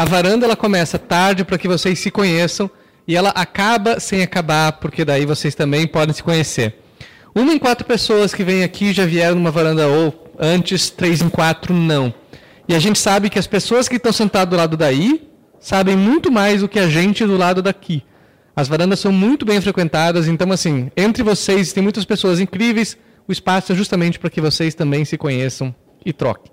[0.00, 2.70] a varanda ela começa tarde para que vocês se conheçam
[3.06, 6.74] e ela acaba sem acabar, porque daí vocês também podem se conhecer.
[7.34, 11.28] Uma em quatro pessoas que vêm aqui já vieram numa varanda ou antes, três em
[11.28, 12.14] quatro não.
[12.66, 15.28] E a gente sabe que as pessoas que estão sentadas do lado daí
[15.60, 18.02] sabem muito mais do que a gente do lado daqui.
[18.56, 22.96] As varandas são muito bem frequentadas, então assim, entre vocês tem muitas pessoas incríveis,
[23.28, 25.74] o espaço é justamente para que vocês também se conheçam
[26.06, 26.50] e troquem.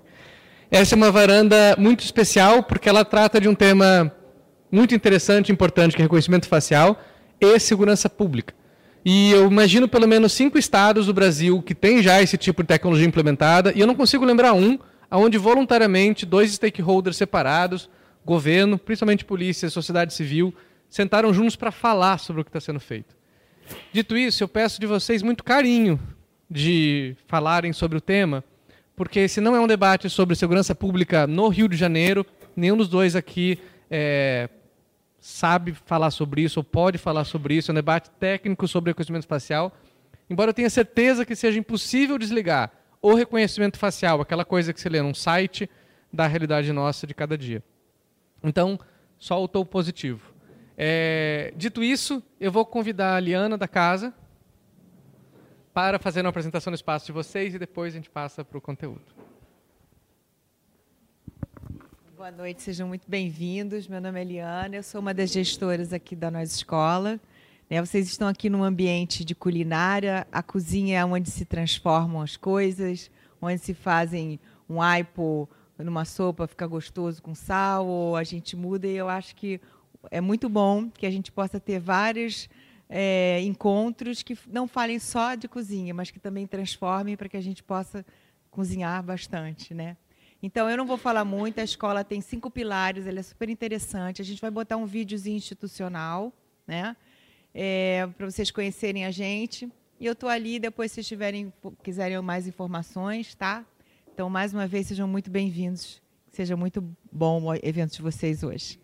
[0.70, 4.14] Essa é uma varanda muito especial porque ela trata de um tema
[4.70, 7.00] muito interessante e importante, que é reconhecimento facial
[7.40, 8.54] e segurança pública.
[9.02, 12.66] E eu imagino pelo menos cinco estados do Brasil que têm já esse tipo de
[12.68, 14.78] tecnologia implementada, e eu não consigo lembrar um
[15.10, 17.88] onde voluntariamente dois stakeholders separados,
[18.22, 20.54] governo, principalmente polícia, sociedade civil,
[20.90, 23.16] sentaram juntos para falar sobre o que está sendo feito.
[23.90, 25.98] Dito isso, eu peço de vocês muito carinho
[26.50, 28.44] de falarem sobre o tema,
[28.98, 32.88] porque esse não é um debate sobre segurança pública no Rio de Janeiro, nenhum dos
[32.88, 33.56] dois aqui
[33.88, 34.48] é,
[35.20, 39.28] sabe falar sobre isso ou pode falar sobre isso, é um debate técnico sobre reconhecimento
[39.28, 39.72] facial.
[40.28, 44.88] Embora eu tenha certeza que seja impossível desligar o reconhecimento facial, aquela coisa que você
[44.88, 45.70] lê num site,
[46.12, 47.62] da realidade nossa de cada dia.
[48.42, 48.80] Então,
[49.16, 50.34] só o topo positivo.
[50.76, 54.12] É, dito isso, eu vou convidar a Liana da casa
[55.78, 58.60] para fazer uma apresentação no espaço de vocês e depois a gente passa para o
[58.60, 59.00] conteúdo.
[62.16, 63.86] Boa noite, sejam muito bem-vindos.
[63.86, 67.20] Meu nome é Eliana, eu sou uma das gestoras aqui da nossa escola.
[67.70, 72.36] Né, vocês estão aqui num ambiente de culinária, a cozinha é onde se transformam as
[72.36, 73.08] coisas,
[73.40, 78.88] onde se fazem um aipo numa sopa, fica gostoso com sal, ou a gente muda,
[78.88, 79.60] e eu acho que
[80.10, 82.48] é muito bom que a gente possa ter vários
[82.88, 87.40] é, encontros que não falem só de cozinha, mas que também transformem para que a
[87.40, 88.04] gente possa
[88.50, 89.96] cozinhar bastante, né?
[90.42, 94.22] Então, eu não vou falar muito, a escola tem cinco pilares, ela é super interessante.
[94.22, 96.32] A gente vai botar um videozinho institucional,
[96.66, 96.96] né?
[97.52, 99.68] É, para vocês conhecerem a gente.
[99.98, 103.66] E eu estou ali, depois, se tiverem, quiserem mais informações, tá?
[104.14, 106.00] Então, mais uma vez, sejam muito bem-vindos.
[106.30, 108.78] Seja muito bom o evento de vocês hoje.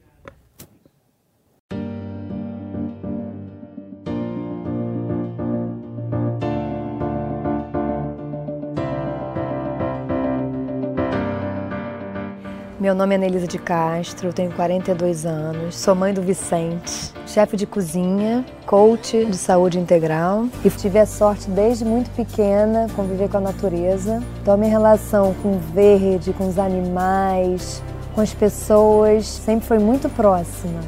[12.85, 17.67] Meu nome é Nelisa de Castro, tenho 42 anos, sou mãe do Vicente, chefe de
[17.67, 23.41] cozinha, coach de saúde integral e tive a sorte desde muito pequena conviver com a
[23.41, 24.23] natureza.
[24.43, 27.83] Então a minha relação com o verde, com os animais,
[28.15, 30.81] com as pessoas sempre foi muito próxima.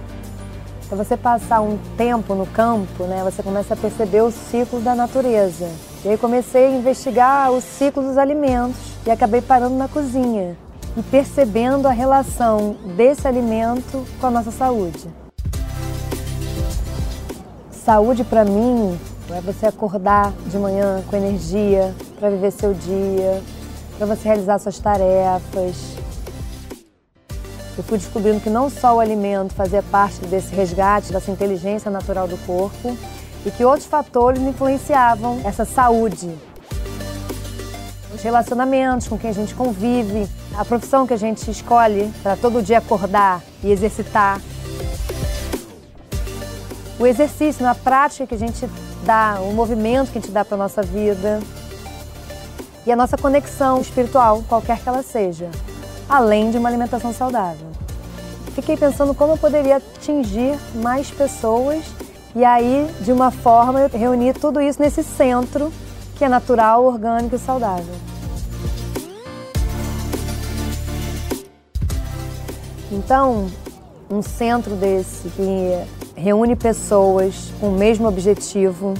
[0.84, 4.94] Então você passar um tempo no campo, né, você começa a perceber os ciclos da
[4.94, 5.66] natureza.
[6.04, 8.76] E aí comecei a investigar os ciclos dos alimentos
[9.06, 10.58] e acabei parando na cozinha
[10.96, 15.08] e percebendo a relação desse alimento com a nossa saúde.
[17.70, 18.98] Saúde para mim
[19.30, 23.42] é você acordar de manhã com energia para viver seu dia,
[23.98, 25.96] para você realizar suas tarefas.
[27.76, 32.26] Eu fui descobrindo que não só o alimento fazia parte desse resgate dessa inteligência natural
[32.26, 32.96] do corpo
[33.44, 36.34] e que outros fatores influenciavam essa saúde.
[38.16, 42.62] Os relacionamentos com quem a gente convive, a profissão que a gente escolhe para todo
[42.62, 44.40] dia acordar e exercitar.
[46.98, 48.66] O exercício, a prática que a gente
[49.04, 51.40] dá, o movimento que a gente dá para a nossa vida.
[52.86, 55.50] E a nossa conexão espiritual, qualquer que ela seja,
[56.08, 57.66] além de uma alimentação saudável.
[58.54, 61.84] Fiquei pensando como eu poderia atingir mais pessoas
[62.34, 65.70] e aí, de uma forma, eu reuni tudo isso nesse centro
[66.16, 67.94] que é natural, orgânico e saudável.
[72.90, 73.50] Então,
[74.10, 78.94] um centro desse que reúne pessoas com o mesmo objetivo,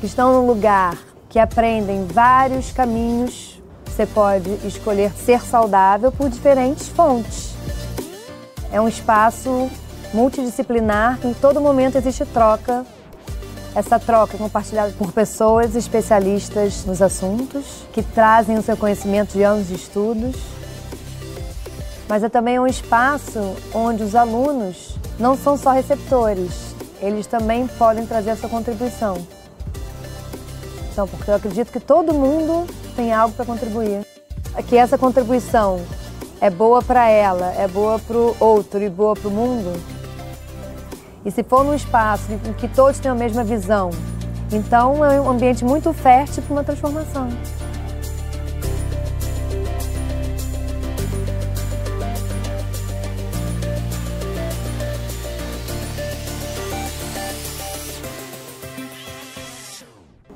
[0.00, 0.96] que estão num lugar
[1.28, 7.54] que aprendem vários caminhos, você pode escolher ser saudável por diferentes fontes.
[8.70, 9.70] É um espaço
[10.12, 12.84] multidisciplinar em todo momento existe troca.
[13.76, 19.44] Essa troca é compartilhada por pessoas especialistas nos assuntos, que trazem o seu conhecimento de
[19.44, 20.34] anos de estudos
[22.08, 28.06] mas é também um espaço onde os alunos não são só receptores, eles também podem
[28.06, 29.16] trazer a sua contribuição.
[30.92, 34.06] Então, porque eu acredito que todo mundo tem algo para contribuir.
[34.68, 35.80] Que essa contribuição
[36.40, 39.95] é boa para ela, é boa para o outro e boa para o mundo.
[41.26, 43.90] E se for num espaço em que todos têm a mesma visão,
[44.52, 47.28] então é um ambiente muito fértil para uma transformação.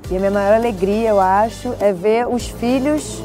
[0.09, 3.23] E a minha maior alegria, eu acho, é ver os filhos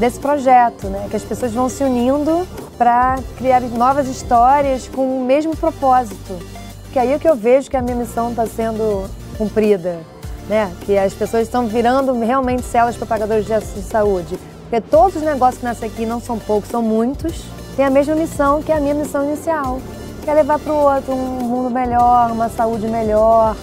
[0.00, 1.06] desse projeto, né?
[1.08, 2.44] Que as pessoas vão se unindo
[2.76, 6.57] para criar novas histórias com o mesmo propósito.
[6.88, 10.00] Porque aí é que eu vejo que a minha missão está sendo cumprida,
[10.48, 10.72] né?
[10.86, 14.38] Que as pessoas estão virando realmente células propagadores de saúde.
[14.62, 17.44] Porque todos os negócios que nascem aqui não são poucos, são muitos.
[17.76, 19.80] Têm a mesma missão que a minha missão inicial,
[20.24, 23.54] que é levar para o outro um mundo melhor, uma saúde melhor,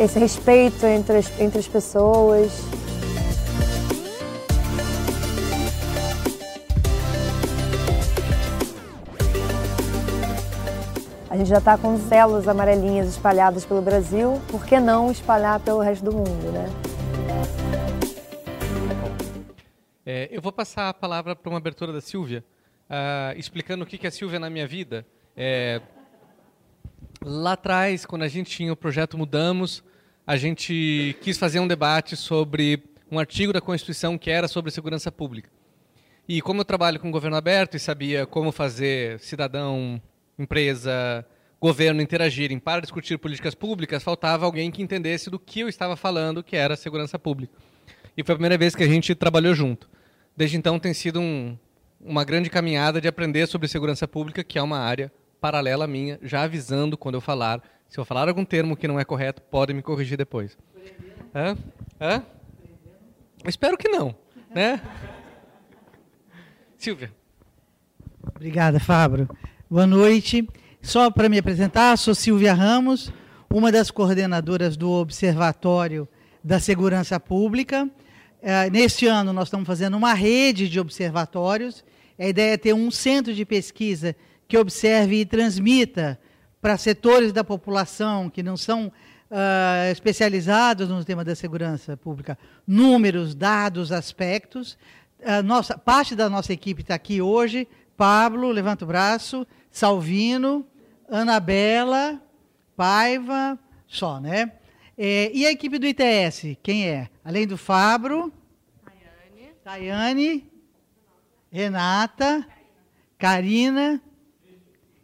[0.00, 2.50] esse respeito entre as, entre as pessoas.
[11.32, 15.80] A gente já está com células amarelinhas espalhadas pelo Brasil, por que não espalhar pelo
[15.80, 16.66] resto do mundo, né?
[20.04, 22.44] É, eu vou passar a palavra para uma abertura da Silvia,
[22.84, 25.06] uh, explicando o que é a Silvia na minha vida.
[25.34, 25.80] É,
[27.22, 29.82] lá atrás, quando a gente tinha o projeto Mudamos,
[30.26, 35.10] a gente quis fazer um debate sobre um artigo da Constituição que era sobre segurança
[35.10, 35.48] pública.
[36.28, 39.98] E como eu trabalho com governo aberto e sabia como fazer cidadão
[40.42, 41.24] empresa,
[41.60, 46.42] governo interagirem para discutir políticas públicas, faltava alguém que entendesse do que eu estava falando,
[46.42, 47.52] que era segurança pública.
[48.16, 49.88] E foi a primeira vez que a gente trabalhou junto.
[50.36, 51.56] Desde então tem sido um,
[52.00, 56.18] uma grande caminhada de aprender sobre segurança pública, que é uma área paralela à minha,
[56.22, 57.62] já avisando quando eu falar.
[57.88, 60.56] Se eu falar algum termo que não é correto, podem me corrigir depois.
[61.34, 61.56] Hã?
[62.00, 62.24] Hã?
[63.46, 64.14] Espero que não,
[64.54, 64.80] né?
[66.76, 67.12] Silvia.
[68.34, 69.28] Obrigada, Fábio.
[69.72, 70.46] Boa noite.
[70.82, 73.10] Só para me apresentar, sou Silvia Ramos,
[73.48, 76.06] uma das coordenadoras do Observatório
[76.44, 77.88] da Segurança Pública.
[78.42, 81.82] É, neste ano, nós estamos fazendo uma rede de observatórios.
[82.18, 84.14] A ideia é ter um centro de pesquisa
[84.46, 86.20] que observe e transmita
[86.60, 93.34] para setores da população que não são uh, especializados no tema da segurança pública números,
[93.34, 94.76] dados, aspectos.
[95.24, 97.66] A nossa, parte da nossa equipe está aqui hoje.
[97.96, 99.46] Pablo, levanta o braço.
[99.72, 100.64] Salvino,
[101.08, 102.22] Anabela,
[102.76, 104.52] Paiva, só, né?
[104.96, 107.08] É, e a equipe do ITS, quem é?
[107.24, 108.32] Além do Fabro,
[108.84, 110.52] Tayane, Tayane
[111.50, 112.46] Renata,
[113.18, 114.00] Karina,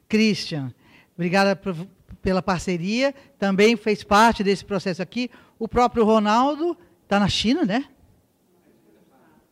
[0.09, 0.73] Christian.
[1.14, 1.75] Obrigada por,
[2.23, 3.14] pela parceria.
[3.38, 5.31] Também fez parte desse processo aqui.
[5.59, 7.87] O próprio Ronaldo está na China, né?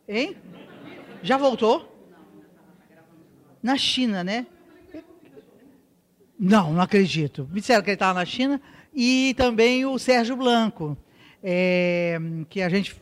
[0.09, 0.37] Hein?
[1.23, 1.93] Já voltou?
[3.63, 4.47] Na China, né?
[6.39, 7.49] Não, não acredito.
[7.51, 8.61] Me disseram que ele estava na China.
[8.95, 10.97] E também o Sérgio Blanco,
[11.43, 12.19] é,
[12.49, 12.97] que a gente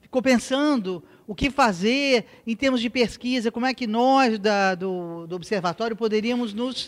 [0.00, 5.26] ficou pensando o que fazer em termos de pesquisa, como é que nós da, do,
[5.26, 6.86] do observatório poderíamos nos,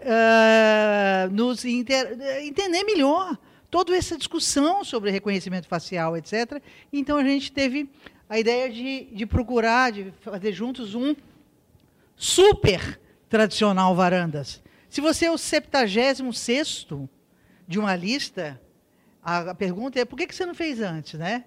[0.00, 3.38] uh, nos inter, entender melhor
[3.70, 6.62] toda essa discussão sobre reconhecimento facial, etc.
[6.92, 7.90] Então a gente teve
[8.28, 11.14] a ideia de, de procurar, de fazer juntos um
[12.16, 12.98] super
[13.28, 14.62] tradicional varandas.
[14.94, 16.86] Se você é o 76
[17.66, 18.60] de uma lista,
[19.20, 21.46] a pergunta é por que você não fez antes, né?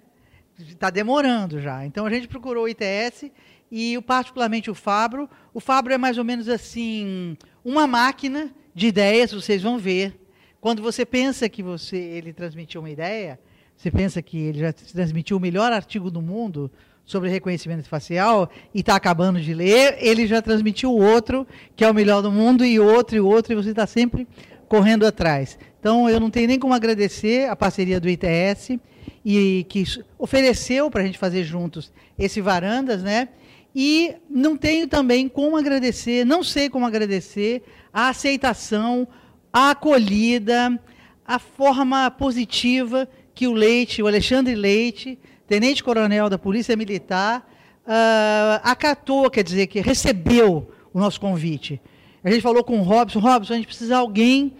[0.58, 1.86] Está demorando já.
[1.86, 3.32] Então a gente procurou o ITS
[3.72, 5.30] e particularmente o Fabro.
[5.54, 9.32] O Fabro é mais ou menos assim uma máquina de ideias.
[9.32, 10.28] Vocês vão ver.
[10.60, 13.40] Quando você pensa que você ele transmitiu uma ideia,
[13.74, 16.70] você pensa que ele já transmitiu o melhor artigo do mundo
[17.08, 21.94] sobre reconhecimento facial e está acabando de ler, ele já transmitiu outro, que é o
[21.94, 24.28] melhor do mundo, e outro, e outro, e você está sempre
[24.68, 25.58] correndo atrás.
[25.80, 28.78] Então, eu não tenho nem como agradecer a parceria do ITS,
[29.24, 29.84] e que
[30.18, 33.28] ofereceu para a gente fazer juntos esse Varandas, né?
[33.74, 39.08] E não tenho também como agradecer, não sei como agradecer a aceitação,
[39.50, 40.78] a acolhida,
[41.26, 47.50] a forma positiva que o Leite, o Alexandre Leite, tenente-coronel da Polícia Militar,
[47.84, 51.80] uh, acatou, quer dizer, que recebeu o nosso convite.
[52.22, 54.54] A gente falou com o Robson, Robson, a gente precisa de alguém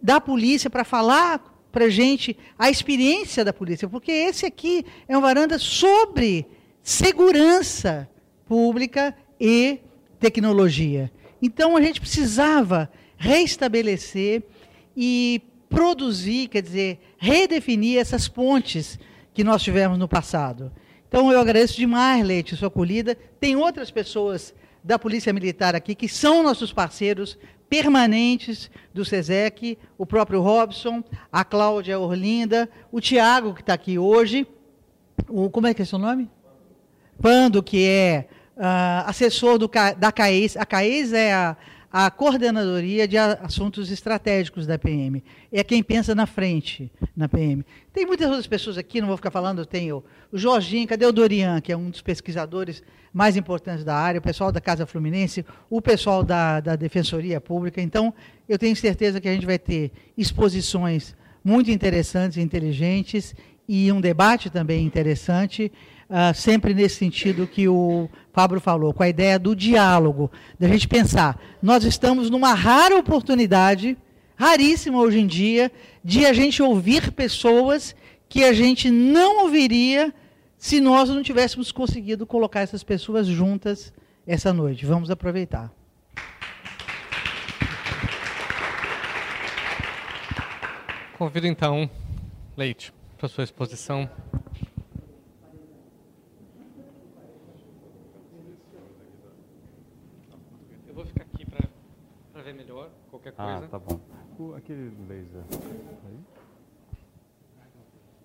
[0.00, 1.40] da polícia para falar
[1.72, 6.46] para gente a experiência da polícia, porque esse aqui é um varanda sobre
[6.82, 8.08] segurança
[8.46, 9.80] pública e
[10.20, 11.10] tecnologia.
[11.40, 14.42] Então a gente precisava restabelecer
[14.96, 18.98] e produzir, quer dizer, redefinir essas pontes
[19.32, 20.72] que nós tivemos no passado.
[21.08, 23.16] Então eu agradeço demais, Leite, sua acolhida.
[23.38, 30.04] Tem outras pessoas da Polícia Militar aqui que são nossos parceiros permanentes do SESEC, o
[30.04, 34.46] próprio Robson, a Cláudia Orlinda, o Tiago, que está aqui hoje,
[35.28, 36.28] o, como é que é seu nome?
[37.20, 40.56] Pando, que é uh, assessor do, da CAES.
[40.56, 41.56] A CAES é a,
[41.92, 45.22] a coordenadoria de assuntos estratégicos da PM.
[45.52, 47.62] É quem pensa na frente na PM.
[47.92, 51.60] Tem muitas outras pessoas aqui, não vou ficar falando, tem o, Jorginho, cadê o Dorian,
[51.60, 52.82] que é um dos pesquisadores
[53.12, 57.82] mais importantes da área, o pessoal da Casa Fluminense, o pessoal da, da Defensoria Pública.
[57.82, 58.14] Então,
[58.48, 63.34] eu tenho certeza que a gente vai ter exposições muito interessantes e inteligentes
[63.68, 65.70] e um debate também interessante
[66.12, 70.86] uh, sempre nesse sentido que o Fábio falou, com a ideia do diálogo, da gente
[70.86, 73.96] pensar, nós estamos numa rara oportunidade,
[74.36, 75.72] raríssima hoje em dia,
[76.04, 77.96] de a gente ouvir pessoas
[78.28, 80.14] que a gente não ouviria
[80.58, 83.92] se nós não tivéssemos conseguido colocar essas pessoas juntas
[84.26, 84.86] essa noite.
[84.86, 85.72] Vamos aproveitar.
[91.18, 91.88] Convido então
[92.56, 94.08] Leite para sua exposição.
[103.36, 103.66] Qualquer ah, coisa.
[103.66, 104.00] Ah, tá bom.
[104.38, 105.42] O, aquele laser
[106.06, 106.18] aí?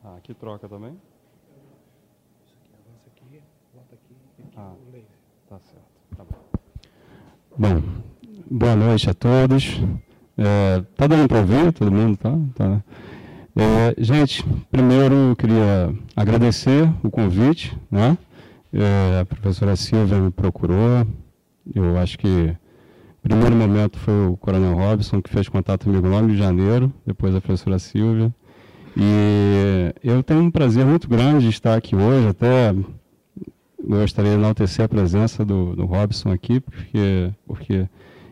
[0.03, 0.97] Ah, aqui troca também?
[2.45, 3.41] Isso aqui avança aqui,
[3.73, 5.07] volta aqui e aqui ah, o laser.
[5.49, 5.85] Tá certo,
[6.15, 6.47] tá bom.
[7.57, 7.81] Bom,
[8.49, 9.79] boa noite a todos.
[10.37, 12.31] É, tá dando para ouvir todo mundo, tá?
[12.55, 12.83] tá.
[13.55, 18.15] É, gente, primeiro eu queria agradecer o convite, né?
[18.71, 21.07] É, a professora Silvia me procurou,
[21.73, 22.55] eu acho que
[23.27, 27.35] primeiro momento foi o Coronel Robson, que fez contato comigo no Rio de Janeiro, depois
[27.35, 28.33] a professora Silvia.
[28.95, 32.73] E eu tenho um prazer muito grande de estar aqui hoje, até
[33.83, 37.87] gostaria de enaltecer a presença do, do Robson aqui, porque, porque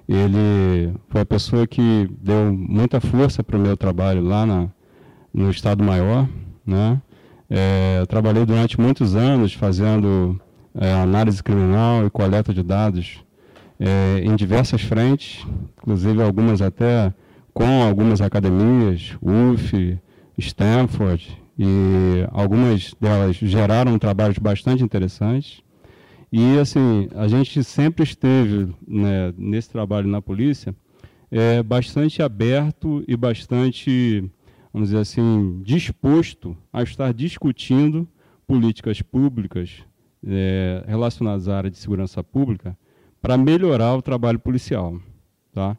[0.08, 4.70] ele foi a pessoa que deu muita força para o meu trabalho lá na,
[5.34, 6.28] no Estado Maior.
[6.66, 7.02] Né?
[7.50, 10.40] É, eu trabalhei durante muitos anos fazendo
[10.74, 13.25] é, análise criminal e coleta de dados
[13.80, 15.46] é, em diversas frentes,
[15.78, 17.14] inclusive algumas até
[17.54, 19.98] com algumas academias, UF,
[20.38, 25.62] Stanford, e algumas delas geraram trabalhos bastante interessantes.
[26.32, 30.76] E assim, a gente sempre esteve né, nesse trabalho na polícia
[31.32, 34.30] é, bastante aberto e bastante,
[34.74, 38.08] vamos dizer assim, disposto a estar discutindo
[38.46, 39.84] políticas públicas
[40.28, 42.78] é, relacionadas à área de segurança pública
[43.26, 45.02] para melhorar o trabalho policial.
[45.52, 45.76] Tá?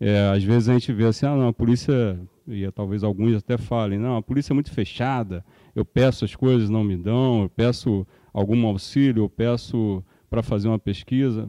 [0.00, 3.56] É, às vezes a gente vê assim, ah, não, a polícia, e talvez alguns até
[3.56, 5.44] falem, não, a polícia é muito fechada,
[5.76, 10.66] eu peço as coisas, não me dão, eu peço algum auxílio, eu peço para fazer
[10.66, 11.48] uma pesquisa.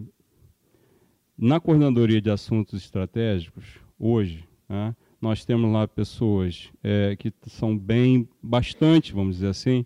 [1.35, 8.29] Na coordenadoria de assuntos estratégicos, hoje, né, nós temos lá pessoas é, que são bem,
[8.39, 9.83] bastante, vamos dizer assim,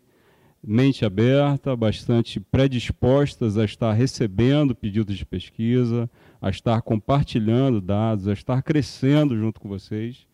[0.65, 6.09] mente aberta, bastante predispostas a estar recebendo pedidos de pesquisa,
[6.41, 10.25] a estar compartilhando dados, a estar crescendo junto com vocês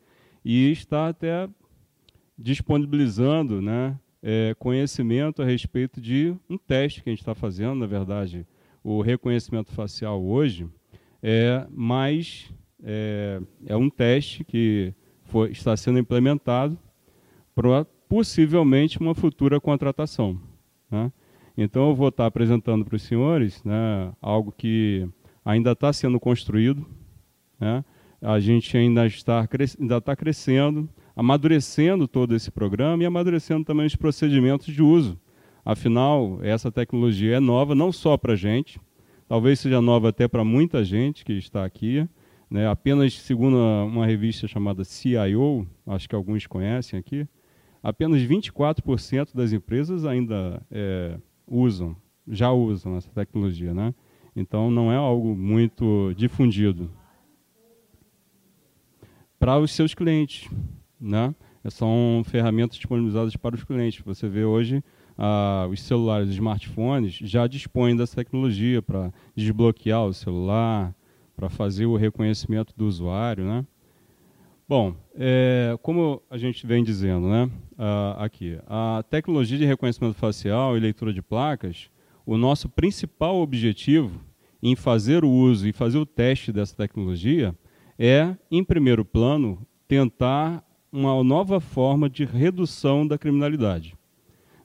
[0.45, 1.49] e estar até
[2.37, 7.87] disponibilizando né, é, conhecimento a respeito de um teste que a gente está fazendo, na
[7.87, 8.45] verdade,
[8.83, 10.67] o reconhecimento facial hoje
[11.21, 14.93] é mais é, é um teste que
[15.23, 16.77] foi, está sendo implementado
[17.53, 20.41] para possivelmente uma futura contratação.
[20.89, 21.11] Né?
[21.55, 25.07] Então, eu vou estar apresentando para os senhores né, algo que
[25.45, 26.85] ainda está sendo construído,
[27.59, 27.85] né?
[28.21, 29.47] a gente ainda está,
[29.79, 35.19] ainda está crescendo, amadurecendo todo esse programa e amadurecendo também os procedimentos de uso.
[35.63, 38.79] Afinal, essa tecnologia é nova não só para a gente,
[39.27, 42.07] talvez seja nova até para muita gente que está aqui.
[42.49, 42.67] Né?
[42.67, 47.27] Apenas segundo uma revista chamada CIO, acho que alguns conhecem aqui,
[47.81, 51.17] apenas 24% das empresas ainda é,
[51.47, 51.95] usam,
[52.27, 53.93] já usam essa tecnologia, né?
[54.35, 56.91] Então não é algo muito difundido
[59.39, 60.49] para os seus clientes,
[60.99, 61.33] né?
[61.69, 64.01] São ferramentas disponibilizadas para os clientes.
[64.05, 64.83] Você vê hoje
[65.17, 70.95] ah, os celulares, os smartphones já dispõem dessa tecnologia para desbloquear o celular,
[71.35, 73.65] para fazer o reconhecimento do usuário, né?
[74.67, 77.49] Bom, é, como a gente vem dizendo, né,
[78.17, 81.89] aqui, a tecnologia de reconhecimento facial e leitura de placas,
[82.25, 84.21] o nosso principal objetivo
[84.61, 87.55] em fazer o uso e fazer o teste dessa tecnologia
[87.97, 93.95] é, em primeiro plano, tentar uma nova forma de redução da criminalidade.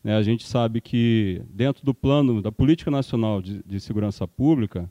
[0.02, 4.90] Né, a gente sabe que, dentro do plano da Política Nacional de, de Segurança Pública,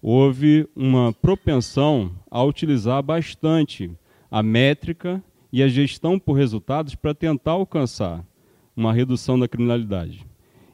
[0.00, 3.90] houve uma propensão a utilizar bastante
[4.30, 5.22] a métrica
[5.54, 8.26] e a gestão por resultados para tentar alcançar
[8.76, 10.26] uma redução da criminalidade.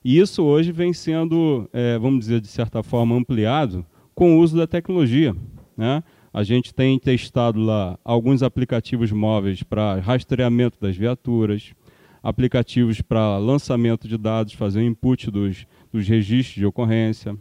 [0.03, 3.85] E isso hoje vem sendo, é, vamos dizer, de certa forma, ampliado
[4.15, 5.37] com o uso da tecnologia.
[5.77, 6.03] Né?
[6.33, 11.75] A gente tem testado lá alguns aplicativos móveis para rastreamento das viaturas,
[12.23, 17.37] aplicativos para lançamento de dados, fazer o input dos, dos registros de ocorrência,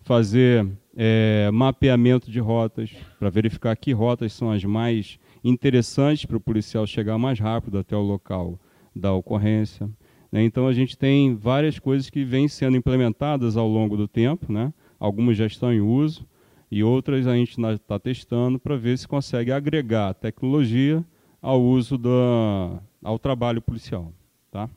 [0.00, 0.66] fazer
[0.96, 6.86] é, mapeamento de rotas, para verificar que rotas são as mais interessantes para o policial
[6.86, 8.58] chegar mais rápido até o local
[8.96, 9.88] da ocorrência.
[10.32, 10.42] Né?
[10.42, 14.72] Então, a gente tem várias coisas que vêm sendo implementadas ao longo do tempo, né?
[14.98, 16.26] algumas já estão em uso,
[16.70, 21.04] e outras a gente está testando para ver se consegue agregar tecnologia
[21.40, 24.12] ao uso da, ao trabalho policial.
[24.50, 24.68] Tá?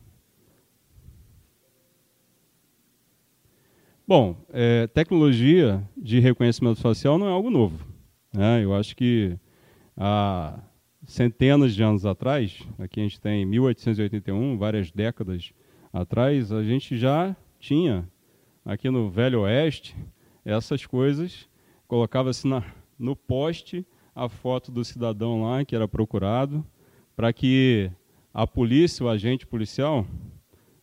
[4.06, 7.86] Bom, é, tecnologia de reconhecimento facial não é algo novo.
[8.34, 8.64] Né?
[8.64, 9.38] Eu acho que
[9.98, 10.60] há
[11.06, 15.52] centenas de anos atrás, aqui a gente tem 1881, várias décadas
[15.92, 18.08] atrás, a gente já tinha
[18.64, 19.96] aqui no Velho Oeste
[20.46, 21.50] essas coisas,
[21.88, 22.48] colocava-se
[23.00, 26.66] no poste a foto do cidadão lá que era procurado,
[27.16, 27.90] para que
[28.34, 30.06] a polícia, o agente policial,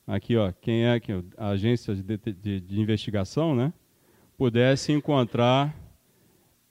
[0.06, 3.73] aqui ó, quem é que a agência de, de, de investigação, né,
[4.37, 5.75] pudesse encontrar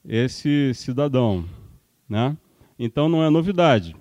[0.04, 1.44] esse cidadão,
[2.08, 2.36] né?
[2.78, 3.96] Então não é novidade,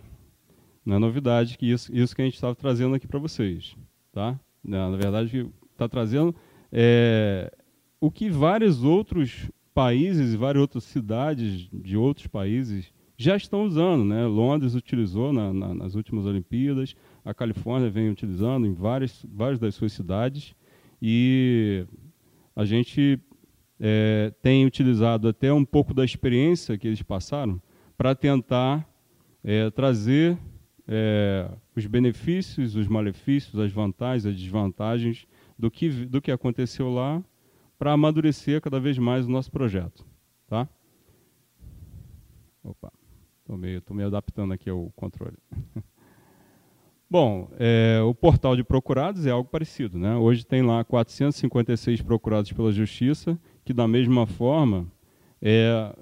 [0.86, 3.75] não é novidade que isso, isso que a gente estava trazendo aqui para vocês,
[4.12, 4.39] tá?
[4.63, 6.33] Na verdade, está trazendo
[6.72, 7.51] é,
[8.00, 14.05] o que vários outros países e várias outras cidades de outros países já estão usando.
[14.05, 14.25] Né?
[14.25, 16.95] Londres utilizou na, na, nas últimas Olimpíadas,
[17.25, 20.55] a Califórnia vem utilizando em várias, várias das suas cidades,
[21.01, 21.86] e
[22.55, 23.19] a gente
[23.79, 27.62] é, tem utilizado até um pouco da experiência que eles passaram
[27.97, 28.88] para tentar
[29.43, 30.38] é, trazer
[30.88, 37.23] é, os benefícios, os malefícios, as vantagens, as desvantagens do que, do que aconteceu lá
[37.77, 40.05] para amadurecer cada vez mais o nosso projeto.
[40.47, 40.67] Tá?
[42.63, 42.91] Opa.
[43.39, 45.38] Estou meio, tô meio adaptando aqui ao controle.
[47.09, 49.99] Bom, é, o portal de procurados é algo parecido.
[49.99, 50.15] Né?
[50.15, 54.88] Hoje tem lá 456 procurados pela Justiça, que da mesma forma,
[55.41, 55.93] é,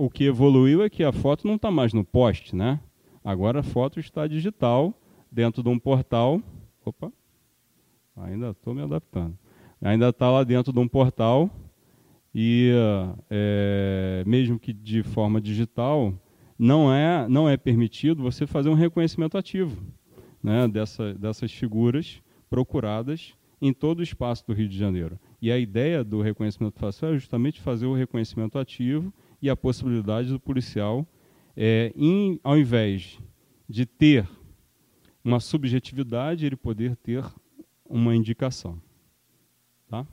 [0.00, 2.56] o que evoluiu é que a foto não está mais no poste.
[2.56, 2.80] Né?
[3.22, 4.94] Agora a foto está digital,
[5.30, 6.42] dentro de um portal.
[6.82, 7.12] Opa,
[8.16, 9.36] ainda estou me adaptando.
[9.78, 11.50] Ainda está lá dentro de um portal
[12.34, 12.72] e,
[13.28, 16.14] é, mesmo que de forma digital,
[16.58, 19.82] não é, não é permitido você fazer um reconhecimento ativo
[20.42, 25.18] né, dessa, dessas figuras procuradas em todo o espaço do Rio de Janeiro.
[25.42, 30.28] E a ideia do reconhecimento facial é justamente fazer o reconhecimento ativo e a possibilidade
[30.28, 31.06] do policial,
[31.56, 33.18] é, em, ao invés
[33.68, 34.28] de ter
[35.24, 37.24] uma subjetividade, ele poder ter
[37.84, 38.80] uma indicação.
[39.88, 40.06] Tá?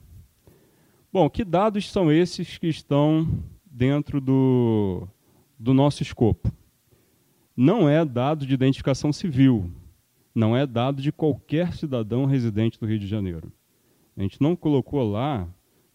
[1.12, 3.26] Bom, que dados são esses que estão
[3.64, 5.06] dentro do,
[5.58, 6.52] do nosso escopo.
[7.56, 9.70] Não é dado de identificação civil,
[10.34, 13.52] não é dado de qualquer cidadão residente do Rio de Janeiro.
[14.16, 15.48] A gente não colocou lá,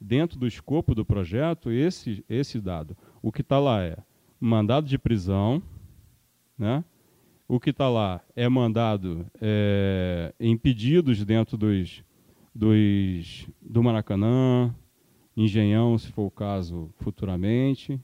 [0.04, 2.96] dentro do escopo do projeto, esse, esse dado.
[3.24, 3.98] O que está lá é
[4.40, 5.64] mandado de prisão,
[6.60, 6.84] né?
[7.48, 12.04] o que está lá é mandado é, em pedidos dentro dos,
[12.54, 14.76] dos, do Maracanã,
[15.38, 17.98] Engenhão, se for o caso, futuramente,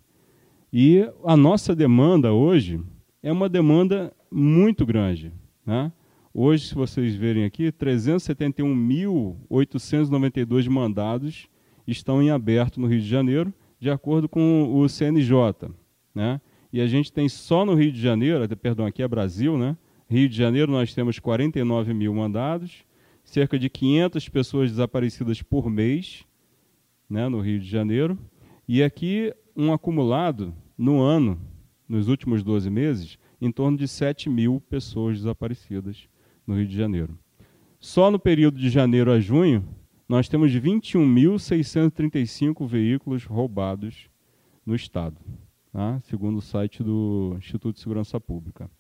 [0.72, 2.80] e a nossa demanda hoje
[3.22, 5.34] é uma demanda muito grande.
[5.66, 5.92] Né?
[6.34, 11.50] Hoje, se vocês verem aqui, 371.892 mandados
[11.86, 15.72] estão em aberto no Rio de Janeiro, de acordo com o CNJ.
[16.14, 16.42] Né?
[16.72, 19.78] E a gente tem só no Rio de Janeiro, perdão, aqui é Brasil, né?
[20.10, 22.84] Rio de Janeiro nós temos 49 mil mandados,
[23.24, 26.26] cerca de 500 pessoas desaparecidas por mês
[27.08, 28.18] né, no Rio de Janeiro.
[28.68, 31.40] E aqui um acumulado no ano,
[31.88, 36.08] nos últimos 12 meses, em torno de 7 mil pessoas desaparecidas
[36.46, 37.18] no Rio de Janeiro.
[37.80, 39.64] Só no período de janeiro a junho,
[40.10, 44.10] nós temos 21.635 veículos roubados
[44.66, 45.22] no Estado,
[45.72, 46.02] tá?
[46.02, 48.72] segundo o site do Instituto de Segurança Pública.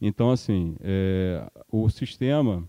[0.00, 2.62] Então, assim, é, o sistema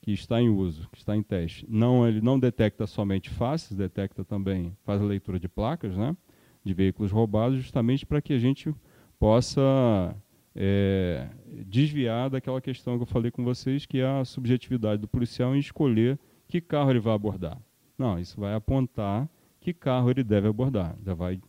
[0.00, 4.24] que está em uso, que está em teste, não, ele não detecta somente faces, detecta
[4.24, 6.16] também, faz a leitura de placas, né?
[6.64, 8.72] de veículos roubados, justamente para que a gente
[9.18, 10.14] possa
[10.54, 11.28] é,
[11.66, 15.58] desviar daquela questão que eu falei com vocês, que é a subjetividade do policial em
[15.58, 16.16] escolher
[16.48, 17.58] que carro ele vai abordar.
[17.98, 19.28] Não, isso vai apontar
[19.60, 21.40] que carro ele deve abordar, já vai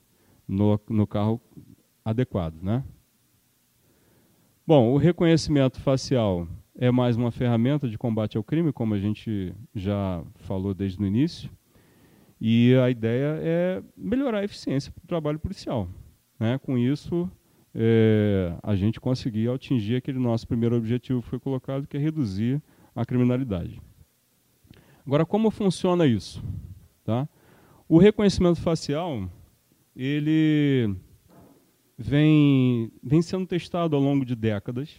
[0.47, 1.41] no, no carro
[2.03, 2.83] adequado, né?
[4.65, 9.53] Bom, o reconhecimento facial é mais uma ferramenta de combate ao crime, como a gente
[9.73, 11.49] já falou desde o início.
[12.39, 15.89] E a ideia é melhorar a eficiência do trabalho policial.
[16.39, 17.29] né, com isso
[17.73, 22.61] é, a gente conseguir atingir aquele nosso primeiro objetivo que foi colocado, que é reduzir
[22.95, 23.81] a criminalidade.
[25.07, 26.43] Agora, como funciona isso?
[27.05, 27.29] Tá?
[27.87, 29.29] O reconhecimento facial,
[29.95, 30.93] ele
[31.97, 34.89] vem, vem sendo testado ao longo de décadas,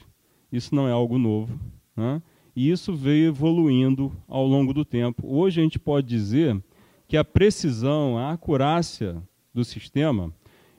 [0.50, 1.60] isso não é algo novo,
[1.94, 2.22] né?
[2.56, 5.22] e isso veio evoluindo ao longo do tempo.
[5.26, 6.58] Hoje a gente pode dizer
[7.06, 10.32] que a precisão, a acurácia do sistema,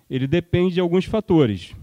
[0.09, 1.75] ele depende de alguns fatores,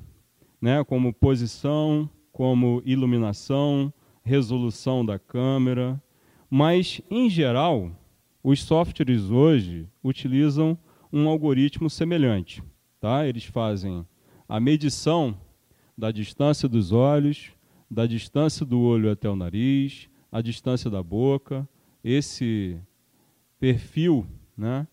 [0.61, 6.03] né, como posição, como iluminação, resolução da câmera,
[6.51, 7.91] mas em geral,
[8.43, 10.79] os softwares hoje utilizam
[11.13, 12.63] um algoritmo semelhante,
[13.01, 13.27] tá?
[13.27, 14.07] Eles fazem
[14.49, 15.37] a medição
[15.97, 17.51] da distância dos olhos,
[17.91, 21.69] da distância do olho até o nariz, a distância da boca,
[22.05, 22.79] esse
[23.59, 24.87] perfil né,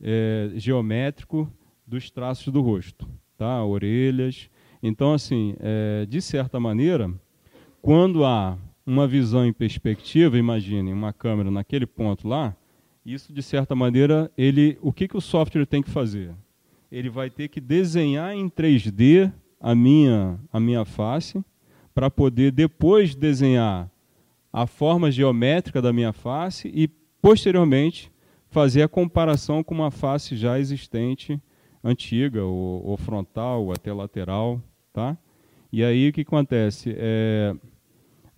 [0.00, 1.52] é, geométrico
[1.86, 3.64] dos traços do rosto, tá?
[3.64, 4.48] orelhas.
[4.82, 7.12] Então, assim, é, de certa maneira,
[7.82, 8.56] quando há
[8.88, 12.56] uma visão em perspectiva, imagine uma câmera naquele ponto lá,
[13.04, 16.34] isso de certa maneira, ele, o que, que o software tem que fazer?
[16.90, 21.44] Ele vai ter que desenhar em 3D a minha, a minha face
[21.94, 23.90] para poder depois desenhar
[24.50, 26.88] a forma geométrica da minha face e
[27.20, 28.10] posteriormente
[28.48, 31.38] fazer a comparação com uma face já existente,
[31.84, 34.62] antiga, ou, ou frontal, ou até lateral,
[34.94, 35.14] tá?
[35.70, 36.94] E aí o que acontece?
[36.96, 37.54] É,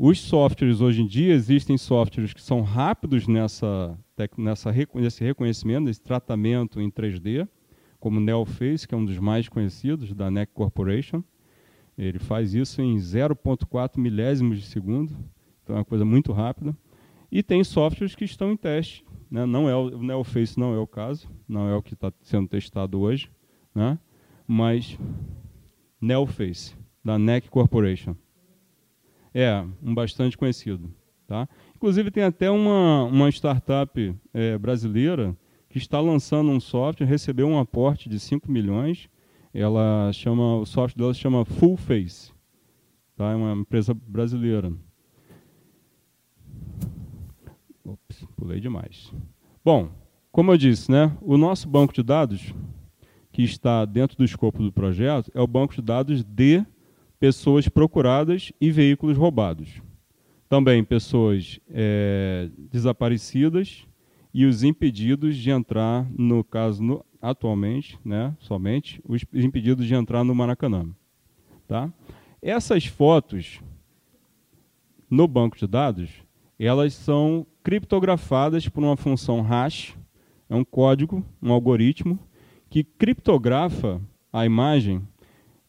[0.03, 3.99] os softwares hoje em dia existem softwares que são rápidos nessa,
[4.39, 7.47] nessa nesse reconhecimento, nesse tratamento em 3D,
[7.99, 11.23] como o NeoFace, que é um dos mais conhecidos da NEC Corporation.
[11.99, 15.15] Ele faz isso em 0.4 milésimos de segundo,
[15.63, 16.75] então é uma coisa muito rápida.
[17.31, 19.45] E tem softwares que estão em teste, né?
[19.45, 22.49] Não é o, o NeoFace não é o caso, não é o que está sendo
[22.49, 23.31] testado hoje,
[23.75, 23.99] né?
[24.49, 24.99] mas
[26.01, 28.17] NeoFace, da NEC Corporation.
[29.35, 30.93] É, um bastante conhecido.
[31.27, 31.49] Tá?
[31.77, 35.37] Inclusive tem até uma, uma startup é, brasileira
[35.69, 39.09] que está lançando um software, recebeu um aporte de 5 milhões.
[39.55, 42.33] Ela chama, o software dela se chama Full Face.
[43.17, 43.31] Tá?
[43.31, 44.73] É uma empresa brasileira.
[47.85, 49.13] Ops, pulei demais.
[49.65, 49.91] Bom,
[50.33, 52.53] como eu disse, né, o nosso banco de dados,
[53.33, 56.67] que está dentro do escopo do projeto, é o banco de dados de
[57.21, 59.83] pessoas procuradas e veículos roubados.
[60.49, 63.87] Também pessoas é, desaparecidas
[64.33, 70.25] e os impedidos de entrar, no caso, no, atualmente, né, somente, os impedidos de entrar
[70.25, 70.89] no Maracanã.
[71.69, 71.93] Tá?
[72.41, 73.61] Essas fotos
[75.09, 76.11] no banco de dados,
[76.59, 79.95] elas são criptografadas por uma função hash,
[80.49, 82.19] é um código, um algoritmo,
[82.69, 84.01] que criptografa
[84.33, 85.03] a imagem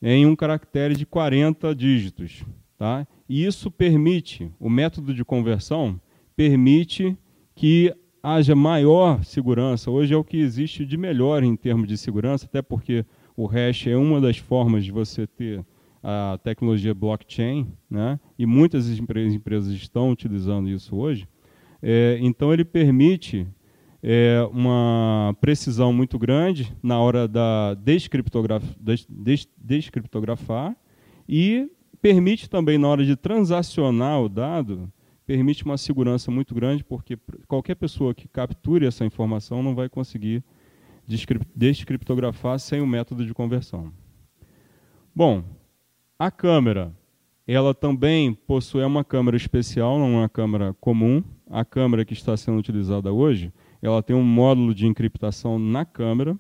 [0.02, 2.44] em um caractere de 40 dígitos.
[2.78, 3.08] Tá?
[3.30, 6.02] E isso permite, o método de conversão
[6.36, 7.16] permite
[7.54, 9.92] que haja maior segurança.
[9.92, 13.88] Hoje é o que existe de melhor em termos de segurança, até porque o hash
[13.88, 15.64] é uma das formas de você ter
[16.04, 18.20] a tecnologia blockchain, né?
[18.38, 21.28] e muitas empresas estão utilizando isso hoje.
[21.82, 23.48] É, então, ele permite
[24.04, 30.76] é, uma precisão muito grande na hora da descriptograf des des descriptografar
[31.30, 31.70] e
[32.02, 34.92] permite também, na hora de transacionar o dado,
[35.26, 40.44] permite uma segurança muito grande, porque qualquer pessoa que capture essa informação não vai conseguir
[41.56, 43.94] descriptografar sem o método de conversão.
[45.14, 45.44] Bom,
[46.18, 46.92] a câmera,
[47.48, 51.24] ela também possui uma câmera especial, não uma câmera comum.
[51.50, 53.52] A câmera que está sendo utilizada hoje,
[53.82, 56.38] ela tem um módulo de encriptação na câmera.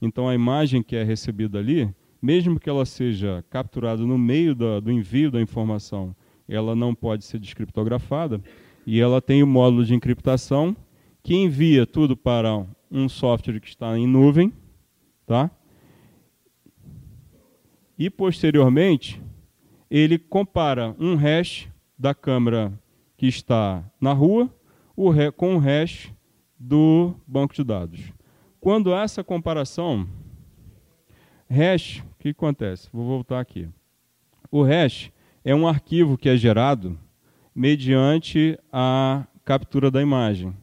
[0.00, 4.80] Então a imagem que é recebida ali, mesmo que ela seja capturada no meio da,
[4.80, 6.14] do envio da informação,
[6.48, 8.40] ela não pode ser descriptografada.
[8.86, 10.76] E ela tem o módulo de encriptação
[11.22, 14.52] que envia tudo para um software que está em nuvem,
[15.26, 15.50] tá?
[17.98, 19.20] E posteriormente,
[19.90, 22.72] ele compara um hash da câmera
[23.16, 24.52] que está na rua
[25.36, 26.13] com o hash
[26.58, 28.12] do banco de dados.
[28.60, 30.08] Quando há essa comparação,
[31.48, 32.88] hash, o que acontece?
[32.92, 33.68] Vou voltar aqui.
[34.50, 35.12] O hash
[35.44, 36.98] é um arquivo que é gerado
[37.54, 40.56] mediante a captura da imagem,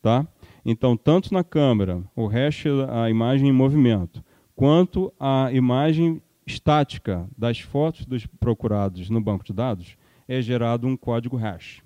[0.00, 0.26] tá?
[0.64, 4.24] Então, tanto na câmera, o hash a imagem em movimento,
[4.56, 10.96] quanto a imagem estática das fotos dos procurados no banco de dados é gerado um
[10.96, 11.83] código hash.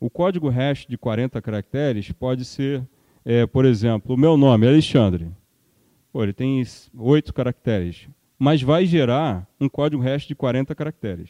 [0.00, 2.88] O código hash de 40 caracteres pode ser,
[3.22, 5.28] é, por exemplo, o meu nome, Alexandre.
[6.10, 6.64] Pô, ele tem
[6.96, 8.08] oito caracteres.
[8.38, 11.28] mas vai gerar um código hash de 40 caracteres.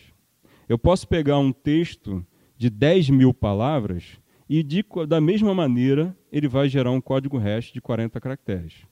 [0.68, 2.24] Eu posso pegar um texto
[2.56, 7.72] de 10 mil palavras e, de, da mesma maneira, ele vai gerar um código hash
[7.72, 8.86] de 40 caracteres.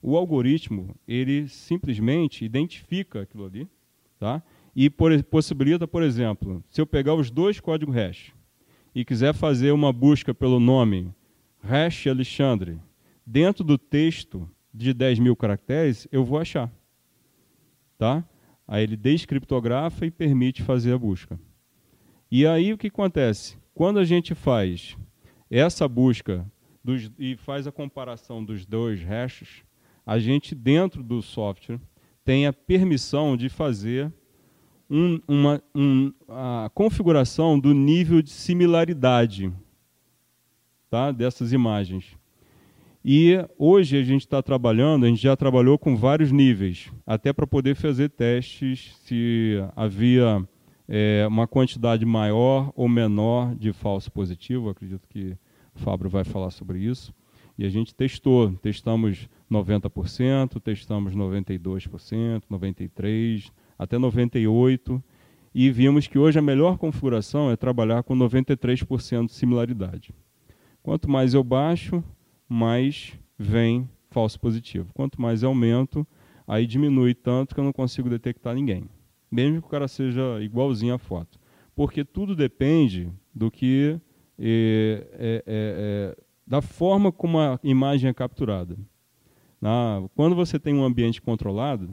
[0.00, 3.68] O algoritmo, ele simplesmente identifica aquilo ali,
[4.18, 4.42] tá?
[4.74, 8.32] e por, possibilita, por exemplo, se eu pegar os dois códigos hash
[8.94, 11.14] e quiser fazer uma busca pelo nome
[11.62, 12.78] hash Alexandre
[13.26, 16.72] dentro do texto de 10 mil caracteres, eu vou achar.
[17.98, 18.24] Tá?
[18.66, 21.38] Aí ele descriptografa e permite fazer a busca.
[22.30, 23.56] E aí o que acontece?
[23.74, 24.96] Quando a gente faz
[25.50, 26.44] essa busca
[26.82, 29.62] dos, e faz a comparação dos dois hashes,
[30.06, 31.80] a gente dentro do software
[32.24, 34.12] tem a permissão de fazer
[34.90, 39.52] um, uma, um, a configuração do nível de similaridade
[40.90, 42.16] tá, dessas imagens.
[43.04, 47.46] E hoje a gente está trabalhando, a gente já trabalhou com vários níveis, até para
[47.46, 50.46] poder fazer testes se havia
[50.88, 54.68] é, uma quantidade maior ou menor de falso positivo.
[54.68, 55.36] Acredito que
[55.74, 57.14] o Fábio vai falar sobre isso.
[57.56, 65.02] E a gente testou, testamos 90%, testamos 92%, 93%, até 98%,
[65.54, 70.12] e vimos que hoje a melhor configuração é trabalhar com 93% de similaridade.
[70.82, 72.02] Quanto mais eu baixo,
[72.48, 74.92] mais vem falso positivo.
[74.94, 76.06] Quanto mais eu aumento,
[76.46, 78.88] aí diminui tanto que eu não consigo detectar ninguém.
[79.30, 81.38] Mesmo que o cara seja igualzinho à foto.
[81.74, 84.00] Porque tudo depende do que
[84.38, 88.76] é, é, é, da forma como a imagem é capturada.
[89.60, 91.90] Na, quando você tem um ambiente controlado,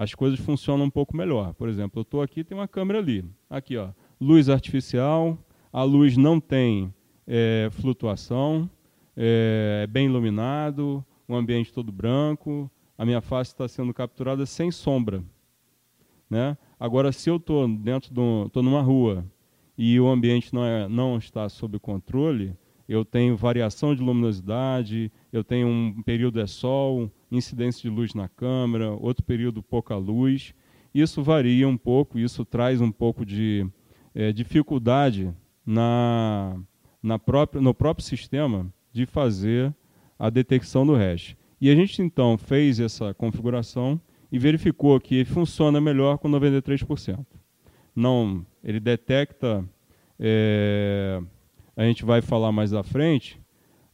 [0.00, 1.52] as coisas funcionam um pouco melhor.
[1.52, 3.22] Por exemplo, eu estou aqui, tem uma câmera ali.
[3.50, 5.36] Aqui, ó, luz artificial,
[5.70, 6.90] a luz não tem
[7.26, 8.68] é, flutuação,
[9.14, 14.70] é, é bem iluminado, o ambiente todo branco, a minha face está sendo capturada sem
[14.70, 15.22] sombra.
[16.30, 16.56] Né?
[16.78, 19.22] Agora, se eu estou dentro de um, tô numa rua
[19.76, 22.56] e o ambiente não, é, não está sob controle,
[22.90, 28.28] eu tenho variação de luminosidade, eu tenho um período é sol, incidência de luz na
[28.28, 30.52] câmera, outro período pouca luz.
[30.92, 33.64] Isso varia um pouco, isso traz um pouco de
[34.12, 35.32] é, dificuldade
[35.64, 36.60] na,
[37.00, 39.72] na própria, no próprio sistema de fazer
[40.18, 41.36] a detecção do hash.
[41.60, 44.00] E a gente então fez essa configuração
[44.32, 47.24] e verificou que funciona melhor com 93%.
[47.94, 49.64] Não, ele detecta,
[50.18, 51.22] é,
[51.80, 53.40] a gente vai falar mais à frente,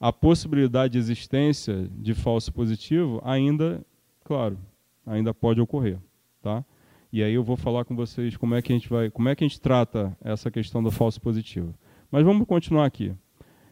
[0.00, 3.80] a possibilidade de existência de falso positivo ainda,
[4.24, 4.58] claro,
[5.06, 5.96] ainda pode ocorrer,
[6.42, 6.64] tá?
[7.12, 9.36] E aí eu vou falar com vocês como é que a gente vai, como é
[9.36, 11.72] que a gente trata essa questão do falso positivo.
[12.10, 13.14] Mas vamos continuar aqui.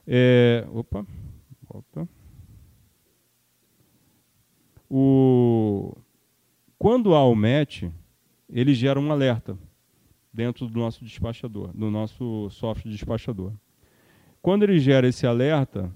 [0.06, 1.04] É, opa,
[1.68, 2.08] volta.
[4.88, 5.92] O,
[6.78, 7.82] quando há o match,
[8.48, 9.58] ele gera um alerta
[10.32, 13.52] dentro do nosso despachador, do nosso software despachador.
[14.44, 15.90] Quando ele gera esse alerta,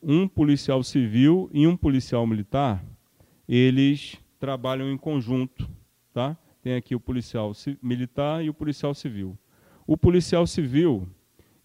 [0.00, 2.84] um policial civil e um policial militar,
[3.48, 5.68] eles trabalham em conjunto,
[6.12, 6.38] tá?
[6.62, 7.50] Tem aqui o policial
[7.82, 9.36] militar e o policial civil.
[9.88, 11.08] O policial civil,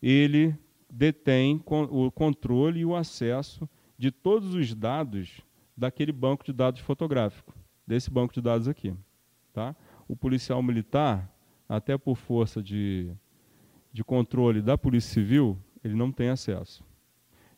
[0.02, 0.58] ele
[0.90, 5.42] detém o controle e o acesso de todos os dados
[5.78, 7.54] daquele banco de dados fotográfico,
[7.86, 8.96] desse banco de dados aqui,
[9.54, 9.76] tá?
[10.08, 11.32] O policial militar,
[11.70, 13.12] até por força de,
[13.94, 16.84] de controle da Polícia Civil, ele não tem acesso.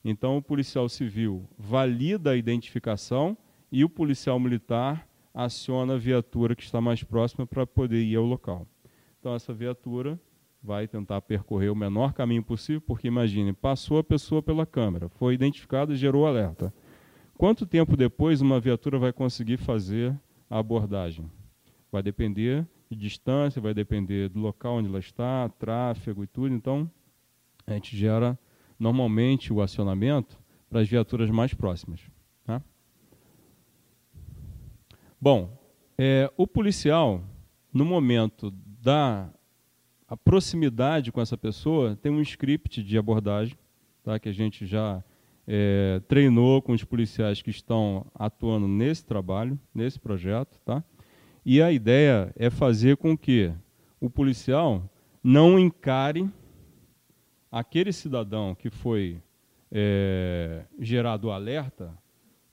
[0.03, 3.37] Então, o policial civil valida a identificação
[3.71, 8.25] e o policial militar aciona a viatura que está mais próxima para poder ir ao
[8.25, 8.67] local.
[9.19, 10.19] Então, essa viatura
[10.63, 15.33] vai tentar percorrer o menor caminho possível, porque imagine, passou a pessoa pela câmera, foi
[15.33, 16.73] identificada e gerou alerta.
[17.37, 20.15] Quanto tempo depois uma viatura vai conseguir fazer
[20.49, 21.29] a abordagem?
[21.91, 26.53] Vai depender de distância, vai depender do local onde ela está, tráfego e tudo.
[26.53, 26.89] Então,
[27.65, 28.37] a gente gera
[28.79, 31.99] normalmente o acionamento para as viaturas mais próximas.
[32.45, 32.61] Tá?
[35.19, 35.57] Bom,
[35.97, 37.23] é, o policial,
[37.73, 39.29] no momento da
[40.23, 43.57] proximidade com essa pessoa, tem um script de abordagem
[44.03, 45.03] tá, que a gente já
[45.47, 50.59] é, treinou com os policiais que estão atuando nesse trabalho, nesse projeto.
[50.65, 50.83] Tá?
[51.45, 53.51] E a ideia é fazer com que
[53.99, 54.89] o policial
[55.23, 56.29] não encare
[57.51, 59.21] aquele cidadão que foi
[59.71, 61.93] é, gerado alerta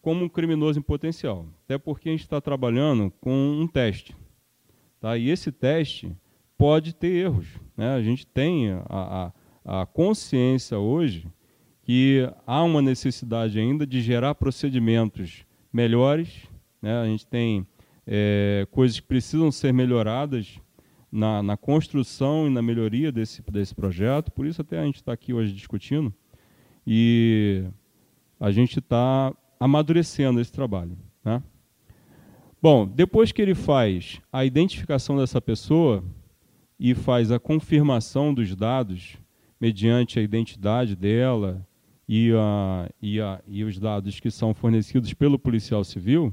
[0.00, 1.46] como um criminoso em potencial.
[1.64, 4.16] Até porque a gente está trabalhando com um teste.
[5.00, 5.16] Tá?
[5.16, 6.10] E esse teste
[6.56, 7.46] pode ter erros.
[7.76, 7.94] Né?
[7.94, 9.32] A gente tem a,
[9.64, 11.26] a, a consciência hoje
[11.82, 16.46] que há uma necessidade ainda de gerar procedimentos melhores.
[16.82, 16.96] Né?
[16.98, 17.66] A gente tem
[18.06, 20.60] é, coisas que precisam ser melhoradas
[21.10, 24.30] na, na, construção e na melhoria desse, desse projeto.
[24.30, 26.12] Por isso até a gente está aqui hoje discutindo
[26.86, 27.64] e
[28.38, 30.96] a gente está amadurecendo esse trabalho.
[31.24, 31.42] Né?
[32.60, 36.04] Bom, depois que ele faz a identificação dessa pessoa
[36.78, 39.16] e faz a confirmação dos dados
[39.60, 41.66] mediante a identidade dela
[42.08, 46.32] e, a, e, a, e os dados que são fornecidos pelo policial civil,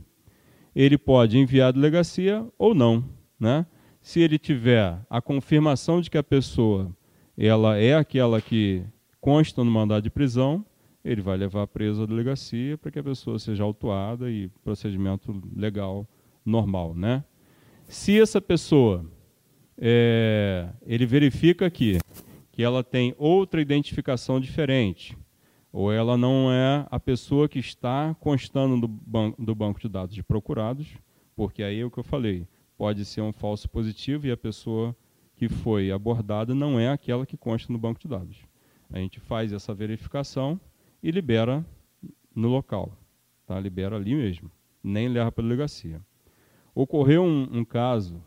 [0.75, 3.03] ele pode enviar a delegacia ou não.
[3.39, 3.65] Né?
[4.05, 6.95] Se ele tiver a confirmação de que a pessoa
[7.35, 8.83] ela é aquela que
[9.19, 10.63] consta no mandado de prisão,
[11.03, 16.07] ele vai levar preso à delegacia para que a pessoa seja autuada e procedimento legal
[16.45, 17.23] normal, né?
[17.87, 19.09] Se essa pessoa
[19.75, 21.97] é, ele verifica aqui
[22.51, 25.17] que ela tem outra identificação diferente,
[25.73, 30.21] ou ela não é a pessoa que está constando do, do banco de dados de
[30.21, 30.89] procurados,
[31.35, 34.95] porque aí é o que eu falei, pode ser um falso positivo e a pessoa
[35.35, 38.37] que foi abordada não é aquela que consta no banco de dados.
[38.89, 40.59] A gente faz essa verificação
[41.01, 41.65] e libera
[42.33, 42.91] no local,
[43.45, 43.59] tá?
[43.59, 44.51] libera ali mesmo,
[44.83, 46.01] nem leva para a delegacia.
[46.73, 48.21] Ocorreu um, um caso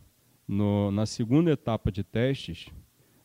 [0.46, 2.68] no, na segunda etapa de testes.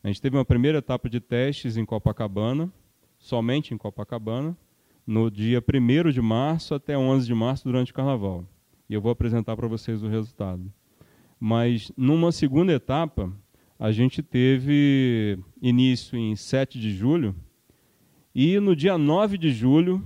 [0.03, 2.71] A gente teve uma primeira etapa de testes em Copacabana,
[3.17, 4.55] somente em Copacabana,
[5.07, 8.45] no dia 1 de março até 11 de março, durante o carnaval.
[8.89, 10.71] E eu vou apresentar para vocês o resultado.
[11.45, 13.29] Mas numa segunda etapa,
[13.77, 17.35] a gente teve início em 7 de julho,
[18.33, 20.01] e no dia 9 de julho,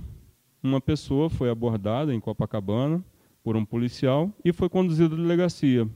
[0.60, 3.04] uma pessoa foi abordada em Copacabana
[3.40, 5.88] por um policial e foi conduzida à delegacia.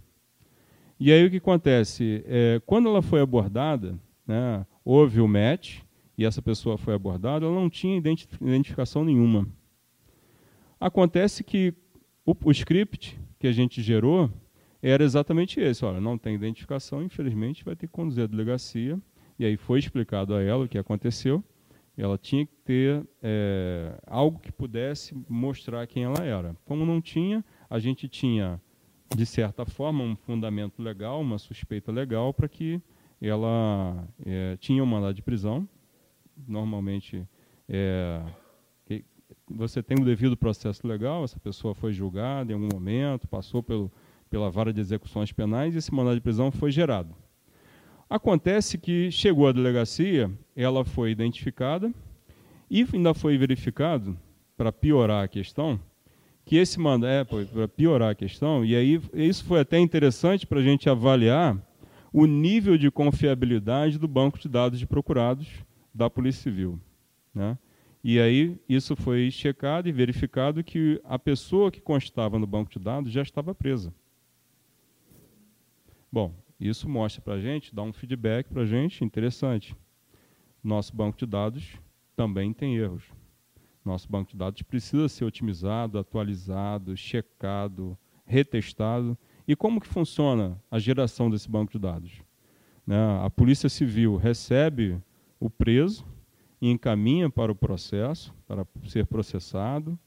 [1.00, 2.22] E aí o que acontece?
[2.24, 5.81] É, quando ela foi abordada, né, houve o match,
[6.16, 8.00] e essa pessoa foi abordada, ela não tinha
[8.40, 9.48] identificação nenhuma.
[10.78, 11.74] Acontece que
[12.24, 14.31] o, o script que a gente gerou
[14.82, 15.84] era exatamente esse.
[15.84, 19.00] Olha, não tem identificação, infelizmente vai ter que conduzir a delegacia.
[19.38, 21.42] E aí foi explicado a ela o que aconteceu.
[21.96, 26.56] Ela tinha que ter é, algo que pudesse mostrar quem ela era.
[26.64, 28.60] Como não tinha, a gente tinha,
[29.14, 32.80] de certa forma, um fundamento legal, uma suspeita legal para que
[33.20, 35.68] ela é, tinha um mandado de prisão.
[36.48, 37.28] Normalmente,
[37.68, 38.22] é,
[39.48, 43.90] você tem o devido processo legal, essa pessoa foi julgada em algum momento, passou pelo
[44.32, 47.14] pela vara de execuções penais e esse mandado de prisão foi gerado.
[48.08, 51.92] Acontece que chegou à delegacia, ela foi identificada
[52.70, 54.18] e ainda foi verificado,
[54.56, 55.78] para piorar a questão,
[56.46, 60.60] que esse mandado, é, para piorar a questão, e aí isso foi até interessante para
[60.60, 61.54] a gente avaliar
[62.10, 65.46] o nível de confiabilidade do banco de dados de procurados
[65.92, 66.80] da Polícia Civil.
[67.34, 67.58] Né?
[68.02, 72.78] E aí isso foi checado e verificado que a pessoa que constava no banco de
[72.78, 73.92] dados já estava presa.
[76.12, 79.75] Bom, isso mostra para a gente, dá um feedback para a gente interessante.
[80.62, 81.79] Nosso banco de dados
[82.14, 83.05] também tem erros.
[83.83, 89.16] Nosso banco de dados precisa ser otimizado, atualizado, checado, retestado.
[89.48, 92.12] E como que funciona a geração desse banco de dados?
[92.87, 92.96] Né?
[93.25, 95.01] A Polícia Civil recebe
[95.40, 96.05] o preso
[96.61, 99.98] e encaminha para o processo, para ser processado,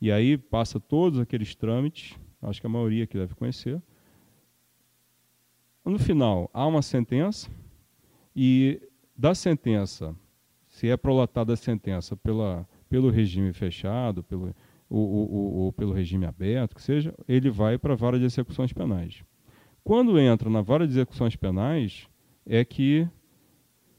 [0.00, 3.82] e aí passa todos aqueles trâmites, acho que a maioria que deve conhecer,
[5.90, 7.50] no final, há uma sentença
[8.34, 8.80] e
[9.16, 10.14] da sentença,
[10.68, 14.54] se é prolatada a sentença pela, pelo regime fechado, pelo,
[14.88, 18.72] ou, ou, ou pelo regime aberto, que seja, ele vai para a vara de execuções
[18.72, 19.22] penais.
[19.84, 22.08] Quando entra na vara de execuções penais,
[22.46, 23.08] é que,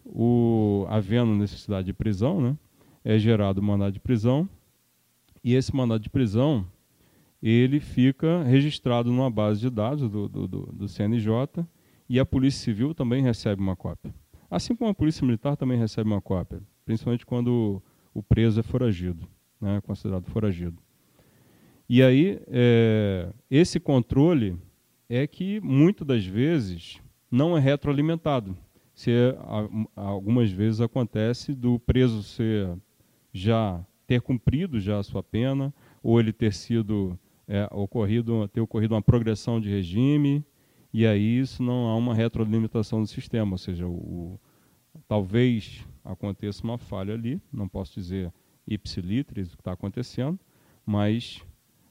[0.06, 2.58] o, havendo necessidade de prisão, né,
[3.04, 4.48] é gerado o mandado de prisão,
[5.44, 6.66] e esse mandado de prisão
[7.52, 11.66] ele fica registrado numa base de dados do, do, do, do CNJ
[12.08, 14.14] e a Polícia Civil também recebe uma cópia.
[14.50, 19.28] Assim como a Polícia Militar também recebe uma cópia, principalmente quando o preso é foragido,
[19.60, 20.78] né, considerado foragido.
[21.90, 24.58] E aí, é, esse controle
[25.10, 28.56] é que muitas das vezes não é retroalimentado.
[28.96, 29.38] Se é,
[29.96, 32.70] algumas vezes acontece do preso ser
[33.34, 38.96] já ter cumprido já a sua pena, ou ele ter sido é, ocorrido, ter ocorrido
[38.96, 40.46] uma progressão de regime,
[40.94, 44.40] e aí isso não há uma retroalimentação do sistema, ou seja, o, o,
[45.08, 48.32] talvez aconteça uma falha ali, não posso dizer
[48.68, 50.40] ipsilitris o que está acontecendo,
[50.86, 51.42] mas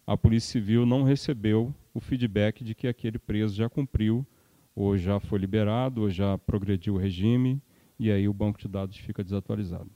[0.07, 4.27] a Polícia Civil não recebeu o feedback de que aquele preso já cumpriu,
[4.75, 7.61] ou já foi liberado, ou já progrediu o regime,
[7.99, 9.91] e aí o banco de dados fica desatualizado.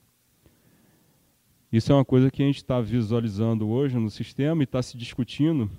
[1.72, 4.96] Isso é uma coisa que a gente está visualizando hoje no sistema e está se
[4.96, 5.70] discutindo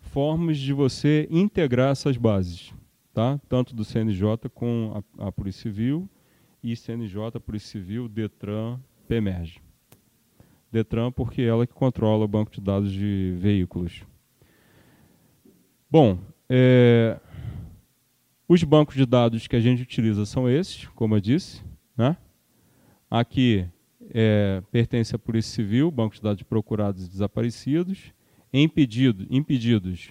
[0.00, 2.72] formas de você integrar essas bases,
[3.12, 3.38] tá?
[3.48, 6.08] tanto do CNJ com a, a Polícia Civil
[6.62, 9.60] e CNJ, Polícia Civil, DETRAN, PEMERGE.
[10.70, 14.02] DETRAN porque é ela que controla o banco de dados de veículos.
[15.90, 17.20] Bom, é,
[18.48, 21.62] os bancos de dados que a gente utiliza são esses, como eu disse.
[21.96, 22.16] Né?
[23.10, 23.68] Aqui
[24.12, 28.12] é, pertence à Polícia Civil, Banco de Dados de Procurados e Desaparecidos.
[28.52, 30.10] Em pedido, impedidos,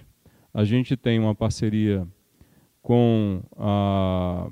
[0.51, 2.07] a gente tem uma parceria
[2.81, 4.49] com a,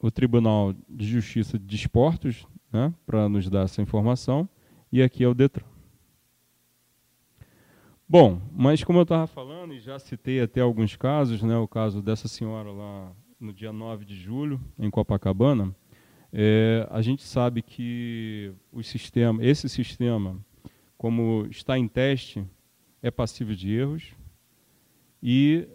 [0.00, 4.48] o Tribunal de Justiça de Desportos, né, para nos dar essa informação,
[4.90, 5.66] e aqui é o DETRAN.
[8.08, 12.00] Bom, mas como eu estava falando, e já citei até alguns casos, né, o caso
[12.00, 15.74] dessa senhora lá no dia 9 de julho, em Copacabana,
[16.32, 20.38] é, a gente sabe que o sistema, esse sistema,
[20.96, 22.44] como está em teste,
[23.02, 24.12] é passível de erros
[25.22, 25.66] e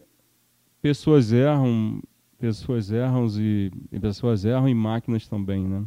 [0.82, 2.02] pessoas erram,
[2.38, 5.86] pessoas erram e, e pessoas erram em máquinas também, né?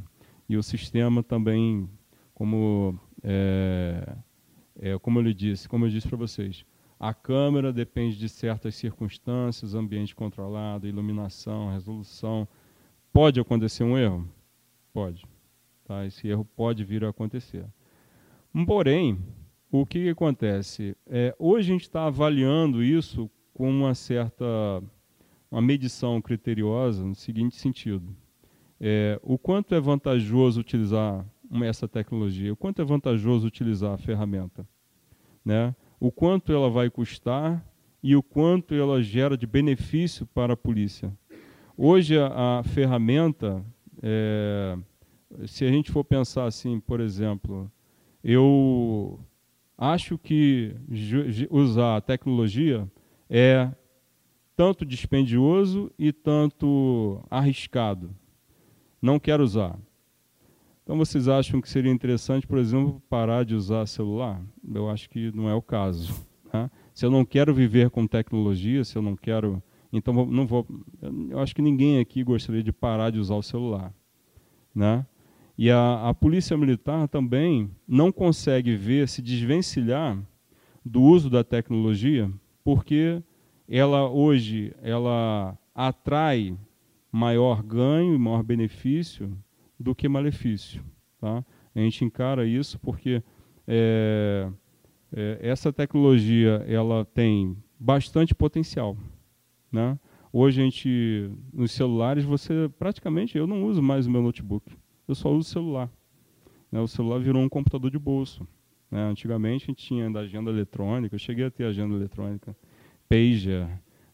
[0.49, 1.89] E o sistema também,
[2.35, 4.16] como é,
[4.81, 6.64] é, como eu lhe disse, como eu disse para vocês,
[6.99, 12.47] a câmera depende de certas circunstâncias, ambiente controlado, iluminação, resolução.
[13.12, 14.29] Pode acontecer um erro?
[14.99, 15.25] Pode.
[15.85, 16.05] Tá?
[16.05, 17.65] Esse erro pode vir a acontecer.
[18.67, 19.17] Porém,
[19.71, 20.97] o que, que acontece?
[21.07, 24.45] É, hoje a gente está avaliando isso com uma certa
[25.49, 28.13] uma medição criteriosa no seguinte sentido.
[28.81, 31.25] É, o quanto é vantajoso utilizar
[31.63, 34.67] essa tecnologia, o quanto é vantajoso utilizar a ferramenta,
[35.45, 35.77] né?
[36.01, 37.65] o quanto ela vai custar
[38.03, 41.17] e o quanto ela gera de benefício para a polícia.
[41.77, 43.65] Hoje a, a ferramenta,
[44.03, 44.77] é,
[45.47, 47.70] se a gente for pensar assim, por exemplo,
[48.22, 49.20] eu
[49.76, 50.74] acho que
[51.51, 52.91] usar a tecnologia
[53.29, 53.70] é
[54.57, 58.11] tanto dispendioso e tanto arriscado.
[59.01, 59.79] Não quero usar.
[60.83, 64.43] Então vocês acham que seria interessante, por exemplo, parar de usar celular?
[64.74, 66.26] Eu acho que não é o caso.
[66.53, 66.70] Né?
[66.95, 69.62] Se eu não quero viver com tecnologia, se eu não quero,
[69.93, 70.66] então não vou.
[71.29, 73.93] Eu acho que ninguém aqui gostaria de parar de usar o celular,
[74.74, 75.07] né?
[75.59, 80.17] E a, a polícia militar também não consegue ver, se desvencilhar
[80.85, 82.31] do uso da tecnologia,
[82.63, 83.21] porque
[83.69, 86.57] ela hoje ela atrai
[87.11, 89.37] maior ganho e maior benefício
[89.79, 90.81] do que malefício.
[91.21, 91.45] Tá?
[91.75, 93.21] A gente encara isso porque
[93.67, 94.49] é,
[95.13, 98.97] é, essa tecnologia ela tem bastante potencial.
[99.73, 99.99] Né?
[100.33, 104.73] Hoje a gente, nos celulares, você praticamente, eu não uso mais o meu notebook
[105.09, 105.91] eu só uso celular.
[106.71, 106.79] Né?
[106.81, 108.47] O celular virou um computador de bolso.
[108.91, 109.03] Né?
[109.03, 112.55] Antigamente a gente tinha da agenda eletrônica, eu cheguei a ter agenda eletrônica,
[113.09, 113.67] pager.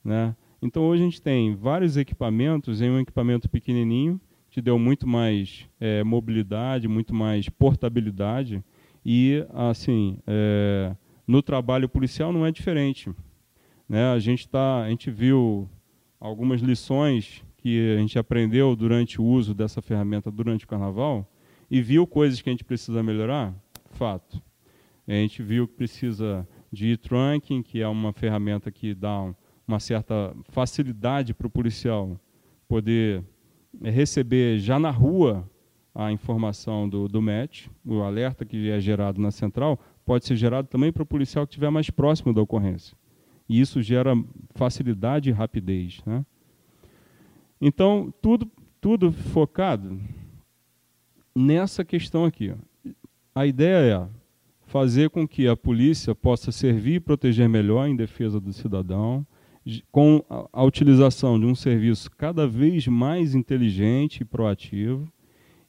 [0.04, 0.34] Né?
[0.62, 4.20] Então hoje a gente tem vários equipamentos em um equipamento pequenininho,
[4.50, 8.62] que deu muito mais é, mobilidade, muito mais portabilidade.
[9.04, 10.94] E, assim, é,
[11.26, 13.10] no trabalho policial não é diferente.
[13.88, 14.12] Né?
[14.12, 15.68] A, gente tá, a gente viu
[16.20, 21.26] algumas lições que a gente aprendeu durante o uso dessa ferramenta durante o carnaval
[21.70, 23.54] e viu coisas que a gente precisa melhorar?
[23.92, 24.38] Fato.
[25.08, 29.34] A gente viu que precisa de e-trunking, que é uma ferramenta que dá
[29.66, 32.20] uma certa facilidade para o policial
[32.68, 33.24] poder
[33.82, 35.48] receber já na rua
[35.94, 37.22] a informação do, do
[37.86, 41.52] o alerta que é gerado na central, pode ser gerado também para o policial que
[41.52, 42.94] estiver mais próximo da ocorrência.
[43.48, 44.12] E isso gera
[44.54, 46.02] facilidade e rapidez.
[46.04, 46.26] Né?
[47.60, 48.50] Então, tudo,
[48.80, 50.00] tudo focado
[51.34, 52.54] nessa questão aqui.
[53.34, 54.08] A ideia é
[54.66, 59.26] fazer com que a polícia possa servir e proteger melhor em defesa do cidadão,
[59.90, 65.10] com a, utilização de um serviço cada vez mais inteligente e proativo,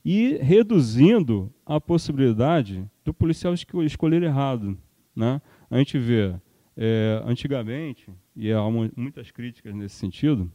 [0.04, 4.78] e reduzindo a possibilidade do policial escolher errado.
[5.16, 5.42] Né?
[5.70, 6.36] A gente vê,
[6.76, 8.62] é, antigamente, e há
[8.96, 10.52] muitas críticas nesse sentido,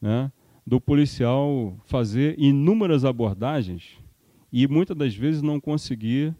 [0.00, 0.32] né?
[0.68, 3.96] Do policial fazer inúmeras abordagens
[4.52, 6.36] e muitas das vezes não conseguir,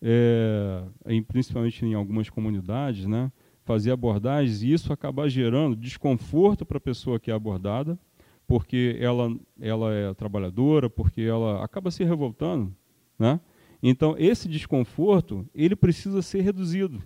[0.00, 3.32] é, em, principalmente em algumas comunidades, né,
[3.64, 7.98] fazer abordagens e isso acabar gerando desconforto para a pessoa que é abordada,
[8.46, 12.72] porque ela, ela é trabalhadora, porque ela acaba se revoltando.
[13.18, 13.40] Né?
[13.82, 17.02] Então, esse desconforto ele precisa ser reduzido.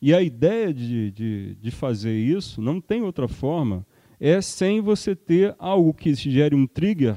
[0.00, 3.86] E a ideia de, de, de fazer isso não tem outra forma
[4.24, 7.16] é sem você ter algo que gere um trigger,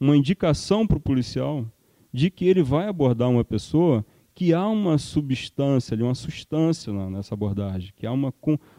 [0.00, 1.64] uma indicação para o policial
[2.12, 7.92] de que ele vai abordar uma pessoa que há uma substância, uma substância nessa abordagem,
[7.94, 8.34] que há uma,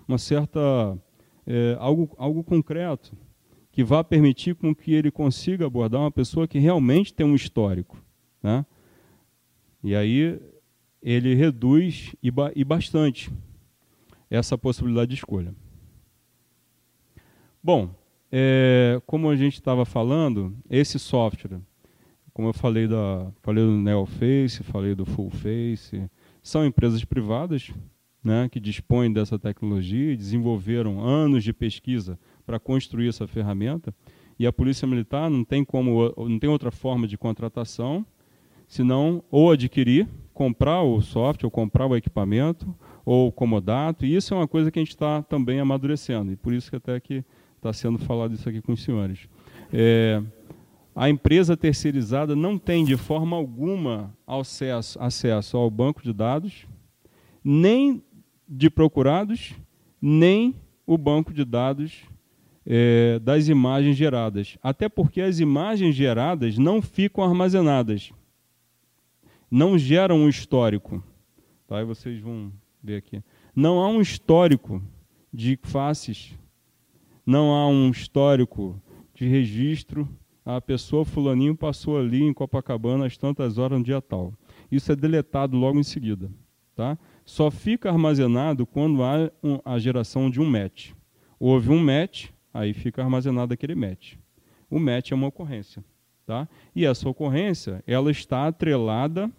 [0.05, 0.59] uma certa
[1.47, 3.15] é, algo, algo concreto
[3.71, 7.97] que vá permitir com que ele consiga abordar uma pessoa que realmente tem um histórico,
[8.43, 8.65] né?
[9.81, 10.37] E aí
[11.01, 13.31] ele reduz e, ba e bastante
[14.29, 15.55] essa possibilidade de escolha.
[17.65, 17.95] Bom,
[18.29, 21.61] é, como a gente estava falando, esse software,
[22.33, 26.09] como eu falei, da, falei do NeoFace, falei do FullFace,
[26.41, 27.71] são empresas privadas
[28.21, 33.95] né, que dispõem dessa tecnologia e desenvolveram anos de pesquisa para construir essa ferramenta.
[34.37, 38.05] E a Polícia Militar não tem, como, não tem outra forma de contratação,
[38.67, 44.05] senão ou adquirir, comprar o software, ou comprar o equipamento, ou comodato.
[44.05, 46.29] E isso é uma coisa que a gente está também amadurecendo.
[46.29, 47.23] E por isso que até que
[47.63, 49.29] está sendo falado isso aqui com os senhores.
[49.71, 50.21] É,
[50.93, 56.67] a empresa terceirizada não tem de forma alguma acesso, acesso ao banco de dados,
[57.41, 58.03] nem
[58.47, 59.53] de procurados,
[60.01, 60.53] nem
[60.85, 62.01] o banco de dados
[62.65, 64.57] é, das imagens geradas.
[64.61, 68.11] Até porque as imagens geradas não ficam armazenadas,
[69.49, 71.01] não geram um histórico.
[71.65, 71.81] Tá?
[71.85, 72.51] Vocês vão
[72.83, 73.23] ver aqui.
[73.55, 74.83] Não há um histórico
[75.33, 76.33] de faces
[77.25, 78.81] não há um histórico
[79.13, 80.07] de registro.
[80.45, 84.33] A pessoa fulaninho passou ali em Copacabana às tantas horas no dia tal.
[84.71, 86.29] Isso é deletado logo em seguida.
[86.75, 86.97] Tá?
[87.23, 89.31] Só fica armazenado quando há
[89.63, 90.91] a geração de um match.
[91.39, 94.15] Houve um match, aí fica armazenado aquele match.
[94.69, 95.83] O match é uma ocorrência.
[96.25, 96.47] Tá?
[96.75, 99.31] E essa ocorrência ela está atrelada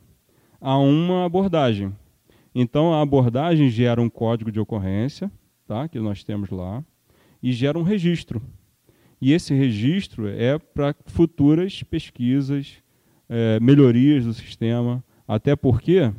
[0.60, 1.94] a uma abordagem.
[2.54, 5.30] Então, a abordagem gera um código de ocorrência,
[5.66, 5.88] tá?
[5.88, 6.84] que nós temos lá
[7.44, 8.40] e gera um registro.
[9.20, 12.82] E esse registro é para futuras pesquisas,
[13.28, 16.10] é, melhorias do sistema, até porque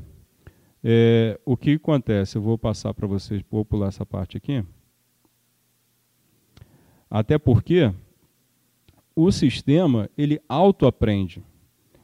[0.84, 2.38] é, o que acontece?
[2.38, 4.64] Eu vou passar para vocês, vou pular essa parte aqui.
[7.10, 7.92] Até porque
[9.16, 11.42] o sistema ele autoaprende.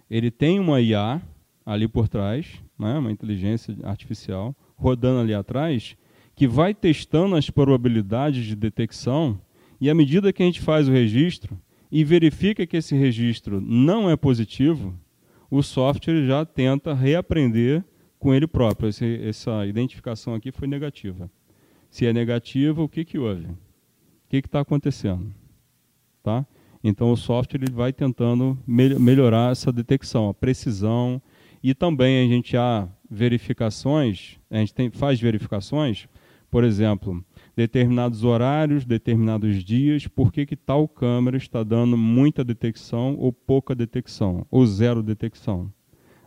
[0.10, 1.22] Ele tem uma IA
[1.64, 5.96] ali por trás, né, uma inteligência artificial rodando ali atrás,
[6.42, 9.40] que vai testando as probabilidades de detecção
[9.80, 11.56] e à medida que a gente faz o registro
[11.92, 15.00] e verifica que esse registro não é positivo,
[15.52, 17.86] o software já tenta reaprender
[18.18, 18.90] com ele próprio.
[18.90, 21.30] Esse, essa identificação aqui foi negativa.
[21.92, 23.46] Se é negativa, o que, que houve?
[23.46, 23.58] O
[24.28, 25.32] que está acontecendo?
[26.24, 26.44] Tá?
[26.84, 31.22] Então o software ele vai tentando me melhorar essa detecção, a precisão
[31.62, 36.10] e também a gente há verificações, a gente tem, faz verificações
[36.52, 37.24] por exemplo,
[37.56, 43.74] determinados horários, determinados dias, por que, que tal câmera está dando muita detecção ou pouca
[43.74, 45.72] detecção, ou zero detecção.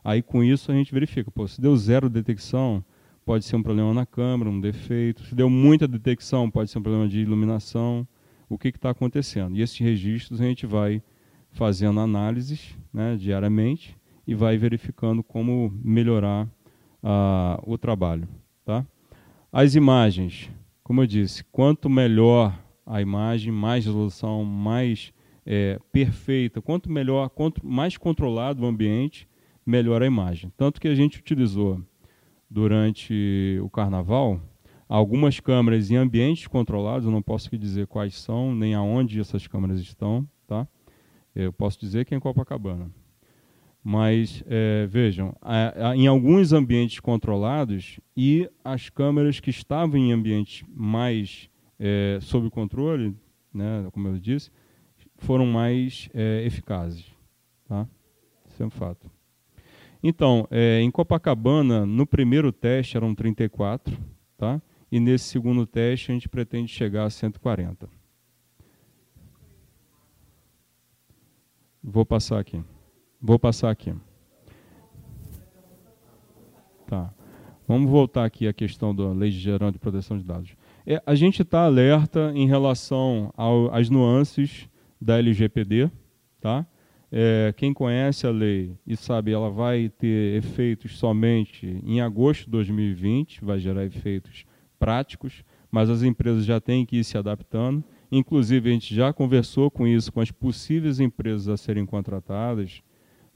[0.03, 2.83] Aí com isso a gente verifica, pô, se deu zero detecção,
[3.25, 5.25] pode ser um problema na câmera, um defeito.
[5.25, 8.07] Se deu muita detecção, pode ser um problema de iluminação.
[8.49, 9.57] O que está acontecendo?
[9.57, 11.03] E esses registros a gente vai
[11.51, 13.97] fazendo análises né, diariamente
[14.27, 16.47] e vai verificando como melhorar
[17.03, 18.27] uh, o trabalho.
[18.65, 18.87] Tá?
[19.57, 20.51] As imagens,
[20.83, 25.13] como eu disse, quanto melhor a imagem, mais resolução, mais
[25.47, 29.29] é, perfeita, quanto melhor, quanto mais controlado o ambiente,
[29.65, 30.53] melhor a imagem.
[30.57, 31.81] Tanto que a gente utilizou
[32.51, 34.41] durante o carnaval
[34.89, 39.79] algumas câmeras em ambientes controlados, eu não posso dizer quais são, nem aonde essas câmeras
[39.79, 40.67] estão, tá?
[41.33, 42.91] Eu posso dizer que é em Copacabana.
[43.87, 50.11] Mas é, vejam, a, a, em alguns ambientes controlados e as câmeras que estavam em
[50.11, 53.15] ambientes mais é, sob controle,
[53.53, 54.51] né, como eu disse,
[55.19, 57.05] foram mais é, eficazes.
[57.69, 57.87] Tá?
[58.49, 59.11] Isso é um fato.
[60.03, 63.99] Então, é, em Copacabana, no primeiro teste eram 34,
[64.39, 64.63] tá?
[64.91, 67.87] e nesse segundo teste a gente pretende chegar a 140.
[71.83, 72.63] Vou passar aqui.
[73.27, 73.91] Vou passar aqui.
[76.87, 77.11] Tá.
[77.67, 80.55] Vamos voltar aqui à questão da Lei Geral de Proteção de Dados.
[80.87, 83.33] É, a gente está alerta em relação
[83.73, 84.69] às nuances
[85.01, 85.91] da LGPD.
[86.39, 86.67] Tá?
[87.11, 92.51] É, quem conhece a lei e sabe, ela vai ter efeitos somente em agosto de
[92.51, 94.45] 2020, vai gerar efeitos
[94.79, 97.83] práticos, mas as empresas já têm que ir se adaptando.
[98.13, 102.83] Inclusive, a gente já conversou com isso com as possíveis empresas a serem contratadas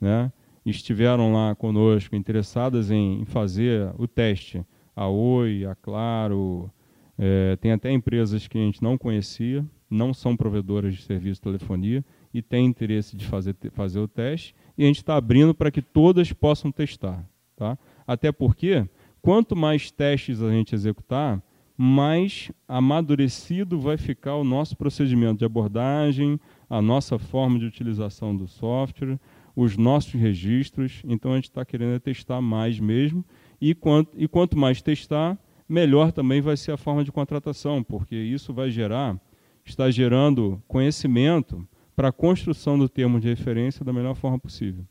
[0.00, 0.32] né,
[0.64, 4.64] estiveram lá conosco interessadas em fazer o teste.
[4.94, 6.70] A Oi, a Claro,
[7.18, 11.44] é, tem até empresas que a gente não conhecia, não são provedoras de serviço de
[11.44, 14.54] telefonia e têm interesse de fazer, fazer o teste.
[14.76, 17.24] E a gente está abrindo para que todas possam testar.
[17.56, 17.76] Tá?
[18.06, 18.86] Até porque,
[19.20, 21.42] quanto mais testes a gente executar,
[21.76, 26.38] mais amadurecido vai ficar o nosso procedimento de abordagem,
[26.68, 29.18] a nossa forma de utilização do software,
[29.60, 31.02] os nossos registros.
[31.04, 33.24] Então, a gente está querendo testar mais mesmo.
[33.60, 35.36] E quanto, e quanto mais testar,
[35.68, 39.20] melhor também vai ser a forma de contratação, porque isso vai gerar,
[39.64, 44.86] está gerando conhecimento para a construção do termo de referência da melhor forma possível.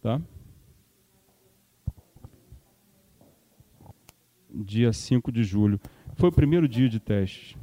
[0.00, 0.22] Tá?
[4.48, 5.80] Dia 5 de julho.
[6.14, 7.58] Foi o primeiro dia de teste.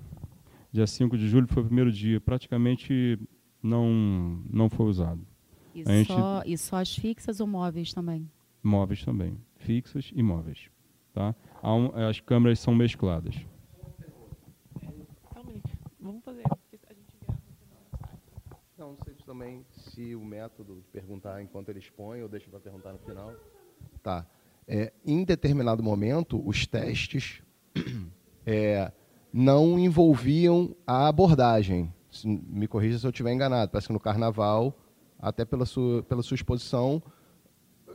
[0.70, 2.20] Dia 5 de julho foi o primeiro dia.
[2.20, 3.18] Praticamente
[3.64, 5.31] não, não foi usado.
[5.74, 8.30] E, gente, só, e só as fixas ou móveis também?
[8.62, 9.38] Móveis também.
[9.58, 10.70] Fixas e móveis.
[11.14, 11.36] Tá?
[11.64, 13.36] Um, as câmeras são mescladas.
[16.00, 16.44] Vamos fazer.
[18.78, 22.60] Não, não sei também se o método de perguntar enquanto ele expõe ou deixa para
[22.60, 23.32] perguntar no final.
[24.02, 24.26] Tá.
[24.68, 27.44] É, em determinado momento, os testes
[28.46, 28.92] é,
[29.32, 31.94] não envolviam a abordagem.
[32.26, 33.72] Me corrija se eu estiver enganado.
[33.72, 34.76] Parece que no carnaval,
[35.22, 37.02] até pela sua, pela sua exposição,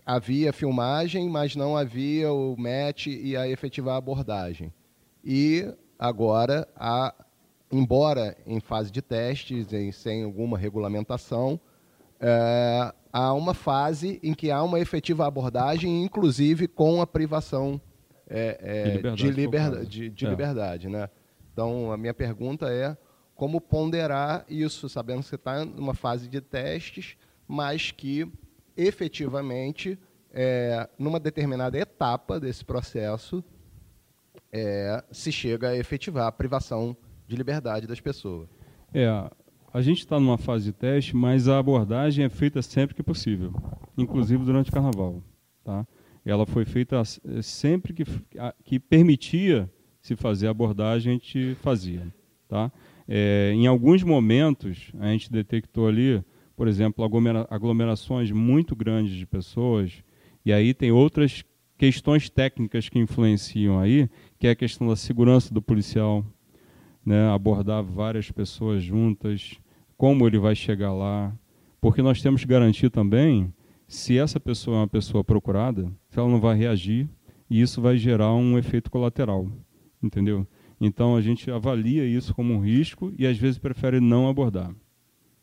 [0.04, 4.72] havia filmagem, mas não havia o match e a efetiva abordagem.
[5.24, 5.68] E
[5.98, 7.12] agora, a,
[7.72, 11.58] embora em fase de testes, em, sem alguma regulamentação,
[12.20, 17.80] é, há uma fase em que há uma efetiva abordagem, inclusive com a privação
[18.28, 20.28] é, é, de liberdade, de, liberdade, de, de é.
[20.30, 21.10] liberdade né?
[21.52, 22.96] Então, a minha pergunta é
[23.36, 27.16] como ponderar isso, sabendo que você está numa fase de testes,
[27.46, 28.26] mas que
[28.76, 29.98] efetivamente,
[30.32, 33.44] é, numa determinada etapa desse processo,
[34.50, 36.96] é, se chega a efetivar a privação
[37.28, 38.48] de liberdade das pessoas.
[38.92, 39.06] É,
[39.72, 43.52] a gente está numa fase de teste, mas a abordagem é feita sempre que possível,
[43.98, 45.22] inclusive durante o carnaval.
[45.62, 45.86] Tá?
[46.24, 47.02] Ela foi feita
[47.42, 48.04] sempre que,
[48.64, 49.70] que permitia
[50.00, 52.06] se fazer a abordagem, a gente fazia.
[52.48, 52.70] Tá?
[53.08, 56.22] É, em alguns momentos, a gente detectou ali
[56.56, 57.04] por exemplo,
[57.50, 60.02] aglomerações muito grandes de pessoas,
[60.44, 61.44] e aí tem outras
[61.76, 66.24] questões técnicas que influenciam aí, que é a questão da segurança do policial,
[67.04, 69.60] né, abordar várias pessoas juntas,
[69.98, 71.36] como ele vai chegar lá,
[71.78, 73.52] porque nós temos que garantir também
[73.86, 77.06] se essa pessoa é uma pessoa procurada, se ela não vai reagir,
[77.50, 79.46] e isso vai gerar um efeito colateral,
[80.02, 80.46] entendeu?
[80.80, 84.74] Então a gente avalia isso como um risco e às vezes prefere não abordar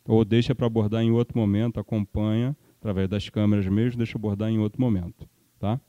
[0.05, 4.59] ou deixa para abordar em outro momento, acompanha através das câmeras mesmo, deixa abordar em
[4.59, 5.27] outro momento,
[5.59, 5.79] tá?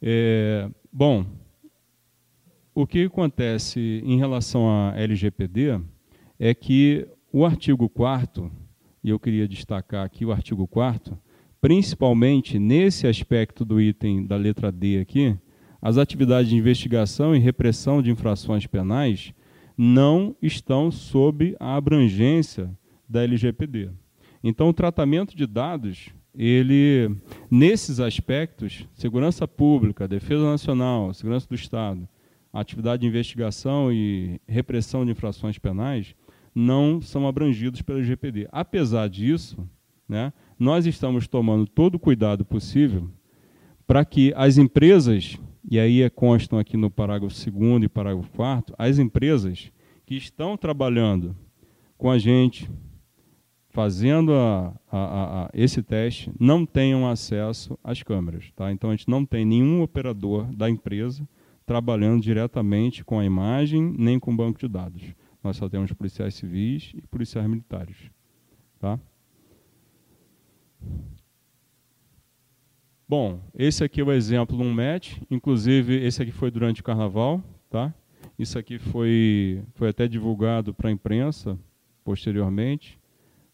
[0.00, 1.26] É, bom,
[2.72, 5.80] o que acontece em relação à LGPD
[6.38, 8.50] é que o artigo 4
[9.02, 11.18] e eu queria destacar aqui o artigo 4
[11.60, 15.36] principalmente nesse aspecto do item da letra D aqui,
[15.80, 19.32] as atividades de investigação e repressão de infrações penais
[19.76, 22.70] não estão sob a abrangência
[23.08, 23.90] da LGPD.
[24.42, 27.10] Então, o tratamento de dados, ele,
[27.50, 32.08] nesses aspectos, segurança pública, defesa nacional, segurança do Estado,
[32.52, 36.14] atividade de investigação e repressão de infrações penais,
[36.54, 38.48] não são abrangidos pela LGPD.
[38.50, 39.68] Apesar disso,
[40.08, 43.08] né, nós estamos tomando todo o cuidado possível
[43.86, 45.38] para que as empresas,
[45.70, 49.70] e aí é constam aqui no parágrafo 2 e parágrafo 4 as empresas
[50.06, 51.36] que estão trabalhando
[51.98, 52.70] com a gente,
[53.68, 58.50] fazendo a, a, a, esse teste não tenham acesso às câmeras.
[58.56, 58.72] Tá?
[58.72, 61.28] Então, a gente não tem nenhum operador da empresa
[61.66, 65.02] trabalhando diretamente com a imagem nem com o banco de dados.
[65.44, 67.96] Nós só temos policiais civis e policiais militares.
[68.78, 68.98] Tá?
[73.08, 75.16] Bom, esse aqui é o exemplo de um match.
[75.30, 77.42] Inclusive, esse aqui foi durante o carnaval.
[77.70, 77.94] Tá?
[78.38, 81.58] Isso aqui foi, foi até divulgado para a imprensa
[82.04, 83.00] posteriormente.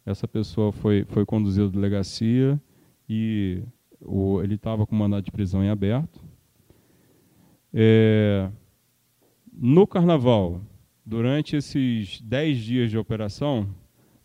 [0.05, 2.61] Essa pessoa foi, foi conduzida à delegacia
[3.09, 3.63] e
[4.01, 6.21] o, ele estava com mandado de prisão em aberto.
[7.73, 8.51] É,
[9.53, 10.61] no carnaval,
[11.07, 13.73] durante esses 10 dias de operação,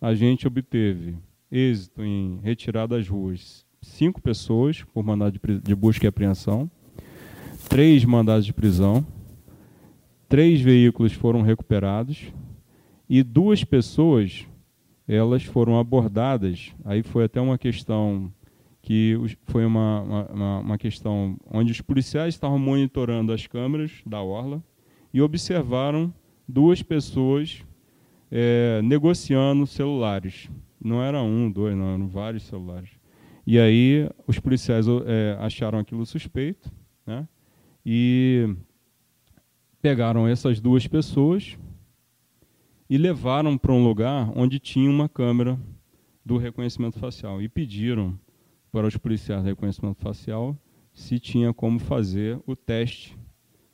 [0.01, 1.15] a gente obteve
[1.51, 6.69] êxito em retirar das ruas cinco pessoas por mandado de, de busca e apreensão,
[7.67, 9.05] três mandados de prisão,
[10.27, 12.31] três veículos foram recuperados
[13.09, 14.45] e duas pessoas
[15.07, 16.71] elas foram abordadas.
[16.85, 18.31] Aí foi até uma questão
[18.81, 24.63] que foi uma, uma, uma questão onde os policiais estavam monitorando as câmeras da orla
[25.11, 26.13] e observaram
[26.47, 27.63] duas pessoas
[28.31, 30.49] é, negociando celulares.
[30.79, 32.89] Não era um, dois, não, eram vários celulares.
[33.49, 36.71] E aí os policiais é, acharam aquilo suspeito,
[37.03, 37.27] né?
[37.83, 38.55] E
[39.81, 41.57] pegaram essas duas pessoas
[42.87, 45.59] e levaram para um lugar onde tinha uma câmera
[46.23, 48.19] do reconhecimento facial e pediram
[48.71, 50.55] para os policiais de reconhecimento facial
[50.93, 53.17] se tinha como fazer o teste,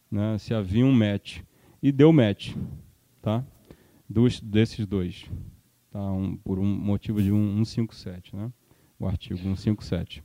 [0.09, 1.41] né, se havia um match.
[1.83, 2.55] E deu match,
[3.21, 3.45] tá?
[4.09, 5.29] Dos, desses dois,
[5.91, 5.99] tá?
[6.13, 8.49] Um, por um motivo de um, 157, né?
[8.99, 10.23] O artigo 157.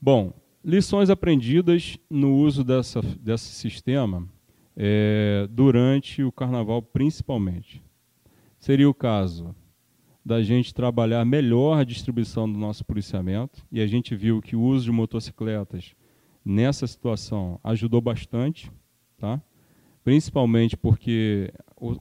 [0.00, 0.32] Bom,
[0.64, 4.28] lições aprendidas no uso dessa, desse sistema
[4.76, 7.82] é, durante o carnaval, principalmente.
[8.58, 9.54] Seria o caso
[10.24, 14.62] da gente trabalhar melhor a distribuição do nosso policiamento, e a gente viu que o
[14.62, 15.94] uso de motocicletas
[16.42, 18.72] nessa situação ajudou bastante,
[19.18, 19.40] tá?
[20.02, 21.52] principalmente porque,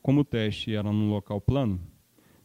[0.01, 1.79] como o teste era num local plano,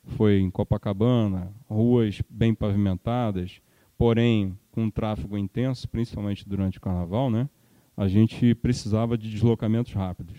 [0.09, 3.61] foi em Copacabana, ruas bem pavimentadas,
[3.97, 7.49] porém com tráfego intenso, principalmente durante o carnaval, né?
[7.99, 10.37] a gente precisava de deslocamentos rápidos.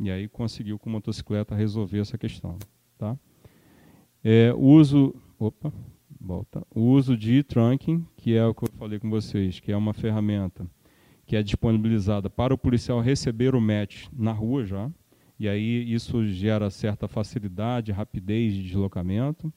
[0.00, 2.58] E aí conseguiu com motocicleta resolver essa questão.
[2.98, 3.16] Tá?
[4.24, 5.72] É, uso, opa,
[6.20, 9.76] volta, o uso de trunking, que é o que eu falei com vocês, que é
[9.76, 10.68] uma ferramenta
[11.24, 14.90] que é disponibilizada para o policial receber o match na rua já,
[15.38, 19.52] e aí isso gera certa facilidade, rapidez de deslocamento.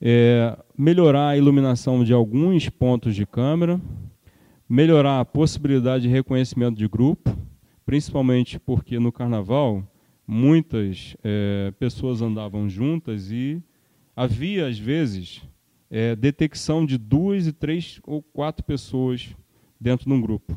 [0.00, 3.80] É, melhorar a iluminação de alguns pontos de câmera,
[4.68, 7.36] melhorar a possibilidade de reconhecimento de grupo,
[7.86, 9.86] principalmente porque no carnaval
[10.26, 13.62] muitas é, pessoas andavam juntas e
[14.16, 15.42] havia, às vezes,
[15.90, 19.36] é, detecção de duas e três ou quatro pessoas
[19.80, 20.56] dentro de um grupo.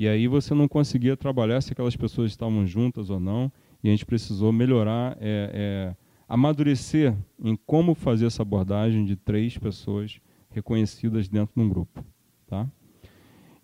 [0.00, 3.52] E aí você não conseguia trabalhar se aquelas pessoas estavam juntas ou não,
[3.84, 5.96] e a gente precisou melhorar, é, é
[6.26, 12.02] amadurecer em como fazer essa abordagem de três pessoas reconhecidas dentro de um grupo.
[12.46, 12.66] Tá?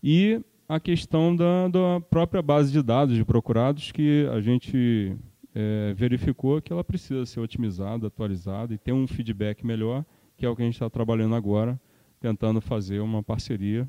[0.04, 5.16] E a questão da, da própria base de dados de procurados, que a gente
[5.54, 10.04] é, verificou que ela precisa ser otimizada, atualizada e ter um feedback melhor,
[10.36, 11.80] que é o que a gente está trabalhando agora,
[12.20, 13.88] tentando fazer uma parceria,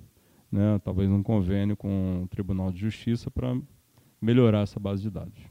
[0.51, 3.57] né, talvez um convênio com o Tribunal de Justiça para
[4.21, 5.41] melhorar essa base de dados.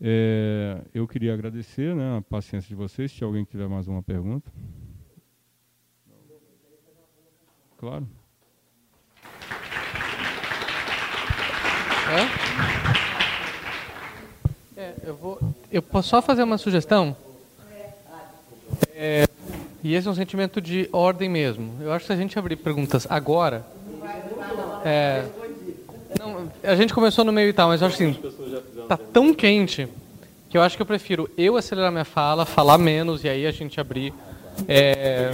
[0.00, 3.12] É, eu queria agradecer né, a paciência de vocês.
[3.12, 4.50] Se alguém tiver mais uma pergunta.
[7.78, 8.06] Claro.
[14.76, 17.16] É, eu, vou, eu posso só fazer uma sugestão?
[18.94, 19.26] É,
[19.82, 21.74] e esse é um sentimento de ordem mesmo.
[21.80, 23.64] Eu acho que se a gente abrir perguntas agora.
[24.84, 25.24] É,
[26.18, 28.16] não, a gente começou no meio e tal, mas eu acho assim.
[28.88, 29.88] Tá tão quente
[30.48, 33.50] que eu acho que eu prefiro eu acelerar minha fala, falar menos e aí a
[33.50, 34.12] gente abrir.
[34.68, 35.32] É,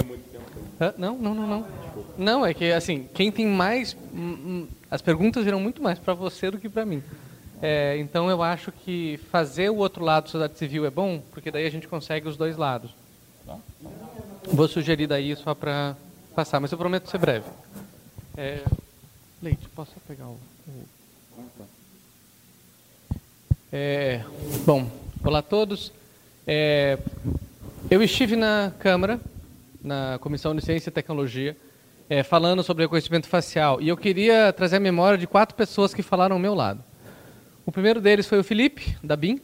[0.97, 1.67] não, não, não, não.
[2.17, 3.95] Não, é que assim, quem tem mais.
[4.13, 7.03] Hum, hum, as perguntas viram muito mais para você do que para mim.
[7.61, 11.51] É, então eu acho que fazer o outro lado da sociedade civil é bom, porque
[11.51, 12.91] daí a gente consegue os dois lados.
[13.45, 13.57] Tá?
[14.51, 15.95] Vou sugerir daí só para
[16.35, 17.45] passar, mas eu prometo ser breve.
[18.35, 18.63] É,
[19.41, 20.37] Leite, posso pegar o.
[23.71, 24.23] É,
[24.65, 24.89] bom,
[25.23, 25.93] olá a todos.
[26.47, 26.97] É,
[27.91, 29.19] eu estive na Câmara,
[29.83, 31.55] na Comissão de Ciência e Tecnologia,
[32.09, 33.79] é, falando sobre reconhecimento facial.
[33.79, 36.83] E eu queria trazer a memória de quatro pessoas que falaram ao meu lado.
[37.65, 39.39] O primeiro deles foi o Felipe, da BIM.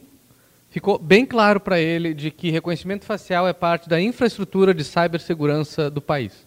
[0.76, 5.88] Ficou bem claro para ele de que reconhecimento facial é parte da infraestrutura de cibersegurança
[5.88, 6.46] do país.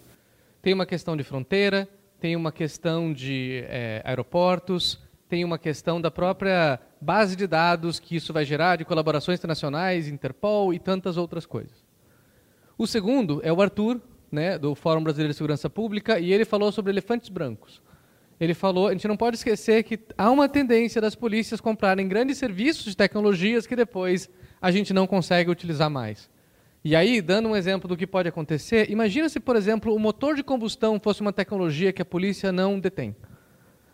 [0.62, 6.12] Tem uma questão de fronteira, tem uma questão de é, aeroportos, tem uma questão da
[6.12, 11.48] própria base de dados que isso vai gerar, de colaborações internacionais, Interpol e tantas outras
[11.48, 11.84] coisas.
[12.78, 14.00] O segundo é o Arthur,
[14.32, 17.82] né, do Fórum Brasileiro de Segurança Pública, e ele falou sobre elefantes brancos.
[18.40, 22.38] Ele falou, a gente não pode esquecer que há uma tendência das polícias comprarem grandes
[22.38, 24.30] serviços de tecnologias que depois
[24.62, 26.30] a gente não consegue utilizar mais.
[26.84, 30.36] E aí, dando um exemplo do que pode acontecer, imagina se, por exemplo, o motor
[30.36, 33.14] de combustão fosse uma tecnologia que a polícia não detém.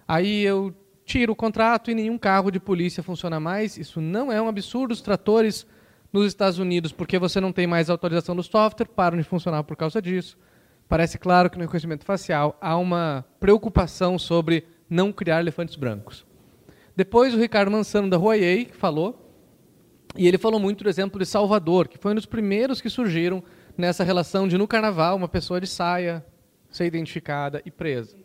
[0.08, 0.72] Aí eu
[1.04, 3.78] tiro o contrato e nenhum carro de polícia funciona mais.
[3.78, 4.92] Isso não é um absurdo.
[4.92, 5.66] Os tratores
[6.14, 9.76] nos Estados Unidos, porque você não tem mais autorização do software, param de funcionar por
[9.76, 10.38] causa disso.
[10.88, 16.26] Parece claro que no reconhecimento facial há uma preocupação sobre não criar elefantes brancos.
[16.96, 19.22] Depois o Ricardo Mansano da Huawei falou,
[20.16, 23.44] e ele falou muito do exemplo de Salvador, que foi um dos primeiros que surgiram
[23.78, 26.26] nessa relação de no carnaval uma pessoa de saia
[26.70, 28.16] ser identificada e presa.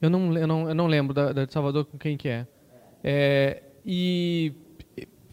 [0.00, 2.46] Eu não, eu não, eu não lembro da, da de Salvador com quem que é.
[3.02, 3.62] é.
[3.84, 4.52] E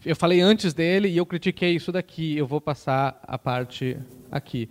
[0.04, 2.36] eu falei antes dele e eu critiquei isso daqui.
[2.36, 3.96] Eu vou passar a parte
[4.30, 4.68] aqui.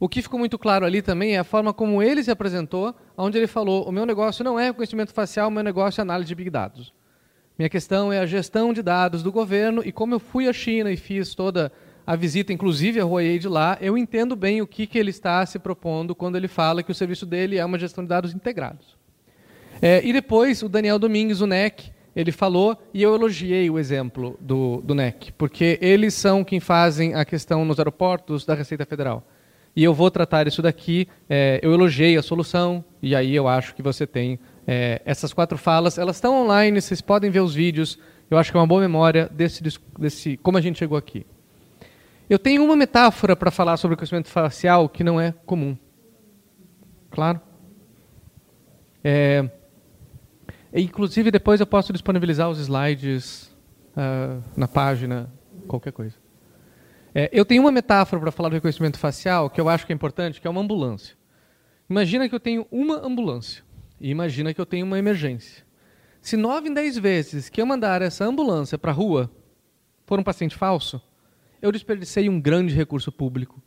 [0.00, 3.36] O que ficou muito claro ali também é a forma como ele se apresentou, onde
[3.36, 6.34] ele falou: o meu negócio não é reconhecimento facial, o meu negócio é análise de
[6.34, 6.92] big dados.
[7.58, 10.92] Minha questão é a gestão de dados do governo e como eu fui à China
[10.92, 11.72] e fiz toda
[12.06, 15.44] a visita, inclusive a Huawei de lá, eu entendo bem o que, que ele está
[15.44, 18.96] se propondo quando ele fala que o serviço dele é uma gestão de dados integrados.
[19.82, 24.38] É, e depois o Daniel Domingues, o NEC, ele falou, e eu elogiei o exemplo
[24.40, 29.22] do, do NEC, porque eles são quem fazem a questão nos aeroportos da Receita Federal.
[29.78, 33.76] E eu vou tratar isso daqui, é, eu elogiei a solução, e aí eu acho
[33.76, 35.98] que você tem é, essas quatro falas.
[35.98, 37.96] Elas estão online, vocês podem ver os vídeos.
[38.28, 39.62] Eu acho que é uma boa memória desse,
[39.96, 41.24] desse como a gente chegou aqui.
[42.28, 45.78] Eu tenho uma metáfora para falar sobre o conhecimento facial que não é comum.
[47.08, 47.40] Claro?
[49.04, 49.48] É,
[50.74, 53.44] inclusive, depois eu posso disponibilizar os slides
[53.96, 55.32] uh, na página,
[55.68, 56.16] qualquer coisa.
[57.20, 59.94] É, eu tenho uma metáfora para falar do reconhecimento facial que eu acho que é
[59.96, 61.16] importante, que é uma ambulância.
[61.90, 63.64] Imagina que eu tenho uma ambulância
[64.00, 65.64] e imagina que eu tenho uma emergência.
[66.22, 69.28] Se nove em dez vezes que eu mandar essa ambulância para a rua
[70.06, 71.02] for um paciente falso,
[71.60, 73.60] eu desperdicei um grande recurso público.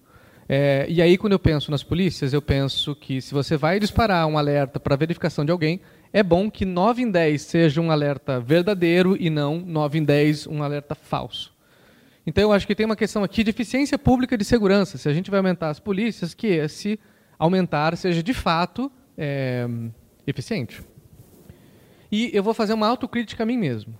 [0.47, 4.28] É, e aí, quando eu penso nas polícias, eu penso que se você vai disparar
[4.28, 5.82] um alerta para verificação de alguém,
[6.14, 10.47] é bom que 9 em 10 seja um alerta verdadeiro e não 9 em 10
[10.47, 11.52] um alerta falso.
[12.26, 14.98] Então, eu acho que tem uma questão aqui de eficiência pública de segurança.
[14.98, 17.00] Se a gente vai aumentar as polícias, que esse
[17.38, 19.68] aumentar seja de fato é,
[20.28, 20.82] eficiente.
[22.12, 23.96] E eu vou fazer uma autocrítica a mim mesmo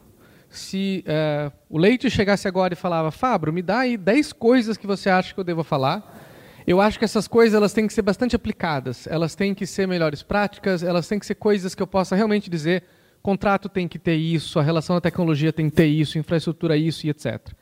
[0.52, 4.86] se é, o Leite chegasse agora e falava, Fabro, me dá aí 10 coisas que
[4.86, 6.20] você acha que eu devo falar,
[6.68, 9.88] eu acho que essas coisas elas têm que ser bastante aplicadas, elas têm que ser
[9.88, 12.84] melhores práticas, elas têm que ser coisas que eu possa realmente dizer,
[13.24, 17.08] contrato tem que ter isso, a relação da tecnologia tem que ter isso, infraestrutura isso
[17.08, 17.54] e etc.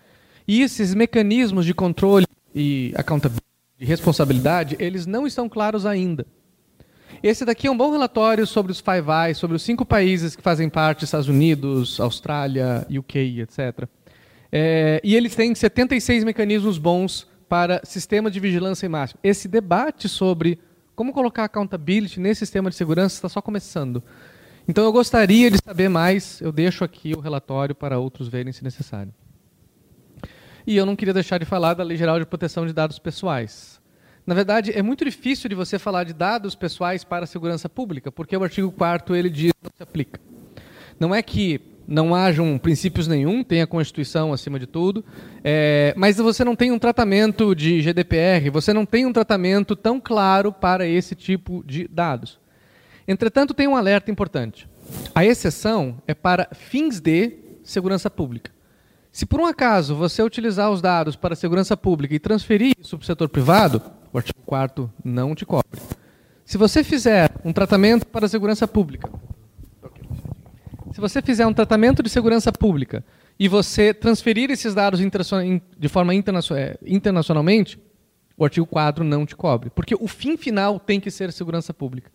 [0.49, 2.25] E esses mecanismos de controle
[2.55, 3.45] e accountability,
[3.77, 6.25] de responsabilidade, eles não estão claros ainda.
[7.21, 10.41] Esse daqui é um bom relatório sobre os Five Eyes, sobre os cinco países que
[10.41, 13.87] fazem parte, Estados Unidos, Austrália, UK, etc.
[14.51, 19.19] É, e eles têm 76 mecanismos bons para sistema de vigilância em máximo.
[19.23, 20.57] Esse debate sobre
[20.95, 24.01] como colocar accountability nesse sistema de segurança está só começando.
[24.67, 28.63] Então eu gostaria de saber mais, eu deixo aqui o relatório para outros verem se
[28.63, 29.13] necessário.
[30.70, 33.82] E eu não queria deixar de falar da Lei Geral de Proteção de Dados Pessoais.
[34.24, 38.11] Na verdade, é muito difícil de você falar de dados pessoais para a segurança pública,
[38.11, 40.22] porque o artigo 4 ele diz não se aplica.
[40.99, 45.03] Não é que não hajam princípios nenhum, tem a Constituição acima de tudo,
[45.43, 49.99] é, mas você não tem um tratamento de GDPR, você não tem um tratamento tão
[49.99, 52.39] claro para esse tipo de dados.
[53.07, 54.70] Entretanto, tem um alerta importante.
[55.15, 58.59] A exceção é para fins de segurança pública.
[59.12, 63.03] Se por um acaso você utilizar os dados para segurança pública e transferir isso para
[63.03, 63.82] o setor privado,
[64.14, 65.80] o artigo 4 não te cobre.
[66.45, 69.10] Se você fizer um tratamento para a segurança pública,
[70.91, 73.03] se você fizer um tratamento de segurança pública
[73.39, 77.80] e você transferir esses dados de forma é, internacionalmente,
[78.36, 79.70] o artigo 4 não te cobre.
[79.70, 82.12] Porque o fim final tem que ser segurança pública.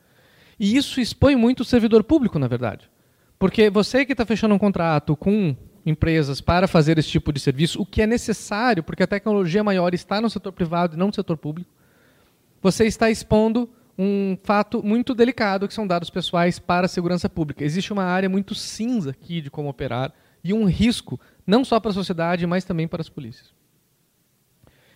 [0.59, 2.91] E isso expõe muito o servidor público, na verdade.
[3.39, 7.81] Porque você que está fechando um contrato com empresas para fazer esse tipo de serviço,
[7.81, 11.15] o que é necessário, porque a tecnologia maior está no setor privado e não no
[11.15, 11.71] setor público,
[12.63, 13.69] você está expondo
[13.99, 17.65] um fato muito delicado, que são dados pessoais para a segurança pública.
[17.65, 20.13] Existe uma área muito cinza aqui de como operar
[20.43, 23.53] e um risco, não só para a sociedade, mas também para as polícias.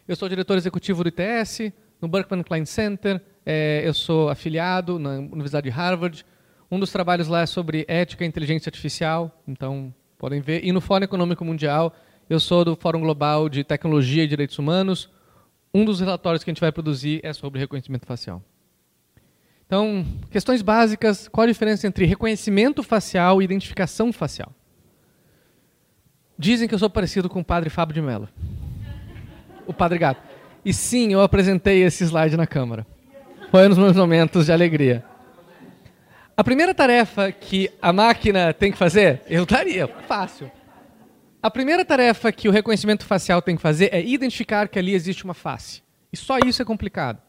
[0.07, 5.19] Eu sou diretor executivo do ITS, no Berkman Klein Center, é, eu sou afiliado na
[5.19, 6.25] Universidade de Harvard.
[6.71, 10.65] Um dos trabalhos lá é sobre ética e inteligência artificial, então podem ver.
[10.65, 11.95] E no Fórum Econômico Mundial,
[12.29, 15.09] eu sou do Fórum Global de Tecnologia e Direitos Humanos,
[15.73, 18.43] um dos relatórios que a gente vai produzir é sobre reconhecimento facial.
[19.67, 24.53] Então, questões básicas: qual a diferença entre reconhecimento facial e identificação facial?
[26.39, 28.29] Dizem que eu sou parecido com o padre Fábio de Mello,
[29.67, 30.23] o padre gato.
[30.65, 32.87] E sim, eu apresentei esse slide na Câmara.
[33.51, 35.05] Foi um dos meus momentos de alegria.
[36.39, 40.49] A primeira tarefa que a máquina tem que fazer, eu daria, fácil.
[41.43, 45.25] A primeira tarefa que o reconhecimento facial tem que fazer é identificar que ali existe
[45.25, 45.83] uma face.
[46.13, 47.21] E só isso é complicado.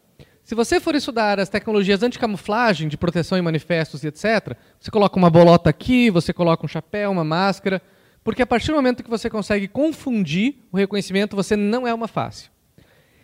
[0.43, 5.17] Se você for estudar as tecnologias anti-camuflagem, de proteção em manifestos e etc., você coloca
[5.17, 7.81] uma bolota aqui, você coloca um chapéu, uma máscara,
[8.23, 12.07] porque a partir do momento que você consegue confundir o reconhecimento, você não é uma
[12.07, 12.51] face.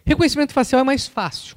[0.03, 1.55] Reconhecimento facial é mais fácil.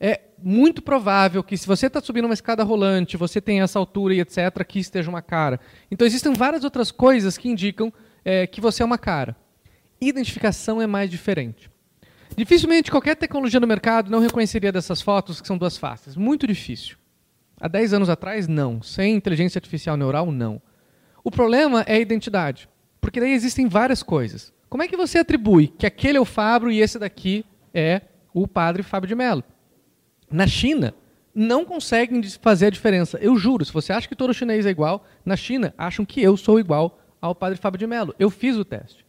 [0.00, 4.14] É muito provável que se você está subindo uma escada rolante, você tem essa altura
[4.14, 5.60] e etc., aqui esteja uma cara.
[5.90, 7.92] Então existem várias outras coisas que indicam
[8.24, 9.36] é, que você é uma cara.
[10.00, 11.70] Identificação é mais diferente.
[12.36, 16.16] Dificilmente qualquer tecnologia no mercado não reconheceria dessas fotos que são duas faces.
[16.16, 16.96] Muito difícil.
[17.60, 18.82] Há 10 anos atrás, não.
[18.82, 20.60] Sem inteligência artificial neural, não.
[21.22, 22.68] O problema é a identidade.
[23.00, 24.52] Porque daí existem várias coisas.
[24.68, 28.00] Como é que você atribui que aquele é o Fábio e esse daqui é
[28.32, 29.44] o padre Fábio de Mello?
[30.32, 30.94] Na China,
[31.34, 33.18] não conseguem fazer a diferença.
[33.18, 36.36] Eu juro, se você acha que todo chinês é igual, na China acham que eu
[36.36, 38.14] sou igual ao padre Fábio de Mello.
[38.18, 39.04] Eu fiz o teste.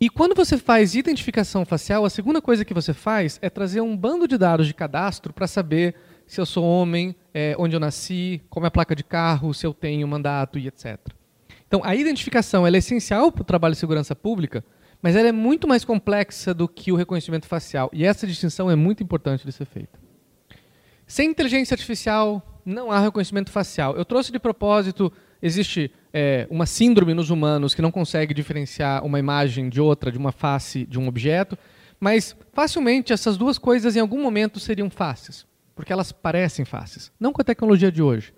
[0.00, 3.96] E quando você faz identificação facial, a segunda coisa que você faz é trazer um
[3.96, 5.94] bando de dados de cadastro para saber
[6.26, 9.64] se eu sou homem, é, onde eu nasci, qual é a placa de carro, se
[9.64, 10.98] eu tenho mandato e etc.
[11.68, 14.64] Então, a identificação é essencial para o trabalho de segurança pública,
[15.02, 17.90] mas ela é muito mais complexa do que o reconhecimento facial.
[17.92, 19.98] E essa distinção é muito importante de ser feita.
[21.06, 23.96] Sem inteligência artificial, não há reconhecimento facial.
[23.96, 29.18] Eu trouxe de propósito, existe é, uma síndrome nos humanos que não consegue diferenciar uma
[29.18, 31.58] imagem de outra, de uma face de um objeto,
[31.98, 35.44] mas facilmente essas duas coisas em algum momento seriam faces,
[35.74, 38.32] porque elas parecem faces, não com a tecnologia de hoje.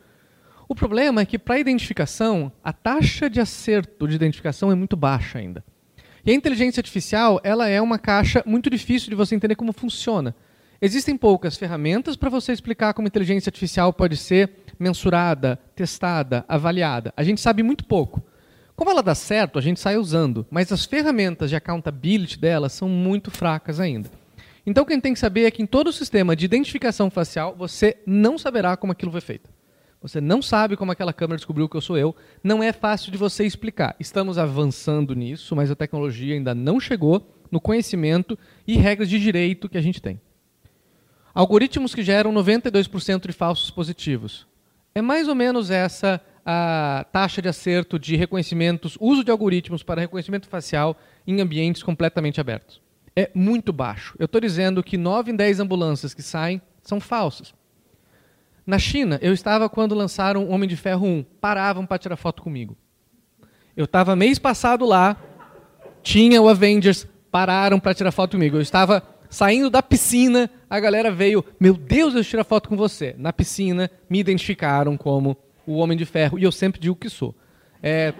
[0.66, 5.38] O problema é que para identificação, a taxa de acerto de identificação é muito baixa
[5.38, 5.62] ainda.
[6.26, 10.34] E a inteligência artificial, ela é uma caixa muito difícil de você entender como funciona.
[10.80, 17.12] Existem poucas ferramentas para você explicar como a inteligência artificial pode ser mensurada, testada, avaliada.
[17.14, 18.22] A gente sabe muito pouco.
[18.74, 22.88] Como ela dá certo, a gente sai usando, mas as ferramentas de accountability dela são
[22.88, 24.10] muito fracas ainda.
[24.66, 26.46] Então, o que a gente tem que saber é que em todo o sistema de
[26.46, 29.53] identificação facial, você não saberá como aquilo foi feito.
[30.04, 32.14] Você não sabe como aquela câmera descobriu que eu sou eu.
[32.42, 33.96] Não é fácil de você explicar.
[33.98, 39.66] Estamos avançando nisso, mas a tecnologia ainda não chegou no conhecimento e regras de direito
[39.66, 40.20] que a gente tem.
[41.34, 44.46] Algoritmos que geram 92% de falsos positivos.
[44.94, 50.02] É mais ou menos essa a taxa de acerto de reconhecimentos, uso de algoritmos para
[50.02, 52.78] reconhecimento facial em ambientes completamente abertos.
[53.16, 54.14] É muito baixo.
[54.18, 57.54] Eu estou dizendo que 9 em 10 ambulâncias que saem são falsas.
[58.66, 61.24] Na China, eu estava quando lançaram Homem de Ferro 1.
[61.40, 62.76] Paravam para tirar foto comigo.
[63.76, 65.16] Eu estava mês passado lá,
[66.02, 68.56] tinha o Avengers, pararam para tirar foto comigo.
[68.56, 69.02] Eu estava
[69.34, 73.16] Saindo da piscina, a galera veio, meu Deus, eu tiro foto com você.
[73.18, 75.36] Na piscina, me identificaram como
[75.66, 77.34] o Homem de Ferro, e eu sempre digo que sou.
[77.82, 78.14] É,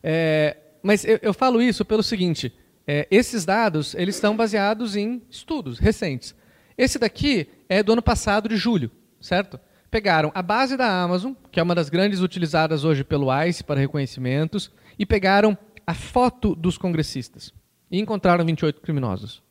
[0.00, 2.52] é, mas eu, eu, falo isso pelo seguinte,
[2.86, 6.32] é, esses dados eles estão baseados em estudos recentes.
[6.76, 9.58] Esse daqui é do ano passado, de julho, certo?
[9.90, 13.80] Pegaram a base da Amazon, que é uma das grandes utilizadas hoje pelo ICE para
[13.80, 15.56] reconhecimentos, e pegaram
[15.86, 17.52] a foto dos congressistas
[17.90, 19.42] e encontraram 28 criminosos.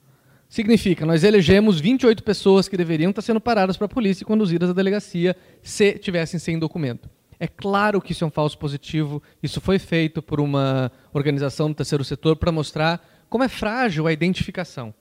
[0.48, 4.70] Significa, nós elegemos 28 pessoas que deveriam estar sendo paradas para a polícia e conduzidas
[4.70, 7.10] à delegacia se tivessem sem documento.
[7.40, 11.76] É claro que isso é um falso positivo, isso foi feito por uma organização do
[11.76, 14.94] terceiro setor para mostrar como é frágil a identificação.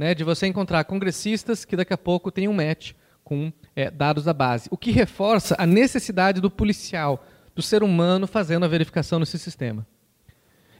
[0.00, 2.92] Né, de você encontrar congressistas que daqui a pouco têm um match
[3.22, 4.66] com é, dados da base.
[4.70, 7.22] O que reforça a necessidade do policial,
[7.54, 9.86] do ser humano fazendo a verificação nesse sistema.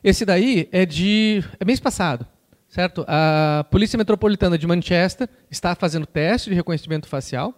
[0.03, 2.27] Esse daí é de é mês passado,
[2.67, 3.05] certo?
[3.07, 7.53] A Polícia Metropolitana de Manchester está fazendo teste de reconhecimento facial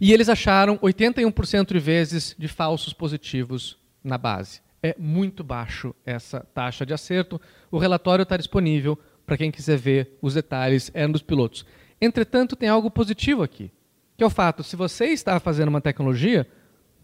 [0.00, 4.62] e eles acharam 81% de vezes de falsos positivos na base.
[4.82, 7.38] É muito baixo essa taxa de acerto.
[7.70, 8.98] O relatório está disponível
[9.28, 11.66] para quem quiser ver os detalhes, é um dos pilotos.
[12.00, 13.70] Entretanto, tem algo positivo aqui,
[14.16, 16.48] que é o fato, se você está fazendo uma tecnologia,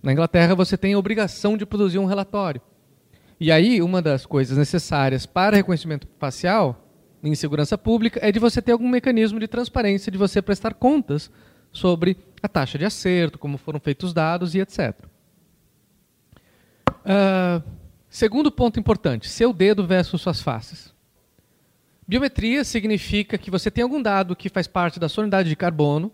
[0.02, 2.62] na Inglaterra você tem a obrigação de produzir um relatório.
[3.38, 6.88] E aí, uma das coisas necessárias para reconhecimento facial
[7.22, 11.30] em segurança pública é de você ter algum mecanismo de transparência, de você prestar contas
[11.72, 14.94] sobre a taxa de acerto, como foram feitos os dados e etc.
[16.88, 17.62] Uh, ah,
[18.08, 20.93] segundo ponto importante, seu dedo versus suas faces.
[22.06, 26.12] Biometria significa que você tem algum dado que faz parte da sua unidade de carbono,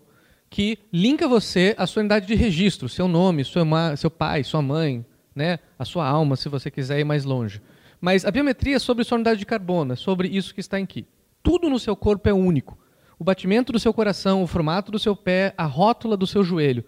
[0.49, 5.05] que linka você à sua unidade de registro, seu nome, sua, seu pai, sua mãe,
[5.35, 7.61] né, a sua alma, se você quiser ir mais longe.
[7.99, 11.05] Mas a biometria é sobre sua unidade de carbono, é sobre isso que está aqui.
[11.43, 12.77] Tudo no seu corpo é único.
[13.19, 16.83] O batimento do seu coração, o formato do seu pé, a rótula do seu joelho.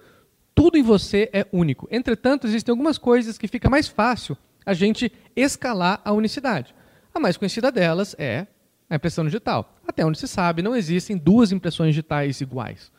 [0.56, 1.88] Tudo em você é único.
[1.92, 6.74] Entretanto, existem algumas coisas que fica mais fácil a gente escalar a unicidade.
[7.14, 8.48] A mais conhecida delas é
[8.94, 9.76] a impressão digital.
[9.88, 12.92] Até onde se sabe, não existem duas impressões digitais iguais.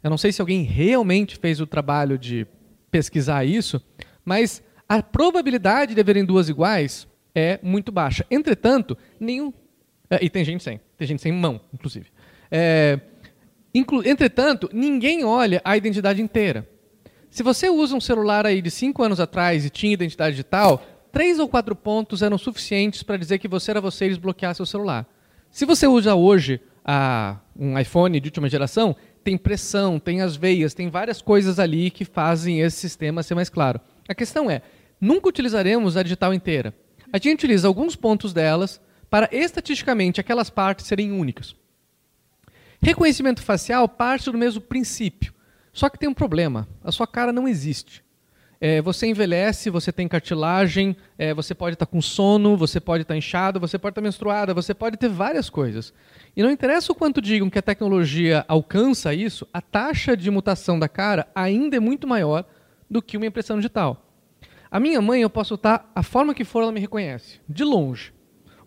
[0.00, 2.46] Eu não sei se alguém realmente fez o trabalho de
[2.88, 3.82] pesquisar isso,
[4.24, 8.24] mas a probabilidade de haverem duas iguais é muito baixa.
[8.30, 9.52] Entretanto, nenhum.
[10.08, 10.80] É, e tem gente sem.
[10.96, 12.06] Tem gente sem mão, inclusive.
[12.48, 13.00] É,
[13.74, 14.06] inclu...
[14.06, 16.68] Entretanto, ninguém olha a identidade inteira.
[17.28, 20.80] Se você usa um celular aí de cinco anos atrás e tinha identidade digital,
[21.10, 24.66] três ou quatro pontos eram suficientes para dizer que você era você e desbloquear seu
[24.66, 25.06] celular.
[25.50, 30.74] Se você usa hoje a, um iPhone de última geração, tem pressão, tem as veias,
[30.74, 33.80] tem várias coisas ali que fazem esse sistema ser mais claro.
[34.08, 34.62] A questão é,
[35.00, 36.74] nunca utilizaremos a digital inteira.
[37.12, 38.80] A gente utiliza alguns pontos delas
[39.10, 41.56] para estatisticamente aquelas partes serem únicas.
[42.80, 45.34] Reconhecimento facial parte do mesmo princípio,
[45.72, 48.02] só que tem um problema: a sua cara não existe.
[48.62, 53.16] É, você envelhece, você tem cartilagem, é, você pode estar com sono, você pode estar
[53.16, 55.94] inchado, você pode estar menstruada, você pode ter várias coisas.
[56.36, 60.78] E não interessa o quanto digam que a tecnologia alcança isso, a taxa de mutação
[60.78, 62.44] da cara ainda é muito maior
[62.90, 64.06] do que uma impressão digital.
[64.70, 68.12] A minha mãe, eu posso estar a forma que for, ela me reconhece, de longe.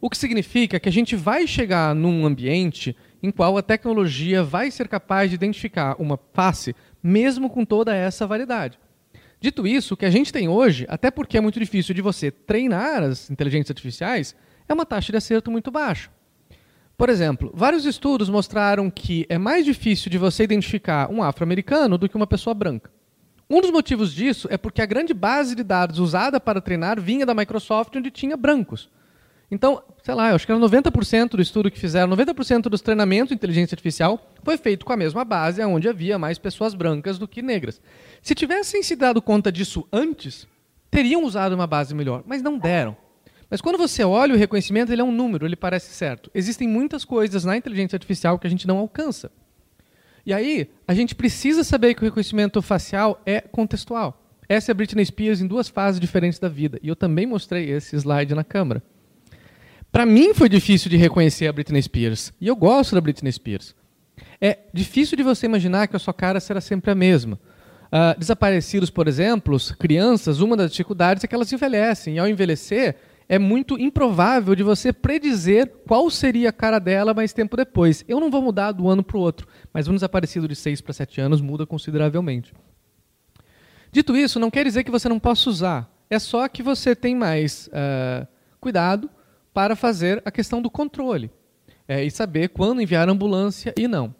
[0.02, 4.72] O que significa que a gente vai chegar num ambiente em qual a tecnologia vai
[4.72, 8.78] ser capaz de identificar uma face, mesmo com toda essa variedade.
[9.44, 12.32] Dito isso, o que a gente tem hoje, até porque é muito difícil de você
[12.32, 14.34] treinar as inteligências artificiais,
[14.70, 16.10] é uma taxa de acerto muito baixa.
[16.98, 22.08] Por exemplo, vários estudos mostraram que é mais difícil de você identificar um afro-americano do
[22.08, 22.90] que uma pessoa branca.
[23.50, 27.26] Um dos motivos disso é porque a grande base de dados usada para treinar vinha
[27.26, 28.90] da Microsoft, onde tinha brancos.
[29.52, 33.28] Então, sei lá, eu acho que era 90% do estudo que fizeram, 90% dos treinamentos
[33.28, 37.28] de inteligência artificial foi feito com a mesma base, onde havia mais pessoas brancas do
[37.28, 37.80] que negras.
[38.24, 40.48] Se tivessem se dado conta disso antes,
[40.90, 42.96] teriam usado uma base melhor, mas não deram.
[43.50, 46.32] Mas quando você olha o reconhecimento, ele é um número, ele parece certo.
[46.34, 49.30] Existem muitas coisas na inteligência artificial que a gente não alcança.
[50.26, 54.26] E aí, a gente precisa saber que o reconhecimento facial é contextual.
[54.48, 56.80] Essa é a Britney Spears em duas fases diferentes da vida.
[56.82, 58.82] E eu também mostrei esse slide na câmera.
[59.92, 62.32] Para mim foi difícil de reconhecer a Britney Spears.
[62.40, 63.76] E eu gosto da Britney Spears.
[64.40, 67.38] É difícil de você imaginar que a sua cara será sempre a mesma.
[67.94, 72.16] Uh, desaparecidos, por exemplo, crianças, uma das dificuldades é que elas envelhecem.
[72.16, 72.96] E ao envelhecer,
[73.30, 78.04] é muito improvável de você predizer qual seria a cara dela mais tempo depois.
[78.08, 80.92] Eu não vou mudar do ano para o outro, mas um desaparecido de 6 para
[80.92, 82.52] 7 anos muda consideravelmente.
[83.92, 85.88] Dito isso, não quer dizer que você não possa usar.
[86.10, 88.28] É só que você tem mais uh,
[88.60, 89.08] cuidado
[89.54, 91.30] para fazer a questão do controle
[91.88, 94.16] é, e saber quando enviar ambulância e não.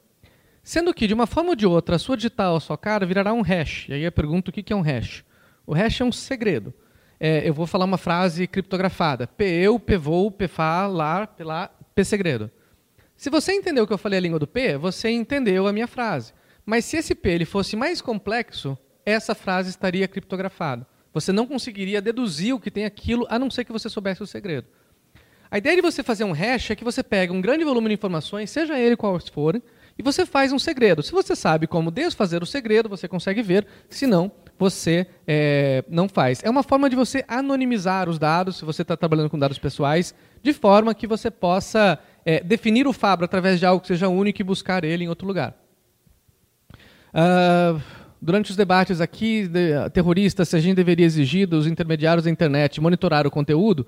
[0.64, 3.34] Sendo que, de uma forma ou de outra, a sua digital, a sua cara, virará
[3.34, 3.90] um hash.
[3.90, 5.26] E aí eu pergunto o que é um hash.
[5.68, 6.74] O hash é um segredo.
[7.20, 9.28] É, eu vou falar uma frase criptografada.
[9.28, 12.50] P-eu, P-vou, P-fa, lá, P-lá, P-segredo.
[13.16, 16.34] Se você entendeu que eu falei a língua do P, você entendeu a minha frase.
[16.66, 20.88] Mas se esse P ele fosse mais complexo, essa frase estaria criptografada.
[21.14, 24.28] Você não conseguiria deduzir o que tem aquilo, a não ser que você soubesse o
[24.28, 24.68] segredo.
[25.52, 27.94] A ideia de você fazer um hash é que você pega um grande volume de
[27.94, 29.62] informações, seja ele qual for,
[29.98, 31.04] e você faz um segredo.
[31.04, 33.66] Se você sabe como desfazer o segredo, você consegue ver.
[33.90, 36.42] Se não, você é, não faz.
[36.44, 40.14] É uma forma de você anonimizar os dados, se você está trabalhando com dados pessoais,
[40.42, 44.42] de forma que você possa é, definir o Fabro através de algo que seja único
[44.42, 45.56] e buscar ele em outro lugar.
[47.14, 47.80] Uh,
[48.20, 52.82] durante os debates aqui, de, terroristas, se a gente deveria exigir dos intermediários da internet
[52.82, 53.86] monitorar o conteúdo,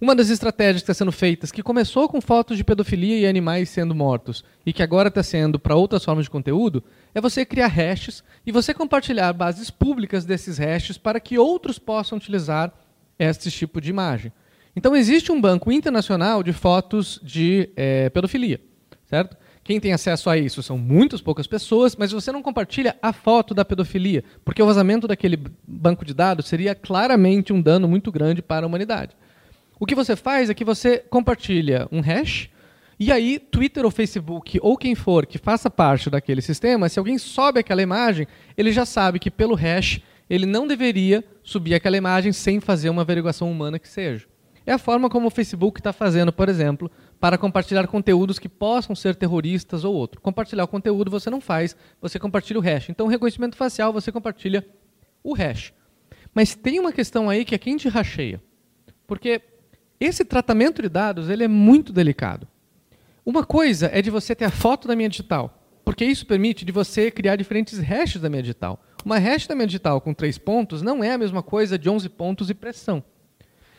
[0.00, 3.68] uma das estratégias que está sendo feitas, que começou com fotos de pedofilia e animais
[3.68, 6.84] sendo mortos, e que agora está sendo para outras formas de conteúdo,
[7.14, 12.16] é você criar hashes e você compartilhar bases públicas desses hashes para que outros possam
[12.16, 12.72] utilizar
[13.18, 14.32] esse tipo de imagem.
[14.76, 18.60] Então existe um banco internacional de fotos de é, pedofilia,
[19.04, 19.36] certo?
[19.64, 23.52] Quem tem acesso a isso são muitas poucas pessoas, mas você não compartilha a foto
[23.52, 28.40] da pedofilia, porque o vazamento daquele banco de dados seria claramente um dano muito grande
[28.40, 29.16] para a humanidade.
[29.80, 32.50] O que você faz é que você compartilha um hash,
[32.98, 37.16] e aí Twitter ou Facebook ou quem for que faça parte daquele sistema, se alguém
[37.16, 38.26] sobe aquela imagem,
[38.56, 43.02] ele já sabe que pelo hash ele não deveria subir aquela imagem sem fazer uma
[43.02, 44.26] averiguação humana que seja.
[44.66, 48.94] É a forma como o Facebook está fazendo, por exemplo, para compartilhar conteúdos que possam
[48.94, 50.20] ser terroristas ou outro.
[50.20, 52.90] Compartilhar o conteúdo você não faz, você compartilha o hash.
[52.90, 54.66] Então, reconhecimento facial, você compartilha
[55.24, 55.72] o hash.
[56.34, 58.42] Mas tem uma questão aí que é quem te racheia.
[59.06, 59.40] Porque
[60.00, 62.46] esse tratamento de dados ele é muito delicado.
[63.24, 66.72] Uma coisa é de você ter a foto da minha digital, porque isso permite de
[66.72, 68.82] você criar diferentes hashes da minha digital.
[69.04, 72.08] Uma hash da minha digital com três pontos não é a mesma coisa de 11
[72.10, 73.02] pontos e pressão.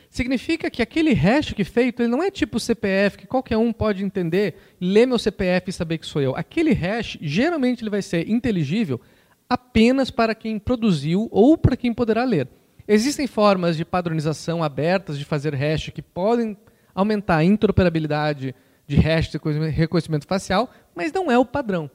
[0.10, 4.04] Significa que aquele hash que feito ele não é tipo CPF, que qualquer um pode
[4.04, 6.36] entender, ler meu CPF e saber que sou eu.
[6.36, 9.00] Aquele hash, geralmente, ele vai ser inteligível
[9.48, 12.48] apenas para quem produziu ou para quem poderá ler.
[12.92, 16.58] Existem formas de padronização abertas de fazer hash que podem
[16.96, 18.56] aumentar a interoperabilidade
[18.88, 19.38] de hash de
[19.70, 21.88] reconhecimento facial, mas não é o padrão.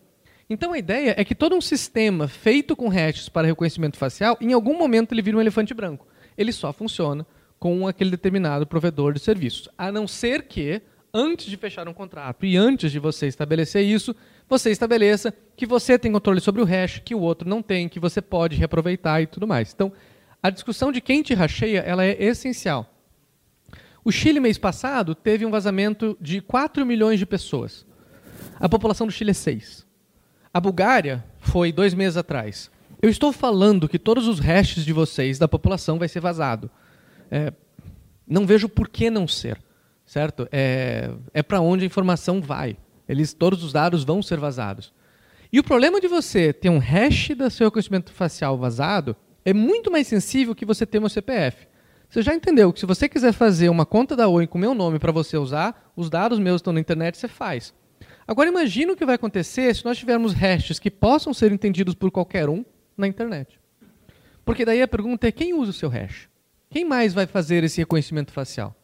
[0.48, 4.52] Então a ideia é que todo um sistema feito com hashes para reconhecimento facial, em
[4.52, 6.06] algum momento ele vira um elefante branco.
[6.38, 7.26] Ele só funciona
[7.58, 9.68] com aquele determinado provedor de serviços.
[9.76, 10.80] A não ser que
[11.12, 14.14] antes de fechar um contrato e antes de você estabelecer isso,
[14.48, 17.98] você estabeleça que você tem controle sobre o hash, que o outro não tem, que
[17.98, 19.72] você pode reaproveitar e tudo mais.
[19.74, 19.92] Então,
[20.44, 22.86] a discussão de quem te racheia ela é essencial.
[24.04, 27.86] O Chile, mês passado, teve um vazamento de 4 milhões de pessoas.
[28.60, 29.86] A população do Chile é 6.
[30.52, 32.70] A Bulgária foi dois meses atrás.
[33.00, 36.70] Eu estou falando que todos os hashes de vocês, da população, vai ser vazado.
[37.30, 37.50] É,
[38.28, 39.58] não vejo por que não ser,
[40.04, 40.46] certo?
[40.52, 42.76] É, é para onde a informação vai.
[43.08, 44.92] Eles, todos os dados vão ser vazados.
[45.50, 49.90] E o problema de você ter um hash do seu reconhecimento facial vazado é muito
[49.90, 51.66] mais sensível que você ter um CPF.
[52.08, 54.98] Você já entendeu que se você quiser fazer uma conta da Oi com meu nome
[54.98, 57.74] para você usar, os dados meus estão na internet, você faz.
[58.26, 62.10] Agora imagine o que vai acontecer se nós tivermos hashes que possam ser entendidos por
[62.10, 62.64] qualquer um
[62.96, 63.60] na internet.
[64.44, 66.28] Porque daí a pergunta é quem usa o seu hash?
[66.70, 68.74] Quem mais vai fazer esse reconhecimento facial?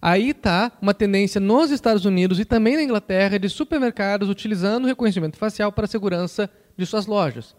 [0.00, 5.36] Aí está uma tendência nos Estados Unidos e também na Inglaterra de supermercados utilizando reconhecimento
[5.36, 7.54] facial para a segurança de suas lojas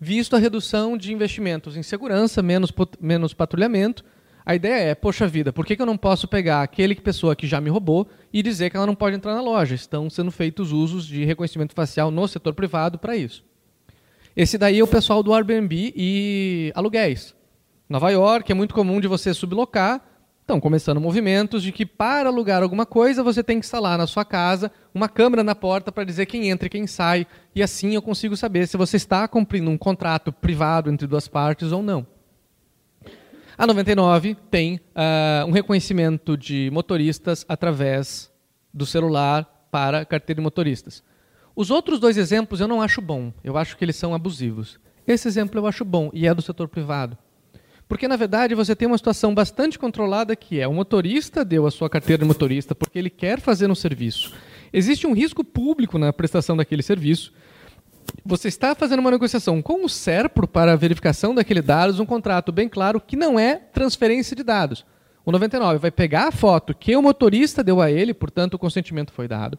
[0.00, 4.04] visto a redução de investimentos em segurança, menos, menos patrulhamento.
[4.46, 7.46] A ideia é, poxa vida, por que, que eu não posso pegar aquele pessoa que
[7.46, 9.74] já me roubou e dizer que ela não pode entrar na loja?
[9.74, 13.44] Estão sendo feitos usos de reconhecimento facial no setor privado para isso.
[14.34, 17.34] Esse daí é o pessoal do Airbnb e aluguéis.
[17.88, 20.07] Nova York é muito comum de você sublocar
[20.48, 24.24] Estão começando movimentos de que para alugar alguma coisa você tem que instalar na sua
[24.24, 28.00] casa uma câmera na porta para dizer quem entra e quem sai, e assim eu
[28.00, 32.06] consigo saber se você está cumprindo um contrato privado entre duas partes ou não.
[33.58, 38.32] A 99 tem uh, um reconhecimento de motoristas através
[38.72, 41.04] do celular para carteira de motoristas.
[41.54, 44.80] Os outros dois exemplos eu não acho bom, eu acho que eles são abusivos.
[45.06, 47.18] Esse exemplo eu acho bom e é do setor privado.
[47.88, 51.70] Porque, na verdade, você tem uma situação bastante controlada que é o motorista deu a
[51.70, 54.34] sua carteira de motorista porque ele quer fazer um serviço.
[54.70, 57.32] Existe um risco público na prestação daquele serviço.
[58.24, 62.52] Você está fazendo uma negociação com o SERPRO para a verificação daquele dados, um contrato
[62.52, 64.84] bem claro que não é transferência de dados.
[65.24, 69.12] O 99 vai pegar a foto que o motorista deu a ele, portanto o consentimento
[69.12, 69.58] foi dado.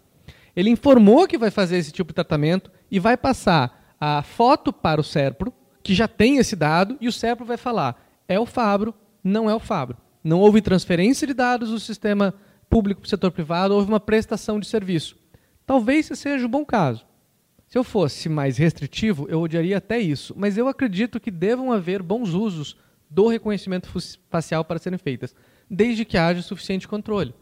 [0.56, 5.02] Ele informou que vai fazer esse tipo de tratamento e vai passar a foto para
[5.02, 8.94] o SERPRO, que já tem esse dado, e o SERPRO vai falar: é o Fabro,
[9.22, 9.98] não é o Fabro.
[10.24, 12.34] Não houve transferência de dados do sistema
[12.70, 15.18] público para o setor privado, houve uma prestação de serviço.
[15.66, 17.06] Talvez esse seja um bom caso.
[17.68, 22.02] Se eu fosse mais restritivo, eu odiaria até isso, mas eu acredito que devam haver
[22.02, 22.78] bons usos
[23.10, 23.90] do reconhecimento
[24.30, 25.36] facial para serem feitas,
[25.70, 27.34] desde que haja suficiente controle.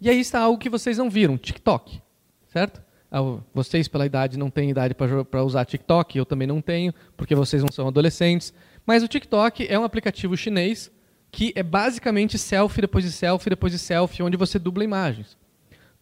[0.00, 2.00] E aí está algo que vocês não viram, TikTok,
[2.48, 2.82] certo?
[3.10, 3.20] Ah,
[3.52, 7.62] vocês, pela idade, não têm idade para usar TikTok, eu também não tenho, porque vocês
[7.62, 8.54] não são adolescentes.
[8.90, 10.90] Mas o TikTok é um aplicativo chinês
[11.30, 15.38] que é basicamente selfie depois de selfie depois de selfie, onde você dubla imagens.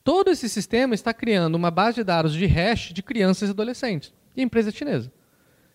[0.03, 4.11] Todo esse sistema está criando uma base de dados de hash de crianças e adolescentes.
[4.35, 5.13] E empresa chinesa.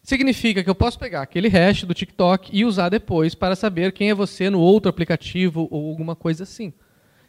[0.01, 4.09] Significa que eu posso pegar aquele hash do TikTok e usar depois para saber quem
[4.09, 6.73] é você no outro aplicativo ou alguma coisa assim.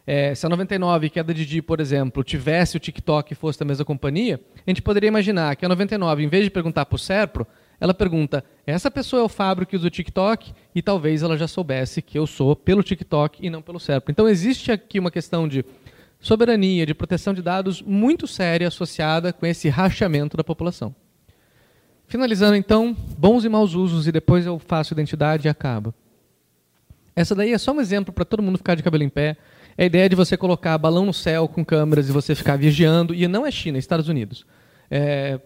[0.06, 3.58] É, se a 99 que é da Didi, por exemplo, tivesse o TikTok e fosse
[3.58, 6.96] da mesma companhia, a gente poderia imaginar que a 99, em vez de perguntar para
[6.96, 7.46] o Serpro,
[7.84, 10.54] ela pergunta: essa pessoa é o Fábio que usa o TikTok?
[10.74, 14.10] E talvez ela já soubesse que eu sou pelo TikTok e não pelo Serpo.
[14.10, 15.62] Então existe aqui uma questão de
[16.18, 20.94] soberania, de proteção de dados muito séria associada com esse rachamento da população.
[22.06, 25.92] Finalizando então, bons e maus usos, e depois eu faço identidade e acabo.
[27.14, 29.36] Essa daí é só um exemplo para todo mundo ficar de cabelo em pé.
[29.76, 33.14] É a ideia de você colocar balão no céu com câmeras e você ficar vigiando,
[33.14, 34.46] e não é China, é Estados Unidos.
[34.90, 35.38] É,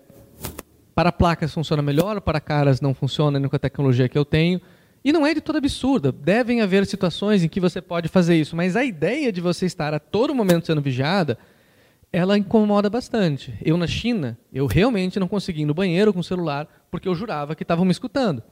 [0.98, 4.60] para placas funciona melhor, para caras não funciona com a tecnologia que eu tenho.
[5.04, 6.10] E não é de toda absurda.
[6.10, 9.94] Devem haver situações em que você pode fazer isso, mas a ideia de você estar
[9.94, 11.38] a todo momento sendo vigiada,
[12.12, 13.54] ela incomoda bastante.
[13.64, 17.14] Eu na China, eu realmente não consegui ir no banheiro com o celular porque eu
[17.14, 18.42] jurava que estavam me escutando.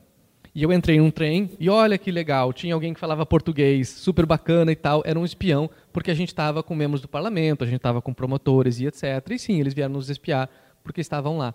[0.55, 4.25] E eu entrei num trem e olha que legal, tinha alguém que falava português, super
[4.25, 7.67] bacana e tal, era um espião, porque a gente estava com membros do parlamento, a
[7.67, 9.33] gente estava com promotores e etc.
[9.33, 10.49] E sim, eles vieram nos espiar
[10.85, 11.53] porque estavam lá.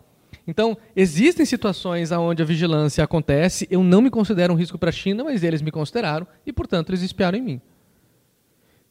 [0.48, 4.94] Então, existem situações onde a vigilância acontece, eu não me considero um risco para a
[4.94, 7.62] China, mas eles me consideraram e, portanto, eles espiaram em mim.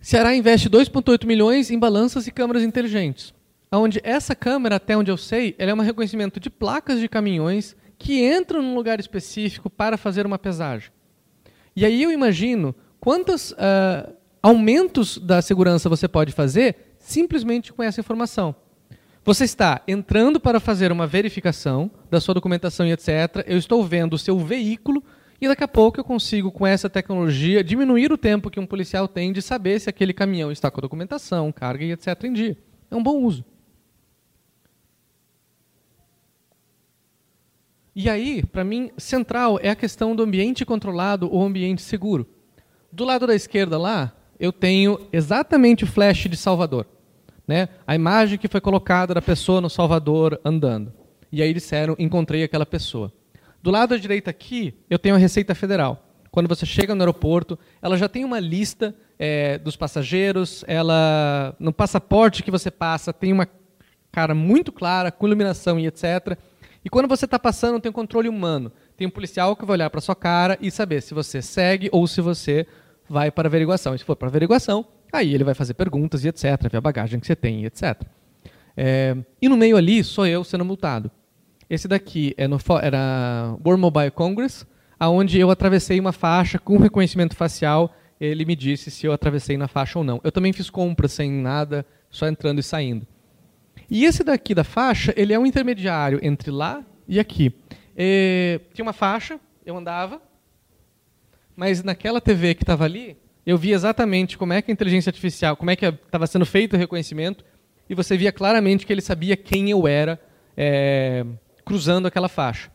[0.00, 3.34] Ceará investe 2,8 milhões em balanças e câmeras inteligentes,
[3.70, 7.76] onde essa câmera, até onde eu sei, ela é um reconhecimento de placas de caminhões
[7.98, 10.90] que entram num lugar específico para fazer uma pesagem.
[11.76, 18.00] E aí eu imagino quantos uh, aumentos da segurança você pode fazer simplesmente com essa
[18.00, 18.54] informação.
[19.24, 23.44] Você está entrando para fazer uma verificação da sua documentação e etc.
[23.46, 25.02] Eu estou vendo o seu veículo
[25.40, 29.08] E daqui a pouco eu consigo, com essa tecnologia, diminuir o tempo que um policial
[29.08, 32.24] tem de saber se aquele caminhão está com a documentação, carga e etc.
[32.24, 32.58] em dia.
[32.90, 33.42] É um bom uso.
[37.96, 42.26] E aí, para mim, central é a questão do ambiente controlado ou ambiente seguro.
[42.92, 46.86] Do lado da esquerda lá, eu tenho exatamente o flash de Salvador.
[47.50, 47.68] Né?
[47.84, 50.92] A imagem que foi colocada da pessoa no Salvador andando.
[51.32, 53.12] E aí disseram, encontrei aquela pessoa.
[53.60, 56.00] Do lado da direita aqui, eu tenho a Receita Federal.
[56.30, 61.72] Quando você chega no aeroporto, ela já tem uma lista é, dos passageiros, ela no
[61.72, 63.48] passaporte que você passa tem uma
[64.12, 66.38] cara muito clara, com iluminação e etc.
[66.84, 68.70] E quando você está passando, tem um controle humano.
[68.96, 72.06] Tem um policial que vai olhar para sua cara e saber se você segue ou
[72.06, 72.64] se você
[73.08, 73.92] vai para averiguação.
[73.92, 77.18] E se for para averiguação, aí ele vai fazer perguntas e etc., ver a bagagem
[77.20, 78.02] que você tem e etc.
[78.76, 81.10] É, e no meio ali, sou eu sendo multado.
[81.68, 84.66] Esse daqui é no, era World Mobile Congress,
[84.98, 87.94] aonde eu atravessei uma faixa com reconhecimento facial.
[88.20, 90.20] Ele me disse se eu atravessei na faixa ou não.
[90.22, 93.06] Eu também fiz compras sem nada, só entrando e saindo.
[93.88, 97.52] E esse daqui da faixa, ele é um intermediário entre lá e aqui.
[97.96, 100.20] E, tinha uma faixa, eu andava,
[101.56, 103.16] mas naquela TV que estava ali,
[103.50, 106.74] eu via exatamente como é que a inteligência artificial, como é que estava sendo feito
[106.74, 107.44] o reconhecimento,
[107.88, 110.20] e você via claramente que ele sabia quem eu era,
[110.56, 111.24] é,
[111.64, 112.70] cruzando aquela faixa.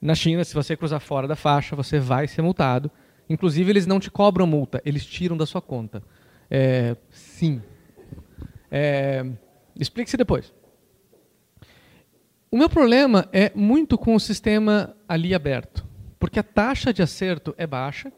[0.00, 2.90] Na China, se você cruzar fora da faixa, você vai ser multado.
[3.28, 6.02] Inclusive, eles não te cobram multa, eles tiram da sua conta.
[6.50, 7.62] É, sim.
[8.70, 9.24] É,
[9.78, 10.52] Explique-se depois.
[12.50, 15.86] O meu problema é muito com o sistema ali aberto,
[16.18, 18.12] porque a taxa de acerto é baixa,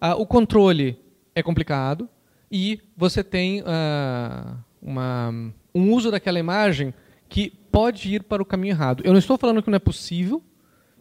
[0.00, 0.98] a, o controle
[1.34, 2.08] é complicado
[2.50, 6.92] e você tem uh, uma, um uso daquela imagem
[7.28, 9.02] que pode ir para o caminho errado.
[9.04, 10.42] Eu não estou falando que não é possível,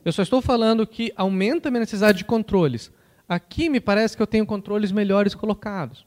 [0.06, 2.92] eu só estou falando que aumenta a minha necessidade de controles.
[3.28, 6.06] Aqui me parece que eu tenho controles melhores colocados.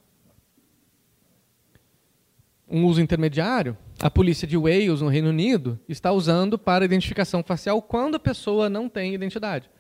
[2.69, 7.81] Um uso intermediário, a polícia de Wales, no Reino Unido, está usando para identificação facial
[7.81, 9.71] quando a pessoa não tem identidade.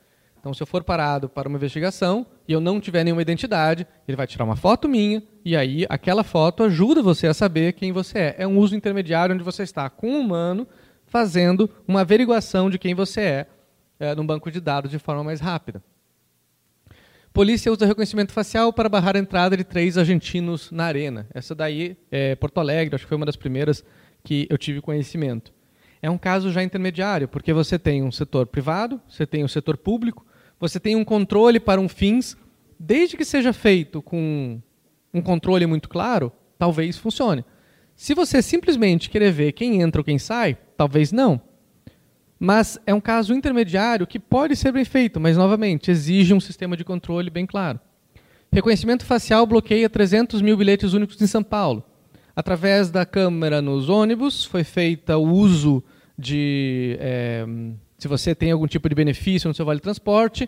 [0.44, 4.14] Então, se eu for parado para uma investigação e eu não tiver nenhuma identidade, ele
[4.14, 8.18] vai tirar uma foto minha e aí aquela foto ajuda você a saber quem você
[8.18, 8.34] é.
[8.40, 10.68] É um uso intermediário onde você está com um humano
[11.06, 13.46] fazendo uma averiguação de quem você é,
[13.98, 15.82] é banco de dados de forma mais rápida.
[17.32, 21.26] Polícia usa reconhecimento facial para barrar a entrada de três argentinos na arena.
[21.32, 23.82] Essa daí é Porto Alegre, acho que foi uma das primeiras
[24.22, 25.54] que eu tive conhecimento.
[26.02, 29.78] É um caso já intermediário, porque você tem um setor privado, você tem um setor
[29.78, 30.26] público,
[30.58, 32.36] você tem um controle para um fins,
[32.78, 34.60] desde que seja feito com
[35.12, 37.44] um controle muito claro, talvez funcione.
[37.94, 41.40] Se você simplesmente querer ver quem entra ou quem sai, talvez não.
[42.38, 46.76] Mas é um caso intermediário que pode ser bem feito, mas, novamente, exige um sistema
[46.76, 47.78] de controle bem claro.
[48.52, 51.84] Reconhecimento facial bloqueia 300 mil bilhetes únicos em São Paulo.
[52.34, 55.82] Através da câmera nos ônibus, foi feita o uso
[56.18, 57.46] de é,
[58.04, 60.46] se você tem algum tipo de benefício no seu vale transporte.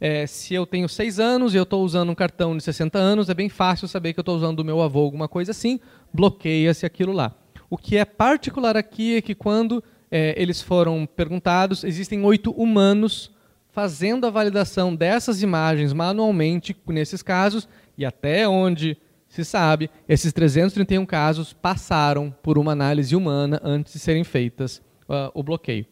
[0.00, 3.30] É, se eu tenho seis anos e eu estou usando um cartão de 60 anos,
[3.30, 5.78] é bem fácil saber que eu estou usando do meu avô alguma coisa assim,
[6.12, 7.32] bloqueia-se aquilo lá.
[7.70, 13.30] O que é particular aqui é que quando é, eles foram perguntados, existem oito humanos
[13.70, 21.06] fazendo a validação dessas imagens manualmente nesses casos, e até onde se sabe, esses 331
[21.06, 24.78] casos passaram por uma análise humana antes de serem feitas
[25.08, 25.86] uh, o bloqueio.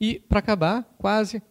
[0.00, 1.42] E, para acabar, quase,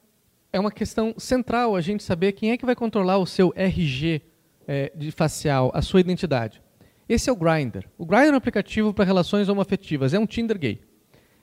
[0.53, 4.21] é uma questão central a gente saber quem é que vai controlar o seu RG
[4.67, 6.61] é, de facial, a sua identidade.
[7.07, 7.85] Esse é o Grindr.
[7.97, 10.81] O Grindr é um aplicativo para relações homoafetivas, é um Tinder gay.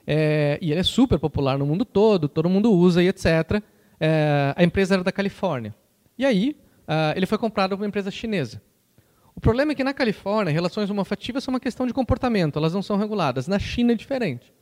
[0.05, 3.61] É, e ele é super popular no mundo todo, todo mundo usa e etc.
[3.99, 5.73] É, a empresa era da Califórnia.
[6.17, 8.61] E aí, uh, ele foi comprado por uma empresa chinesa.
[9.35, 12.81] O problema é que na Califórnia, relações homoafetivas são uma questão de comportamento, elas não
[12.81, 13.47] são reguladas.
[13.47, 14.53] Na China é diferente.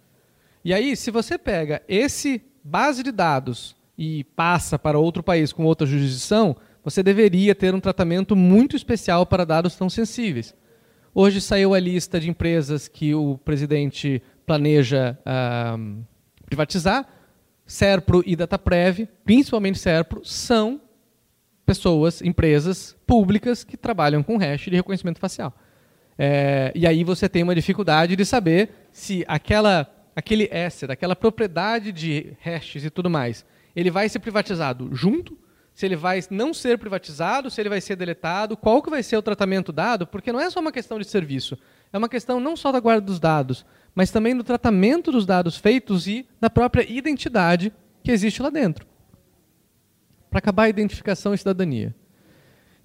[0.64, 5.66] E aí, se você pega esse base de dados e passa para outro país com
[5.66, 10.56] outra jurisdição, você deveria ter um tratamento muito especial para dados tão sensíveis.
[11.14, 16.04] Hoje saiu a lista de empresas que o presidente planeja uh,
[16.46, 17.08] privatizar.
[17.66, 20.82] Serpro e Dataprev, principalmente Serpro, são
[21.66, 25.54] pessoas, empresas públicas que trabalham com hash de reconhecimento facial.
[26.18, 31.92] É, e aí você tem uma dificuldade de saber se aquela aquele asset, aquela propriedade
[31.92, 35.38] de hashes e tudo mais, ele vai ser privatizado junto,
[35.74, 39.16] se ele vai não ser privatizado, se ele vai ser deletado, qual que vai ser
[39.18, 41.58] o tratamento dado, porque não é só uma questão de serviço,
[41.94, 43.66] é uma questão não só da guarda dos dados,
[43.96, 47.74] mas também do tratamento dos dados feitos e da própria identidade
[48.04, 48.86] que existe lá dentro.
[50.30, 51.94] para acabar a identificação e cidadania.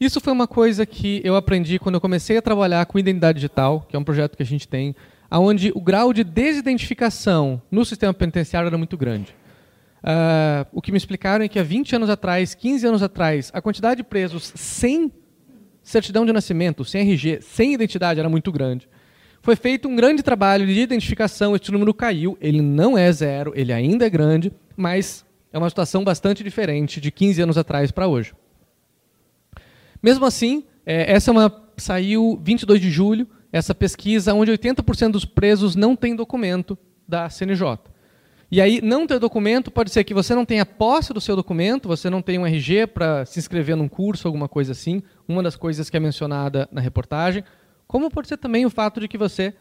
[0.00, 3.86] Isso foi uma coisa que eu aprendi quando eu comecei a trabalhar com identidade digital,
[3.88, 4.94] que é um projeto que a gente tem,
[5.30, 9.34] onde o grau de desidentificação no sistema penitenciário era muito grande.
[9.98, 13.60] Uh, o que me explicaram é que há 20 anos atrás, 15 anos atrás, a
[13.60, 15.10] quantidade de presos sem
[15.82, 18.88] certidão de nascimento, sem RG, sem identidade era muito grande.
[19.40, 23.72] Foi feito um grande trabalho de identificação, esse número caiu, ele não é zero, ele
[23.72, 28.34] ainda é grande, mas é uma situação bastante diferente de 15 anos atrás para hoje.
[30.02, 35.24] Mesmo assim, é, essa é uma, saiu 22 de julho, essa pesquisa onde 80% dos
[35.24, 36.76] presos não têm documento
[37.08, 37.78] da CNJ.
[38.50, 41.88] E aí, não ter documento pode ser que você não tenha posse do seu documento,
[41.88, 45.56] você não tem um RG para se inscrever num curso, alguma coisa assim, uma das
[45.56, 47.42] coisas que é mencionada na reportagem,
[47.86, 49.54] como pode ser também o fato de que você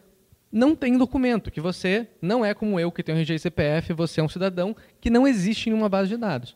[0.52, 4.20] não tem documento, que você não é como eu, que um RG e CPF, você
[4.20, 6.54] é um cidadão que não existe em uma base de dados.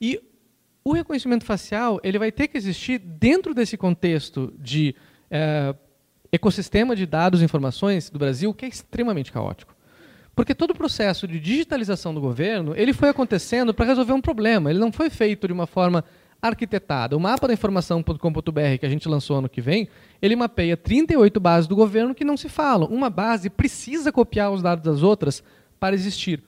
[0.00, 0.20] E
[0.84, 4.94] o reconhecimento facial ele vai ter que existir dentro desse contexto de
[5.30, 5.74] é,
[6.36, 9.74] ecossistema de dados e informações do Brasil, que é extremamente caótico.
[10.34, 14.70] Porque todo o processo de digitalização do governo ele foi acontecendo para resolver um problema.
[14.70, 16.04] Ele não foi feito de uma forma
[16.40, 17.16] arquitetada.
[17.16, 19.88] O mapa da informação.com.br que a gente lançou ano que vem,
[20.20, 22.88] ele mapeia 38 bases do governo que não se falam.
[22.88, 25.42] Uma base precisa copiar os dados das outras
[25.80, 26.42] para existir.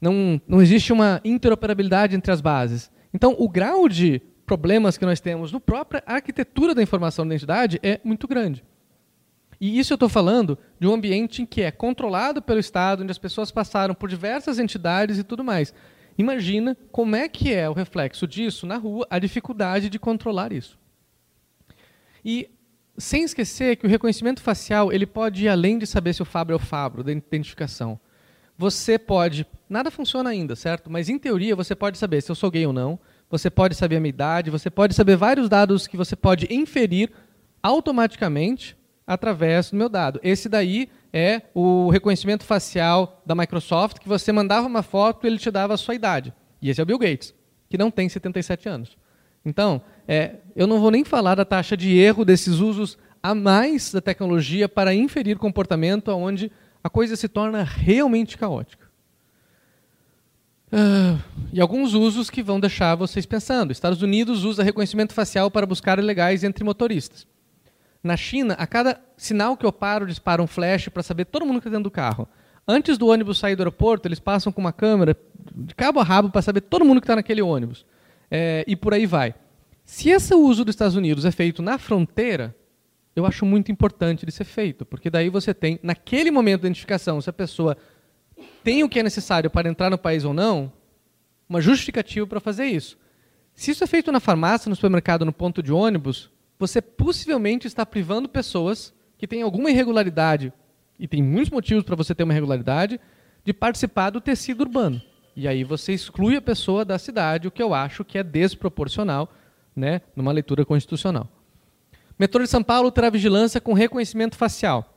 [0.00, 2.90] Não, não existe uma interoperabilidade entre as bases.
[3.12, 7.80] Então, o grau de problemas que nós temos no própria arquitetura da informação da identidade
[7.82, 8.62] é muito grande.
[9.60, 13.10] E isso eu estou falando de um ambiente em que é controlado pelo Estado, onde
[13.10, 15.72] as pessoas passaram por diversas entidades e tudo mais.
[16.18, 20.78] Imagina como é que é o reflexo disso na rua, a dificuldade de controlar isso.
[22.24, 22.50] E
[22.98, 26.54] sem esquecer que o reconhecimento facial ele pode ir além de saber se o Fábio
[26.54, 28.00] é o Fábio, da identificação
[28.58, 29.46] você pode.
[29.68, 30.90] Nada funciona ainda, certo?
[30.90, 33.96] Mas em teoria você pode saber se eu sou gay ou não, você pode saber
[33.96, 37.10] a minha idade, você pode saber vários dados que você pode inferir
[37.62, 38.76] automaticamente
[39.06, 40.18] através do meu dado.
[40.22, 45.38] Esse daí é o reconhecimento facial da Microsoft, que você mandava uma foto e ele
[45.38, 46.34] te dava a sua idade.
[46.60, 47.34] E esse é o Bill Gates,
[47.68, 48.98] que não tem 77 anos.
[49.44, 53.92] Então, é, eu não vou nem falar da taxa de erro desses usos a mais
[53.92, 56.50] da tecnologia para inferir comportamento onde
[56.82, 58.86] a coisa se torna realmente caótica.
[60.66, 61.18] Uh,
[61.52, 63.70] e alguns usos que vão deixar vocês pensando.
[63.70, 67.26] Estados Unidos usa reconhecimento facial para buscar ilegais entre motoristas.
[68.06, 71.60] Na China, a cada sinal que eu paro, dispara um flash para saber todo mundo
[71.60, 72.28] que está dentro do carro.
[72.66, 75.16] Antes do ônibus sair do aeroporto, eles passam com uma câmera
[75.54, 77.84] de cabo a rabo para saber todo mundo que está naquele ônibus.
[78.30, 79.34] É, e por aí vai.
[79.84, 82.54] Se esse uso dos Estados Unidos é feito na fronteira,
[83.14, 87.20] eu acho muito importante de ser feito, porque daí você tem, naquele momento de identificação,
[87.20, 87.76] se a pessoa
[88.62, 90.72] tem o que é necessário para entrar no país ou não,
[91.48, 92.98] uma justificativa para fazer isso.
[93.54, 97.84] Se isso é feito na farmácia, no supermercado, no ponto de ônibus, você possivelmente está
[97.84, 100.52] privando pessoas que têm alguma irregularidade,
[100.98, 103.00] e tem muitos motivos para você ter uma irregularidade,
[103.44, 105.00] de participar do tecido urbano.
[105.36, 109.30] E aí você exclui a pessoa da cidade, o que eu acho que é desproporcional,
[109.74, 111.28] né, numa leitura constitucional.
[112.18, 114.94] Metrô de São Paulo terá vigilância com reconhecimento facial.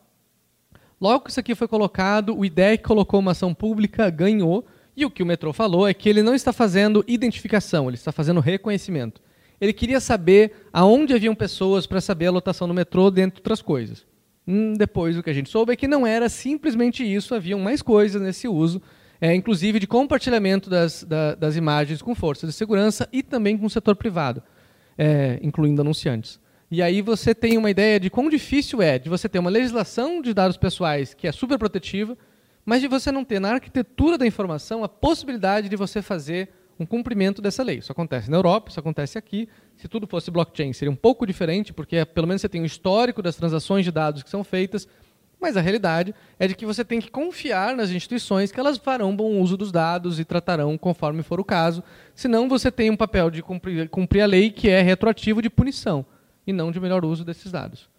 [0.99, 4.65] Logo que isso aqui foi colocado, o IDEC colocou uma ação pública, ganhou,
[4.95, 8.11] e o que o metrô falou é que ele não está fazendo identificação, ele está
[8.11, 9.21] fazendo reconhecimento.
[9.59, 14.05] Ele queria saber aonde haviam pessoas para saber a lotação do metrô, dentre outras coisas.
[14.47, 17.81] Hum, depois, o que a gente soube é que não era simplesmente isso, haviam mais
[17.81, 18.81] coisas nesse uso,
[19.21, 23.65] é, inclusive de compartilhamento das, da, das imagens com forças de segurança e também com
[23.65, 24.41] o setor privado,
[24.97, 26.39] é, incluindo anunciantes.
[26.71, 30.21] E aí você tem uma ideia de quão difícil é de você ter uma legislação
[30.21, 32.17] de dados pessoais que é super protetiva,
[32.63, 36.49] mas de você não ter na arquitetura da informação a possibilidade de você fazer
[36.79, 37.79] um cumprimento dessa lei.
[37.79, 39.49] Isso acontece na Europa, isso acontece aqui.
[39.75, 43.21] Se tudo fosse blockchain, seria um pouco diferente, porque pelo menos você tem um histórico
[43.21, 44.87] das transações de dados que são feitas,
[45.39, 49.15] mas a realidade é de que você tem que confiar nas instituições que elas farão
[49.15, 51.83] bom uso dos dados e tratarão conforme for o caso,
[52.13, 56.05] senão você tem um papel de cumprir, cumprir a lei que é retroativo de punição
[56.45, 57.89] e não de melhor uso desses dados.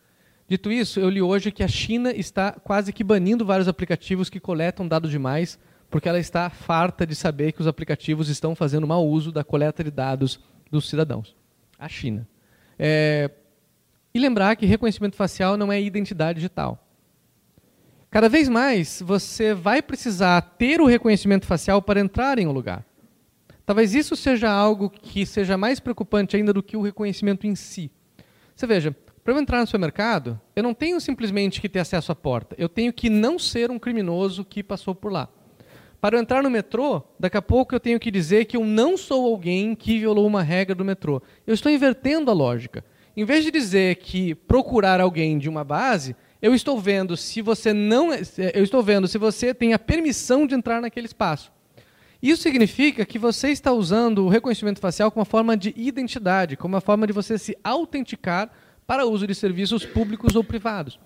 [0.49, 4.41] Dito isso, eu li hoje que a China está quase que banindo vários aplicativos que
[4.41, 5.59] coletam dados demais,
[5.91, 9.83] porque ela está farta de saber que os aplicativos estão fazendo mau uso da coleta
[9.83, 10.41] de dados
[10.71, 11.35] dos cidadãos.
[11.79, 12.27] A China.
[12.79, 13.31] É...
[14.15, 16.87] E lembrar que reconhecimento facial não é identidade digital.
[18.11, 22.85] Cada vez mais você vai precisar ter o reconhecimento facial para entrar em um lugar.
[23.65, 27.91] Talvez isso seja algo que seja mais preocupante ainda do que o reconhecimento em si.
[28.55, 32.17] Você veja, para eu entrar no supermercado, eu não tenho simplesmente que ter acesso à
[32.17, 35.29] porta, eu tenho que não ser um criminoso que passou por lá.
[36.01, 38.97] Para eu entrar no metrô, daqui a pouco eu tenho que dizer que eu não
[38.97, 41.23] sou alguém que violou uma regra do metrô.
[41.47, 42.83] Eu estou invertendo a lógica.
[43.15, 47.75] Em vez de dizer que procurar alguém de uma base, eu estou vendo se você
[47.75, 51.53] não, eu estou vendo se você tem a permissão de entrar naquele espaço.
[52.23, 56.75] Isso significa que você está usando o reconhecimento facial como uma forma de identidade, como
[56.75, 58.51] uma forma de você se autenticar
[58.87, 60.99] para uso de serviços públicos ou privados.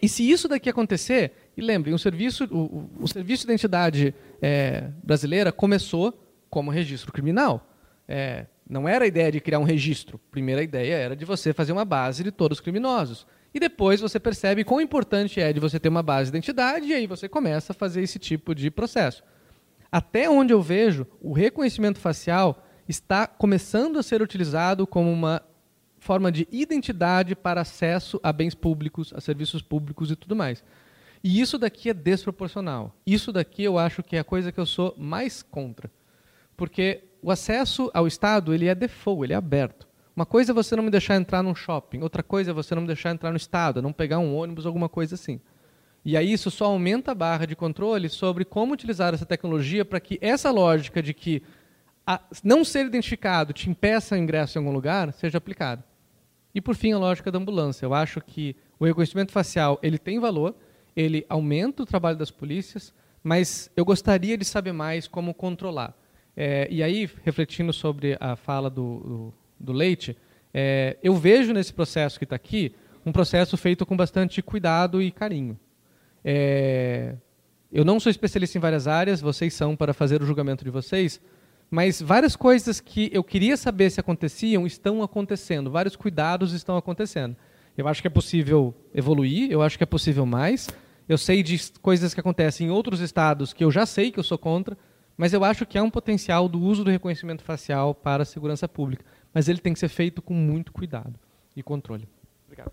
[0.00, 4.90] E se isso daqui acontecer, e lembre, um serviço, o, o, serviço de identidade é,
[5.02, 6.16] brasileira começou
[6.48, 7.68] como registro criminal.
[8.06, 10.20] É, não era a ideia de criar um registro.
[10.24, 13.26] A primeira ideia era de você fazer uma base de todos os criminosos.
[13.52, 16.94] E depois você percebe quão importante é de você ter uma base de identidade e
[16.94, 19.24] aí você começa a fazer esse tipo de processo.
[19.90, 25.42] Até onde eu vejo, o reconhecimento facial está começando a ser utilizado como uma
[25.98, 30.62] forma de identidade para acesso a bens públicos, a serviços públicos e tudo mais.
[31.22, 32.94] E isso daqui é desproporcional.
[33.06, 35.90] Isso daqui eu acho que é a coisa que eu sou mais contra.
[36.56, 39.86] Porque o acesso ao Estado ele é default, ele é aberto.
[40.14, 42.82] Uma coisa é você não me deixar entrar num shopping, outra coisa é você não
[42.82, 45.40] me deixar entrar no Estado, não pegar um ônibus, alguma coisa assim.
[46.04, 50.00] E aí isso só aumenta a barra de controle sobre como utilizar essa tecnologia para
[50.00, 51.42] que essa lógica de que
[52.42, 55.84] não ser identificado te impeça o ingresso em algum lugar seja aplicada.
[56.54, 57.84] E por fim, a lógica da ambulância.
[57.84, 60.54] Eu acho que o reconhecimento facial ele tem valor,
[60.98, 62.92] ele aumenta o trabalho das polícias,
[63.22, 65.96] mas eu gostaria de saber mais como controlar.
[66.36, 70.16] É, e aí, refletindo sobre a fala do, do, do Leite,
[70.52, 72.74] é, eu vejo nesse processo que está aqui
[73.06, 75.56] um processo feito com bastante cuidado e carinho.
[76.24, 77.14] É,
[77.70, 81.20] eu não sou especialista em várias áreas, vocês são para fazer o julgamento de vocês,
[81.70, 87.36] mas várias coisas que eu queria saber se aconteciam estão acontecendo, vários cuidados estão acontecendo.
[87.76, 90.68] Eu acho que é possível evoluir, eu acho que é possível mais.
[91.08, 94.24] Eu sei de coisas que acontecem em outros estados que eu já sei que eu
[94.24, 94.76] sou contra,
[95.16, 98.68] mas eu acho que há um potencial do uso do reconhecimento facial para a segurança
[98.68, 99.04] pública.
[99.32, 101.18] Mas ele tem que ser feito com muito cuidado
[101.56, 102.08] e controle.
[102.46, 102.72] Obrigado.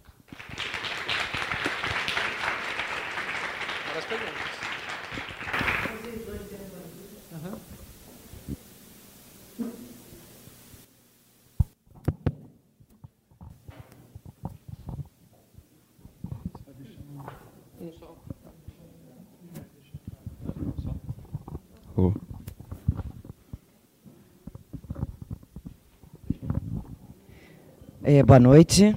[28.03, 28.95] É, boa noite.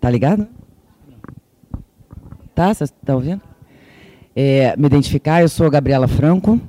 [0.00, 0.46] Tá ligado?
[2.54, 2.74] Tá?
[2.74, 3.40] Você está ouvindo?
[4.36, 6.60] É, me identificar, eu sou Gabriela Franco.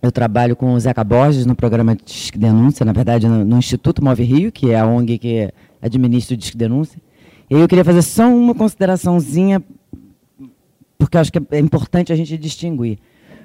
[0.00, 4.02] Eu trabalho com o Zeca Borges no programa Disque Denúncia, na verdade no, no, Instituto
[4.02, 7.00] Move Rio, que é a ONG que administra o Disque Denúncia.
[7.50, 9.62] E eu queria fazer só uma consideraçãozinha,
[10.98, 12.98] porque acho que é importante a gente distinguir.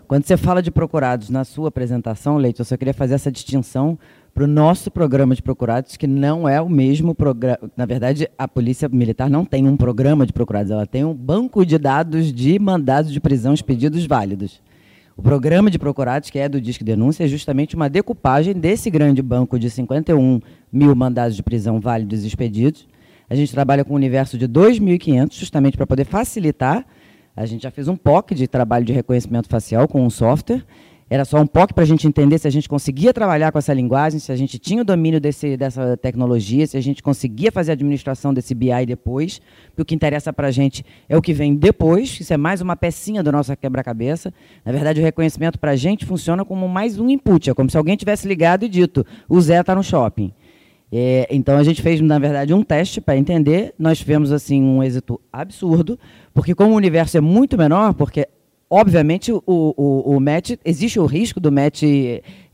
[0.10, 3.96] Quando você fala de procurados na sua apresentação, Leite, eu só queria fazer essa distinção
[4.34, 7.60] para o nosso programa de procurados, que não é o mesmo programa.
[7.78, 11.64] Na verdade, a Polícia Militar não tem um programa de procurados, ela tem um banco
[11.64, 14.60] de dados de mandados de prisão expedidos válidos.
[15.16, 19.22] O programa de procurados, que é do Disque Denúncia, é justamente uma decupagem desse grande
[19.22, 20.40] banco de 51
[20.74, 22.88] mil mandados de prisão válidos expedidos.
[23.30, 26.84] A gente trabalha com um universo de 2.500, justamente para poder facilitar
[27.36, 30.64] a gente já fez um POC de trabalho de reconhecimento facial com um software.
[31.12, 33.74] Era só um POC para a gente entender se a gente conseguia trabalhar com essa
[33.74, 37.72] linguagem, se a gente tinha o domínio desse, dessa tecnologia, se a gente conseguia fazer
[37.72, 39.42] a administração desse BI depois.
[39.70, 42.62] Porque o que interessa para a gente é o que vem depois, isso é mais
[42.62, 44.32] uma pecinha do nosso quebra-cabeça.
[44.64, 47.78] Na verdade, o reconhecimento para a gente funciona como mais um input, é como se
[47.78, 50.32] alguém tivesse ligado e dito, o Zé está no shopping.
[50.92, 53.74] É, então a gente fez, na verdade, um teste para entender.
[53.78, 56.00] Nós tivemos assim um êxito absurdo,
[56.34, 58.28] porque como o universo é muito menor, porque
[58.70, 61.84] obviamente o, o, o match existe o risco do match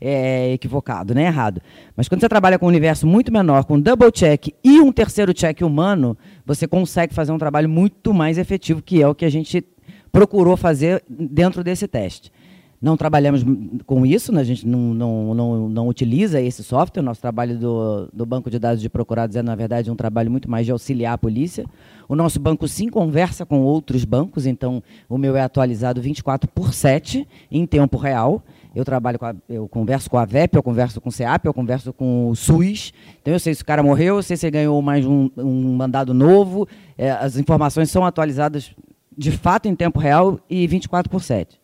[0.00, 1.60] é, equivocado, né, errado.
[1.96, 5.32] Mas quando você trabalha com um universo muito menor, com double check e um terceiro
[5.34, 9.30] check humano, você consegue fazer um trabalho muito mais efetivo, que é o que a
[9.30, 9.64] gente
[10.12, 12.32] procurou fazer dentro desse teste.
[12.80, 13.42] Não trabalhamos
[13.86, 14.40] com isso, né?
[14.40, 17.00] a gente não, não, não, não utiliza esse software.
[17.00, 20.30] O nosso trabalho do, do banco de dados de procurados é, na verdade, um trabalho
[20.30, 21.64] muito mais de auxiliar a polícia.
[22.08, 26.72] O nosso banco sim conversa com outros bancos, então o meu é atualizado 24 por
[26.72, 28.42] 7 em tempo real.
[28.74, 31.54] Eu trabalho com a, eu converso com a VEP, eu converso com o CEAP, eu
[31.54, 32.92] converso com o SUS.
[33.22, 35.74] Então eu sei se o cara morreu, eu sei se ele ganhou mais um, um
[35.74, 36.68] mandado novo.
[36.98, 38.74] É, as informações são atualizadas
[39.16, 41.58] de fato em tempo real e 24 por 7.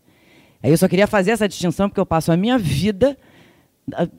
[0.63, 3.17] Aí eu só queria fazer essa distinção porque eu passo a minha vida,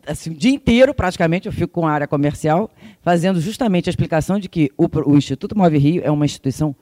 [0.05, 2.69] assim, o dia inteiro praticamente, eu fico com a área comercial,
[3.01, 6.75] fazendo justamente a explicação de que o, o Instituto Move Rio é uma instituição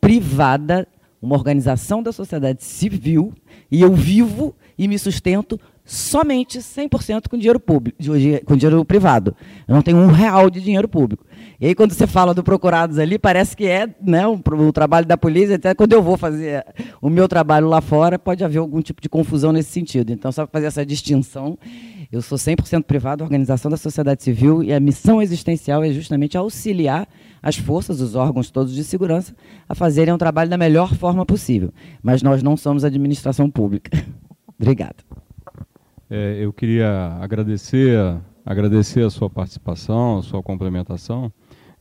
[0.00, 0.86] privada
[1.20, 3.32] uma organização da sociedade civil
[3.70, 7.98] e eu vivo e me sustento somente 100% com dinheiro público,
[8.44, 9.34] com dinheiro privado.
[9.66, 11.24] Eu não tenho um real de dinheiro público.
[11.60, 15.04] E aí, quando você fala do procurados ali, parece que é né, o, o trabalho
[15.04, 16.64] da polícia, até quando eu vou fazer
[17.02, 20.12] o meu trabalho lá fora, pode haver algum tipo de confusão nesse sentido.
[20.12, 21.58] Então, só para fazer essa distinção,
[22.12, 27.08] eu sou 100% privado, organização da sociedade civil, e a missão existencial é justamente auxiliar
[27.42, 29.34] as forças, os órgãos todos de segurança,
[29.68, 31.72] a fazerem um trabalho da melhor forma possível.
[32.00, 33.90] Mas nós não somos administração pública.
[34.58, 34.96] Obrigada.
[36.08, 37.98] É, eu queria agradecer,
[38.46, 41.32] agradecer a sua participação, a sua complementação.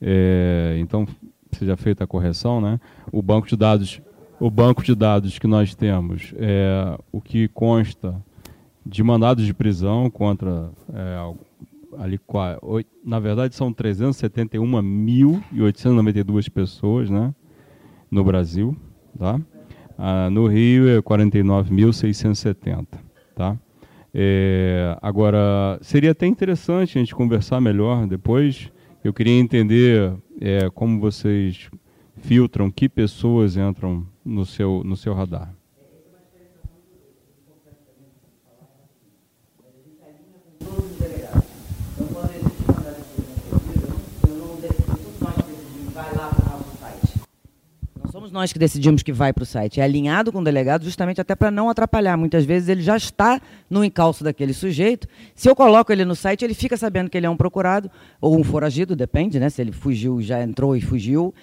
[0.01, 1.05] É, então,
[1.51, 2.79] seja feita a correção, né?
[3.11, 4.01] O banco de dados,
[4.39, 8.15] o banco de dados que nós temos, é, o que consta
[8.85, 11.17] de mandados de prisão contra é,
[11.97, 12.19] ali
[13.03, 17.35] na verdade são 371.892 pessoas, né,
[18.09, 18.73] no Brasil,
[19.17, 19.41] tá?
[19.97, 22.85] Ah, no Rio é 49.670,
[23.35, 23.57] tá?
[24.13, 28.71] É, agora, seria até interessante a gente conversar melhor depois.
[29.03, 31.69] Eu queria entender é, como vocês
[32.17, 35.56] filtram, que pessoas entram no seu, no seu radar.
[48.27, 49.79] Somos nós que decidimos que vai para o site.
[49.79, 52.17] É alinhado com o delegado justamente até para não atrapalhar.
[52.17, 55.07] Muitas vezes ele já está no encalço daquele sujeito.
[55.35, 57.89] Se eu coloco ele no site, ele fica sabendo que ele é um procurado
[58.19, 59.49] ou um foragido, depende, né?
[59.49, 61.33] Se ele fugiu, já entrou e fugiu.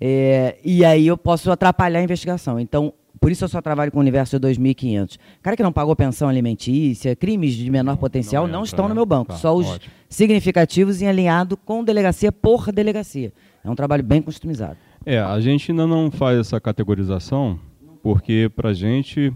[0.00, 2.58] É, e aí eu posso atrapalhar a investigação.
[2.58, 5.18] Então, por isso eu só trabalho com o universo de 2.500.
[5.40, 9.06] Cara que não pagou pensão alimentícia, crimes de menor potencial, não, não estão no meu
[9.06, 9.32] banco.
[9.32, 9.92] Tá, só os ótimo.
[10.08, 13.32] significativos e alinhado com delegacia por delegacia.
[13.64, 14.76] É um trabalho bem customizado.
[15.04, 17.58] É, a gente ainda não faz essa categorização,
[18.02, 19.32] porque para a gente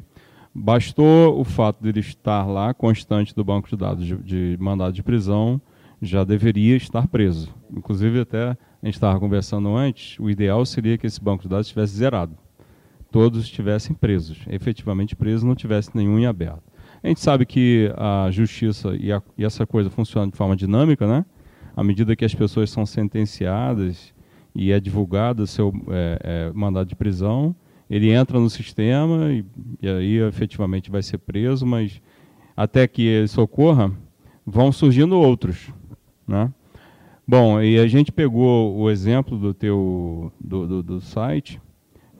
[0.54, 4.92] bastou o fato de ele estar lá, constante do banco de dados de, de mandado
[4.92, 5.60] de prisão,
[6.00, 7.52] já deveria estar preso.
[7.74, 11.66] Inclusive, até a gente estava conversando antes, o ideal seria que esse banco de dados
[11.66, 12.36] estivesse zerado.
[13.10, 16.62] Todos estivessem presos, efetivamente presos, não tivesse nenhum em aberto.
[17.02, 21.06] A gente sabe que a justiça e, a, e essa coisa funciona de forma dinâmica,
[21.06, 21.24] né?
[21.74, 24.14] À medida que as pessoas são sentenciadas
[24.56, 27.54] e é divulgado seu é, é, mandado de prisão,
[27.88, 29.44] ele entra no sistema e,
[29.80, 32.00] e, aí efetivamente vai ser preso, mas
[32.56, 33.92] até que isso ocorra,
[34.44, 35.70] vão surgindo outros,
[36.26, 36.52] né?
[37.28, 41.60] Bom, e a gente pegou o exemplo do teu do, do, do site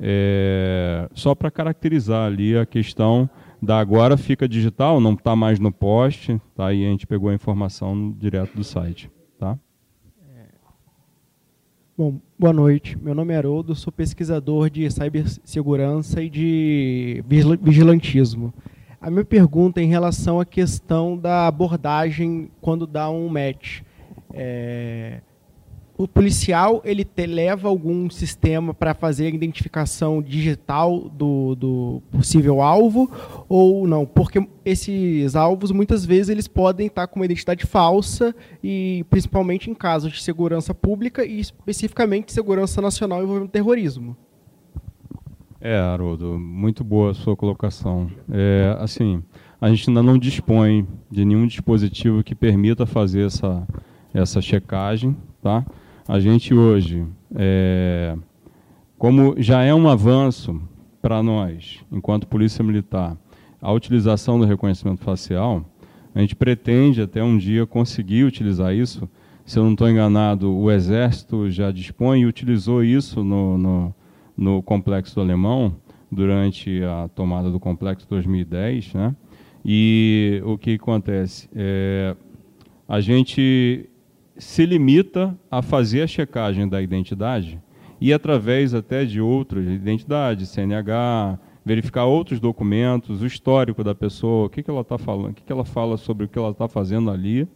[0.01, 3.31] é, só para caracterizar ali a questão
[3.63, 6.73] da agora fica digital, não está mais no poste, tá?
[6.73, 9.59] E a gente pegou a informação direto do site, tá?
[11.97, 12.99] Bom, boa noite.
[12.99, 17.25] Meu nome é Haroldo, sou pesquisador de cibersegurança e de
[17.63, 18.53] vigilantismo.
[19.01, 23.81] A minha pergunta é em relação à questão da abordagem quando dá um match.
[24.35, 25.21] É,
[25.99, 32.61] o policial ele te leva algum sistema para fazer a identificação digital do, do possível
[32.61, 33.11] alvo
[33.49, 34.05] ou não?
[34.05, 39.75] Porque esses alvos muitas vezes eles podem estar com uma identidade falsa e principalmente em
[39.75, 44.17] casos de segurança pública e especificamente segurança nacional envolvendo terrorismo.
[45.59, 48.11] É, Haroldo, muito boa a sua colocação.
[48.31, 49.23] É, assim,
[49.59, 53.67] a gente ainda não dispõe de nenhum dispositivo que permita fazer essa,
[54.13, 55.65] essa checagem, tá?
[56.09, 57.05] A gente hoje,
[57.35, 58.17] é,
[58.97, 60.61] como já é um avanço
[61.03, 63.17] para nós, enquanto Polícia Militar,
[63.61, 65.65] a utilização do reconhecimento facial,
[66.15, 69.09] a gente pretende até um dia conseguir utilizar isso.
[69.45, 73.95] Se eu não estou enganado, o Exército já dispõe e utilizou isso no, no,
[74.37, 75.77] no Complexo do Alemão
[76.11, 78.95] durante a tomada do Complexo 2010.
[78.95, 79.15] Né?
[79.65, 81.49] E o que acontece?
[81.55, 82.17] É,
[82.89, 83.89] a gente
[84.39, 87.61] se limita a fazer a checagem da identidade
[88.01, 94.51] e através até de outras identidades, CNH, verificar outros documentos, o histórico da pessoa, o
[94.51, 96.69] que, que ela está falando, o que, que ela fala sobre o que ela está
[96.69, 97.49] fazendo ali,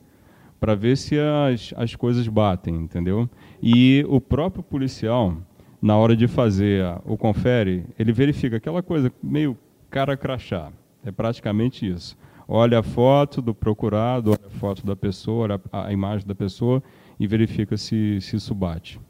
[0.58, 3.28] para ver se as, as coisas batem, entendeu?
[3.62, 5.36] E o próprio policial,
[5.80, 9.56] na hora de fazer o confere, ele verifica aquela coisa meio
[9.90, 10.70] cara crachá.
[11.04, 12.16] É praticamente isso
[12.52, 16.82] olha a foto do procurado, olha a foto da pessoa, olha a, imagem da pessoa
[17.18, 19.00] e verifica se, se isso bate.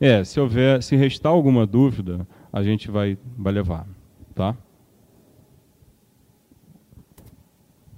[0.00, 3.88] É, se houver, se restar alguma dúvida, a gente vai, vai levar,
[4.32, 4.56] tá?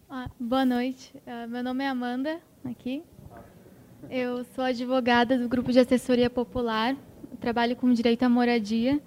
[0.08, 3.02] Ah, boa noite, uh, meu nome é Amanda, aqui.
[4.08, 6.96] Eu sou advogada do Grupo de Assessoria Popular,
[7.38, 8.98] trabalho com direito à moradia.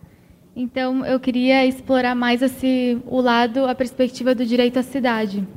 [0.56, 5.48] Então, eu queria explorar mais esse, o lado, a perspectiva do direito à cidade.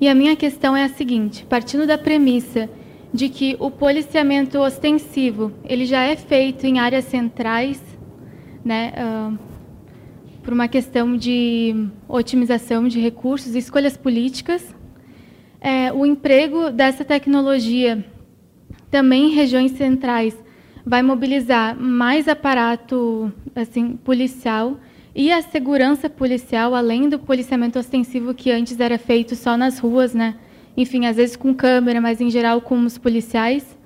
[0.00, 2.70] E a minha questão é a seguinte: partindo da premissa
[3.12, 7.82] de que o policiamento ostensivo ele já é feito em áreas centrais,
[8.64, 9.38] né, uh,
[10.44, 14.74] por uma questão de otimização de recursos escolhas políticas,
[15.60, 18.04] é, o emprego dessa tecnologia
[18.90, 20.36] também em regiões centrais
[20.84, 24.78] vai mobilizar mais aparato assim policial
[25.14, 30.14] e a segurança policial, além do policiamento ostensivo que antes era feito só nas ruas,
[30.14, 30.36] né?
[30.76, 33.78] Enfim, às vezes com câmera, mas em geral com os policiais.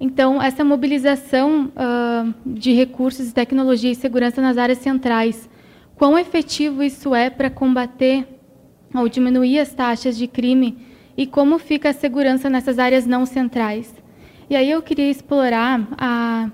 [0.00, 5.48] Então, essa mobilização uh, de recursos, tecnologia e segurança nas áreas centrais,
[5.96, 8.26] quão efetivo isso é para combater
[8.94, 10.78] ou diminuir as taxas de crime
[11.16, 13.94] e como fica a segurança nessas áreas não centrais?
[14.48, 16.50] E aí eu queria explorar a,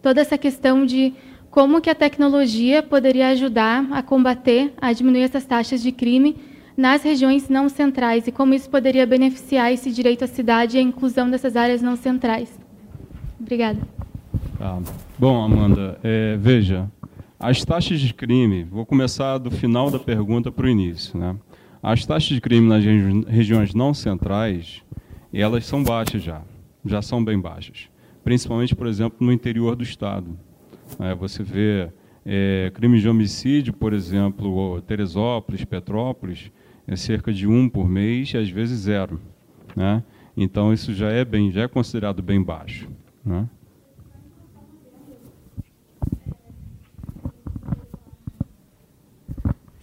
[0.00, 1.12] toda essa questão de
[1.50, 6.36] como que a tecnologia poderia ajudar a combater, a diminuir essas taxas de crime
[6.76, 10.82] nas regiões não centrais e como isso poderia beneficiar esse direito à cidade e a
[10.82, 12.48] inclusão dessas áreas não centrais.
[13.38, 13.78] Obrigada.
[14.58, 14.78] Tá.
[15.18, 16.90] Bom, Amanda, é, veja,
[17.38, 21.18] as taxas de crime, vou começar do final da pergunta para o início.
[21.18, 21.36] Né?
[21.82, 22.82] As taxas de crime nas
[23.26, 24.82] regiões não centrais,
[25.34, 26.40] elas são baixas já
[26.84, 27.88] já são bem baixas.
[28.24, 30.38] Principalmente, por exemplo, no interior do Estado.
[30.98, 31.90] É, você vê
[32.24, 36.50] é, crime de homicídio, por exemplo, Teresópolis, Petrópolis,
[36.86, 39.20] é cerca de um por mês e às vezes zero.
[39.74, 40.02] Né?
[40.36, 42.88] Então isso já é bem, já é considerado bem baixo.
[43.24, 43.48] Né?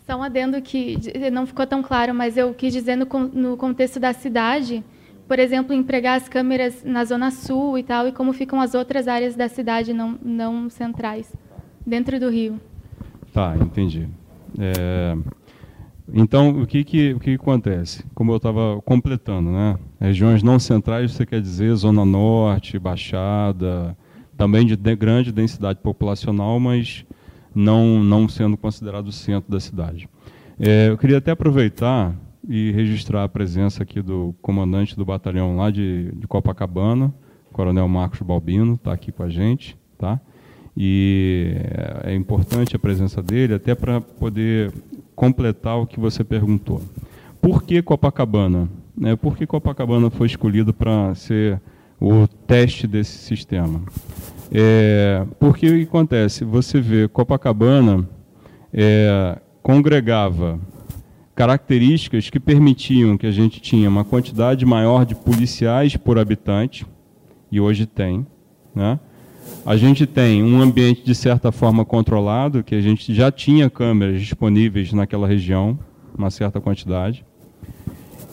[0.05, 0.97] Só um adendo que
[1.31, 4.83] não ficou tão claro, mas eu quis dizer no, no contexto da cidade,
[5.29, 9.07] por exemplo, empregar as câmeras na Zona Sul e tal, e como ficam as outras
[9.07, 11.31] áreas da cidade não, não centrais,
[11.85, 12.59] dentro do Rio.
[13.31, 14.09] Tá, entendi.
[14.57, 15.15] É,
[16.11, 18.03] então, o que, que, o que acontece?
[18.15, 19.77] Como eu estava completando, né?
[20.01, 23.95] Regiões não centrais, você quer dizer Zona Norte, Baixada,
[24.35, 27.05] também de, de grande densidade populacional, mas
[27.53, 30.09] não, não sendo considerado o centro da cidade.
[30.59, 32.15] É, eu queria até aproveitar
[32.49, 37.13] e registrar a presença aqui do comandante do batalhão lá de, de Copacabana,
[37.53, 40.19] Coronel Marcos Balbino, está aqui com a gente, tá?
[40.75, 41.55] E
[42.03, 44.73] é importante a presença dele até para poder
[45.15, 46.81] completar o que você perguntou.
[47.39, 48.67] Por que Copacabana?
[48.97, 51.61] Né, por que Copacabana foi escolhido para ser
[52.01, 53.81] o teste desse sistema?
[54.51, 56.43] É, porque o que acontece?
[56.45, 58.09] Você vê, Copacabana
[58.73, 60.59] é, congregava
[61.39, 66.85] características que permitiam que a gente tinha uma quantidade maior de policiais por habitante,
[67.49, 68.27] e hoje tem.
[68.75, 68.99] Né?
[69.65, 74.19] A gente tem um ambiente de certa forma controlado, que a gente já tinha câmeras
[74.19, 75.79] disponíveis naquela região,
[76.13, 77.23] uma certa quantidade.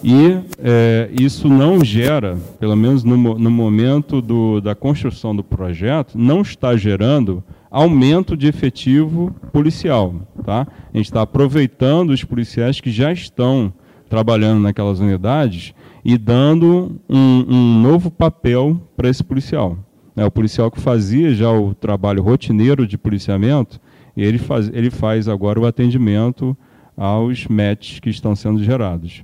[0.03, 6.19] E é, isso não gera, pelo menos no, no momento do, da construção do projeto,
[6.19, 10.15] não está gerando aumento de efetivo policial.
[10.45, 10.67] Tá?
[10.93, 13.73] A gente está aproveitando os policiais que já estão
[14.09, 15.75] trabalhando naquelas unidades
[16.05, 19.77] e dando um, um novo papel para esse policial.
[20.17, 23.81] É, o policial que fazia já o trabalho rotineiro de policiamento,
[24.17, 26.57] ele faz, ele faz agora o atendimento
[26.97, 29.23] aos matches que estão sendo gerados.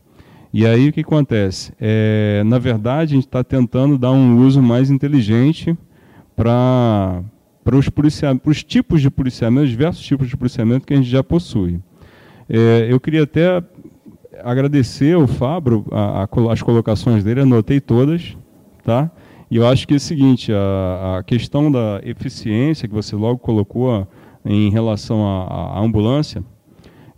[0.52, 1.73] E aí o que acontece?
[1.81, 5.74] É, na verdade, a gente está tentando dar um uso mais inteligente
[6.36, 7.23] para
[7.65, 8.07] para os, para
[8.51, 11.81] os tipos de policiamento, os diversos tipos de policiamento que a gente já possui.
[12.49, 13.63] É, eu queria até
[14.43, 18.37] agradecer ao Fabro a, a, as colocações dele, anotei todas,
[18.85, 19.11] tá?
[19.51, 23.39] E eu acho que é o seguinte, a, a questão da eficiência que você logo
[23.39, 24.07] colocou
[24.45, 26.43] em relação à, à ambulância,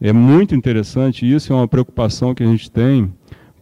[0.00, 3.10] é muito interessante, isso é uma preocupação que a gente tem,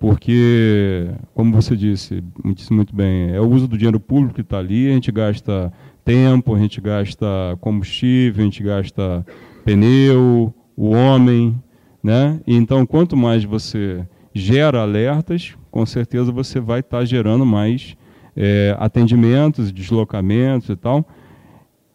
[0.00, 4.58] porque, como você disse, disse muito bem, é o uso do dinheiro público que está
[4.58, 5.72] ali, a gente gasta
[6.04, 7.26] tempo, a gente gasta
[7.60, 9.24] combustível, a gente gasta
[9.64, 11.60] pneu, o homem,
[12.02, 12.40] né?
[12.46, 17.96] Então, quanto mais você gera alertas, com certeza você vai estar tá gerando mais
[18.36, 21.06] é, atendimentos, deslocamentos e tal.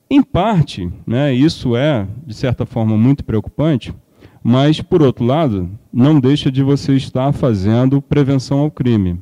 [0.10, 3.94] Em parte, né, isso é, de certa forma, muito preocupante,
[4.42, 9.20] mas, por outro lado, não deixa de você estar fazendo prevenção ao crime.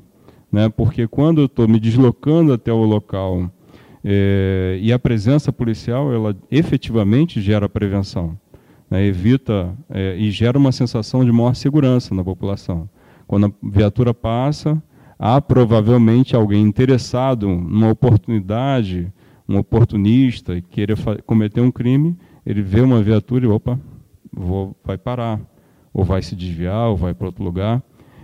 [0.52, 0.70] Né?
[0.70, 3.50] Porque quando eu estou me deslocando até o local
[4.08, 8.38] é, e a presença policial, ela efetivamente gera prevenção,
[8.88, 12.88] né, evita é, e gera uma sensação de maior segurança na população.
[13.26, 14.80] Quando a viatura passa,
[15.18, 19.12] há provavelmente alguém interessado numa oportunidade,
[19.50, 22.16] um oportunista, e querer cometer um crime,
[22.46, 23.80] ele vê uma viatura e, opa,
[24.32, 25.42] vou, vai parar,
[25.92, 27.82] ou vai se desviar, ou vai para outro lugar.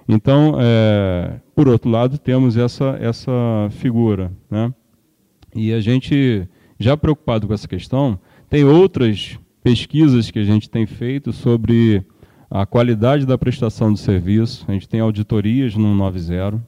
[0.08, 3.32] Então, é, por outro lado, temos essa, essa
[3.72, 4.32] figura.
[4.50, 4.72] Né?
[5.56, 6.48] E a gente,
[6.80, 8.20] já preocupado com essa questão,
[8.50, 12.04] tem outras pesquisas que a gente tem feito sobre
[12.50, 14.66] a qualidade da prestação do serviço.
[14.68, 16.62] A gente tem auditorias no 90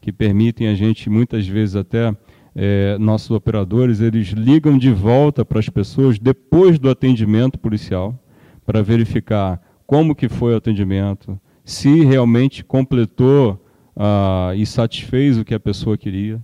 [0.00, 2.14] que permitem a gente, muitas vezes até,
[2.56, 8.18] é, nossos operadores, eles ligam de volta para as pessoas depois do atendimento policial
[8.64, 13.62] para verificar como que foi o atendimento, se realmente completou
[13.96, 16.40] ah, e satisfez o que a pessoa queria.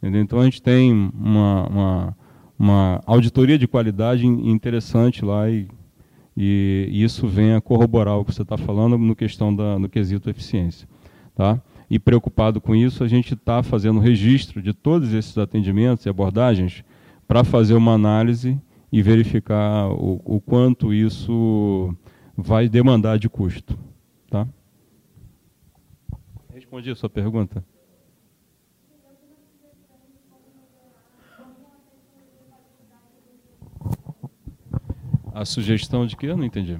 [0.00, 0.22] Entendeu?
[0.22, 2.16] Então a gente tem uma, uma,
[2.58, 5.68] uma, auditoria de qualidade interessante lá e,
[6.34, 10.30] e, isso vem a corroborar o que você está falando no questão da, no quesito
[10.30, 10.88] eficiência.
[11.34, 11.60] Tá?
[11.90, 16.82] E preocupado com isso, a gente está fazendo registro de todos esses atendimentos e abordagens
[17.28, 18.58] para fazer uma análise
[18.90, 21.94] e verificar o, o quanto isso
[22.36, 23.78] vai demandar de custo.
[24.30, 24.48] Tá?
[26.54, 27.62] Respondi a sua pergunta?
[35.34, 36.26] A sugestão de que?
[36.26, 36.78] Eu não entendi.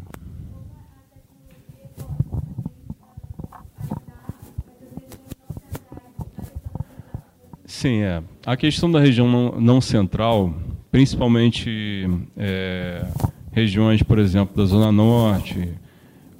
[7.65, 8.23] Sim, é.
[8.45, 10.55] A questão da região não, não central,
[10.91, 12.07] principalmente
[12.37, 13.07] é,
[13.53, 15.73] regiões, por exemplo, da Zona Norte,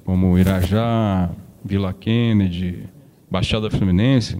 [0.05, 1.29] como Irajá,
[1.63, 2.83] Vila Kennedy,
[3.29, 4.37] Baixada Fluminense,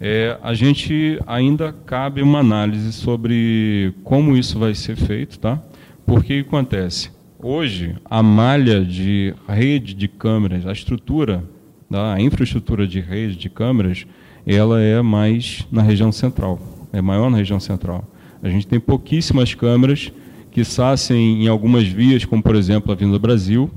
[0.00, 5.62] é, a gente ainda cabe uma análise sobre como isso vai ser feito, tá?
[6.06, 7.10] Porque o que acontece?
[7.38, 11.44] Hoje, a malha de rede de câmeras, a estrutura,
[11.90, 12.14] tá?
[12.14, 14.06] a infraestrutura de rede de câmeras,
[14.46, 16.58] ela é mais na região central,
[16.92, 18.04] é maior na região central.
[18.42, 20.12] A gente tem pouquíssimas câmeras
[20.50, 23.70] que sassem em algumas vias, como por exemplo a Vinda Brasil,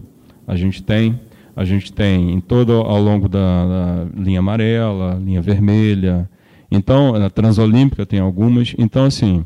[0.46, 1.20] a gente tem,
[1.56, 6.30] a gente tem em todo ao longo da, da linha amarela, linha vermelha,
[6.70, 9.46] então na Transolímpica tem algumas, então assim,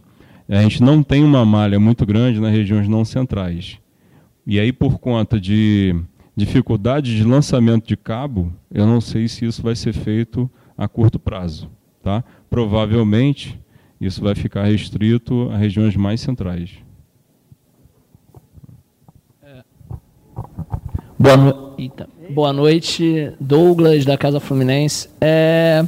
[0.57, 3.77] a gente não tem uma malha muito grande nas regiões não centrais.
[4.45, 5.95] E aí por conta de
[6.35, 11.19] dificuldade de lançamento de cabo, eu não sei se isso vai ser feito a curto
[11.19, 11.69] prazo.
[12.03, 12.23] Tá?
[12.49, 13.59] Provavelmente,
[13.99, 16.71] isso vai ficar restrito a regiões mais centrais.
[21.19, 21.77] Boa, no...
[22.31, 25.07] Boa noite, Douglas, da Casa Fluminense.
[25.21, 25.85] É...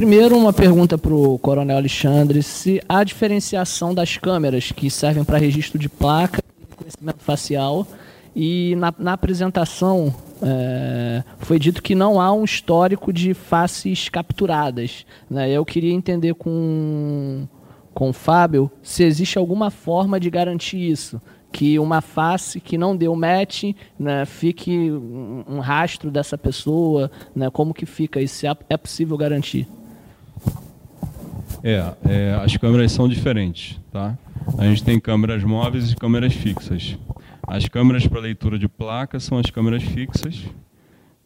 [0.00, 5.36] Primeiro, uma pergunta para o Coronel Alexandre: se há diferenciação das câmeras que servem para
[5.36, 7.86] registro de placa e reconhecimento facial,
[8.34, 15.04] e na, na apresentação é, foi dito que não há um histórico de faces capturadas.
[15.28, 15.50] Né?
[15.50, 17.46] Eu queria entender com,
[17.92, 21.20] com o Fábio se existe alguma forma de garantir isso.
[21.52, 23.64] Que uma face que não deu match
[23.98, 28.46] né, fique um, um rastro dessa pessoa, né, como que fica isso?
[28.46, 29.68] É, é possível garantir?
[31.62, 33.78] É, é, as câmeras são diferentes.
[33.92, 34.16] Tá?
[34.58, 36.98] A gente tem câmeras móveis e câmeras fixas.
[37.46, 40.44] As câmeras para leitura de placa são as câmeras fixas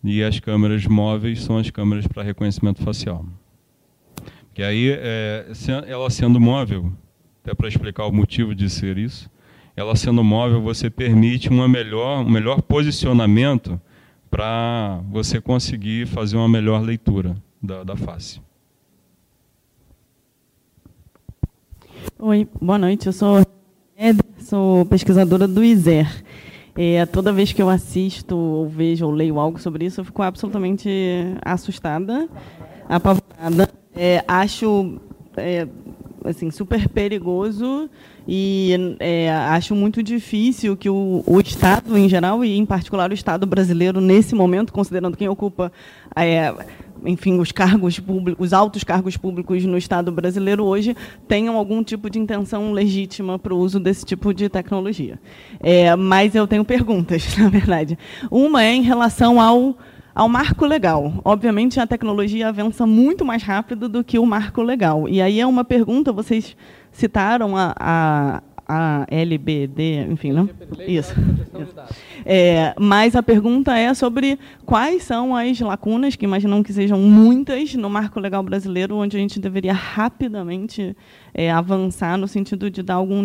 [0.03, 3.25] e as câmeras móveis são as câmeras para reconhecimento facial.
[4.53, 5.47] Que aí, é,
[5.87, 6.93] ela sendo móvel,
[7.43, 9.31] até para explicar o motivo de ser isso,
[9.77, 13.81] ela sendo móvel, você permite uma melhor, um melhor posicionamento
[14.31, 18.41] para você conseguir fazer uma melhor leitura da, da face.
[22.17, 23.09] Oi, boa noite.
[23.09, 23.45] Eu sou
[24.39, 26.07] sou pesquisadora do ISER.
[26.77, 30.23] É, toda vez que eu assisto, ou vejo, ou leio algo sobre isso, eu fico
[30.23, 30.89] absolutamente
[31.45, 32.29] assustada,
[32.89, 33.69] apavorada.
[33.93, 35.01] É, acho
[35.37, 35.67] é,
[36.25, 37.91] assim, super perigoso
[38.27, 43.15] e é, acho muito difícil que o, o, Estado, em geral, e em particular o
[43.15, 45.71] Estado brasileiro, nesse momento, considerando quem ocupa
[46.17, 46.55] é,
[47.05, 50.97] enfim, os cargos públicos, os altos cargos públicos no Estado brasileiro hoje
[51.29, 55.19] tenham algum tipo de intenção legítima para o uso desse tipo de tecnologia.
[55.61, 57.99] É, mas eu tenho perguntas, na verdade.
[58.31, 59.77] Uma é em relação ao
[60.15, 61.13] ao marco legal.
[61.25, 65.09] Obviamente, a tecnologia avança muito mais rápido do que o marco legal.
[65.09, 66.57] E aí é uma pergunta, vocês
[66.95, 70.49] citaram a, a a LBD, enfim, não?
[70.87, 71.15] Isso.
[72.25, 77.75] É, mas a pergunta é sobre quais são as lacunas, que imaginam que sejam muitas,
[77.75, 80.97] no marco legal brasileiro, onde a gente deveria rapidamente
[81.35, 83.21] é, avançar no sentido de dar algum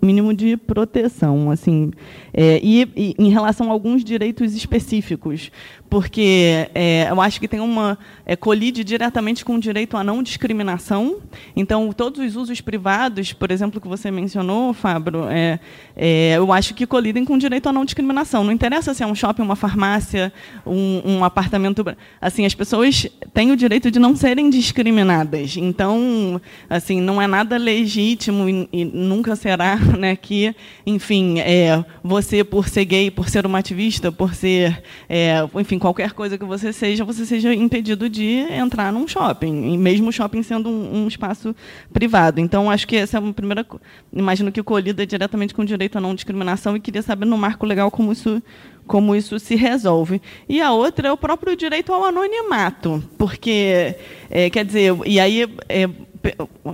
[0.00, 1.50] mínimo, de proteção.
[1.50, 1.90] assim
[2.32, 5.50] é, e, e, em relação a alguns direitos específicos.
[5.90, 10.22] porque é, eu acho que tem uma é, colide diretamente com o direito à não
[10.22, 11.16] discriminação.
[11.56, 15.58] Então, todos os usos privados, por exemplo, que você mencionou, Fabro, é,
[15.96, 18.44] é, eu acho que colidem com o direito à não discriminação.
[18.44, 20.32] Não interessa se é um shopping, uma farmácia,
[20.64, 21.84] um, um apartamento.
[22.20, 25.56] Assim, as pessoas têm o direito de não serem discriminadas.
[25.56, 30.54] Então, assim, não é nada legítimo e, e nunca será, né, que,
[30.86, 36.12] enfim, é, você por ser gay, por ser uma ativista, por ser, é, enfim, qualquer
[36.12, 40.68] coisa que você seja, você seja impedido de entrar num shopping, mesmo o shopping sendo
[40.68, 41.54] um, um, espaço
[41.92, 42.40] privado.
[42.40, 43.66] Então, acho que essa é uma primeira.
[44.12, 47.66] Imagino que é diretamente com o direito à não discriminação e queria saber no marco
[47.66, 48.42] legal como isso
[48.90, 50.20] como isso se resolve.
[50.48, 53.94] E a outra é o próprio direito ao anonimato, porque,
[54.28, 55.88] é, quer dizer, e aí é,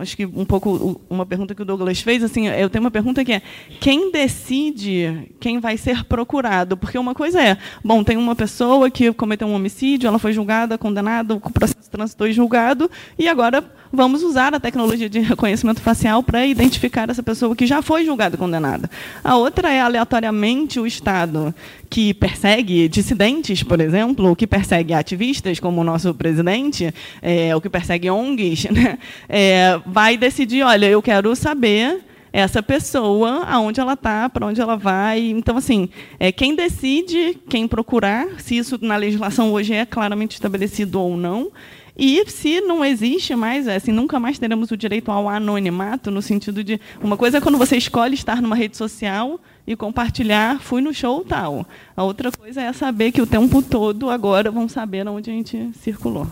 [0.01, 3.25] acho que um pouco uma pergunta que o Douglas fez, assim, eu tenho uma pergunta
[3.25, 3.43] que é
[3.81, 6.77] quem decide quem vai ser procurado?
[6.77, 10.77] Porque uma coisa é, bom, tem uma pessoa que cometeu um homicídio, ela foi julgada,
[10.77, 16.23] condenada, o processo transitou e julgado, e agora vamos usar a tecnologia de reconhecimento facial
[16.23, 18.91] para identificar essa pessoa que já foi julgada e condenada.
[19.23, 21.55] A outra é aleatoriamente o Estado
[21.89, 26.93] que persegue dissidentes, por exemplo, o que persegue ativistas, como o nosso presidente,
[27.23, 28.99] é, o que persegue ONGs, né?
[29.29, 32.01] é, vai decidir, olha, eu quero saber
[32.33, 35.21] essa pessoa, aonde ela está, para onde ela vai.
[35.31, 35.89] Então, assim,
[36.21, 41.51] é quem decide quem procurar, se isso na legislação hoje é claramente estabelecido ou não,
[41.99, 46.21] e se não existe mais, é, assim, nunca mais teremos o direito ao anonimato, no
[46.21, 46.79] sentido de.
[47.03, 51.25] Uma coisa é quando você escolhe estar numa rede social e compartilhar, fui no show
[51.25, 51.67] tal.
[51.97, 55.71] A outra coisa é saber que o tempo todo agora vão saber onde a gente
[55.75, 56.27] circulou.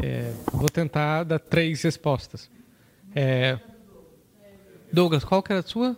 [0.00, 2.50] É, vou tentar dar três respostas.
[3.14, 3.58] É,
[4.92, 5.96] Douglas, qual que era a sua?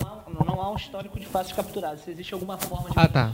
[0.00, 2.00] Não, há um histórico de faces capturadas.
[2.00, 2.98] Se existe alguma forma de.
[2.98, 3.32] Ah, tá.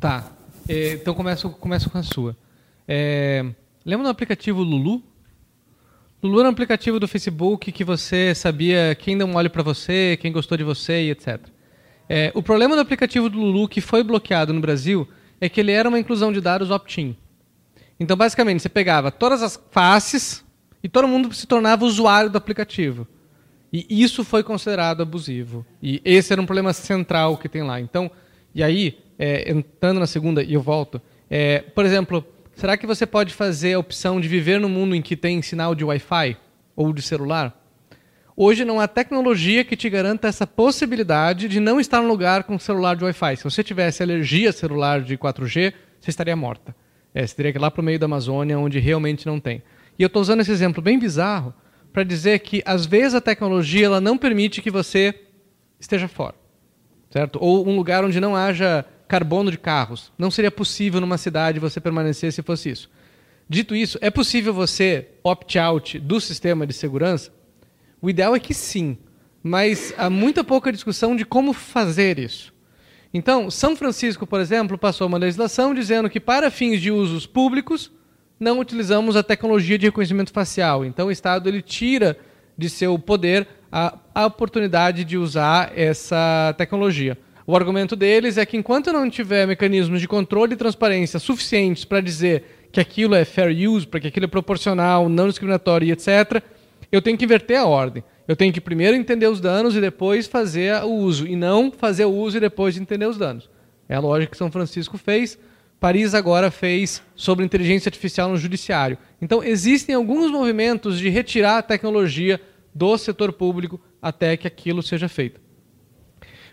[0.00, 0.24] Tá.
[0.68, 2.36] É, então começo, começo com a sua.
[2.86, 3.44] É,
[3.84, 5.02] lembra do aplicativo Lulu?
[6.22, 10.18] Lulu era um aplicativo do Facebook que você sabia quem deu um olho para você,
[10.20, 11.40] quem gostou de você e etc.
[12.08, 15.08] É, o problema do aplicativo do Lulu que foi bloqueado no Brasil
[15.40, 17.16] é que ele era uma inclusão de dados opt-in.
[17.98, 20.44] Então, basicamente, você pegava todas as faces
[20.82, 23.06] e todo mundo se tornava usuário do aplicativo.
[23.72, 25.66] E isso foi considerado abusivo.
[25.82, 27.80] E esse era um problema central que tem lá.
[27.80, 28.10] Então,
[28.54, 32.24] e aí, é, entrando na segunda, e eu volto, é, por exemplo,
[32.54, 35.74] Será que você pode fazer a opção de viver no mundo em que tem sinal
[35.74, 36.36] de Wi-Fi
[36.76, 37.60] ou de celular?
[38.36, 42.58] Hoje não há tecnologia que te garanta essa possibilidade de não estar no lugar com
[42.58, 43.36] celular de Wi-Fi.
[43.36, 46.74] Se você tivesse alergia celular de 4G, você estaria morta.
[47.12, 49.62] É, você teria que ir lá para o meio da Amazônia, onde realmente não tem.
[49.98, 51.52] E eu estou usando esse exemplo bem bizarro
[51.92, 55.14] para dizer que, às vezes, a tecnologia ela não permite que você
[55.78, 56.34] esteja fora.
[57.10, 57.38] Certo?
[57.40, 60.10] Ou um lugar onde não haja carbono de carros.
[60.18, 62.90] Não seria possível numa cidade você permanecer se fosse isso.
[63.48, 67.32] Dito isso, é possível você opt-out do sistema de segurança?
[68.02, 68.98] O ideal é que sim,
[69.40, 72.52] mas há muita pouca discussão de como fazer isso.
[73.12, 77.92] Então, São Francisco, por exemplo, passou uma legislação dizendo que para fins de usos públicos
[78.40, 80.84] não utilizamos a tecnologia de reconhecimento facial.
[80.84, 82.18] Então, o Estado ele tira
[82.58, 87.16] de seu poder a, a oportunidade de usar essa tecnologia.
[87.46, 92.00] O argumento deles é que enquanto não tiver mecanismos de controle e transparência suficientes para
[92.00, 96.42] dizer que aquilo é fair use, para que aquilo é proporcional, não discriminatório e etc.,
[96.90, 98.02] eu tenho que inverter a ordem.
[98.26, 102.06] Eu tenho que primeiro entender os danos e depois fazer o uso, e não fazer
[102.06, 103.50] o uso e depois entender os danos.
[103.86, 105.38] É a lógica que São Francisco fez.
[105.78, 108.96] Paris agora fez sobre inteligência artificial no judiciário.
[109.20, 112.40] Então, existem alguns movimentos de retirar a tecnologia
[112.74, 115.43] do setor público até que aquilo seja feito.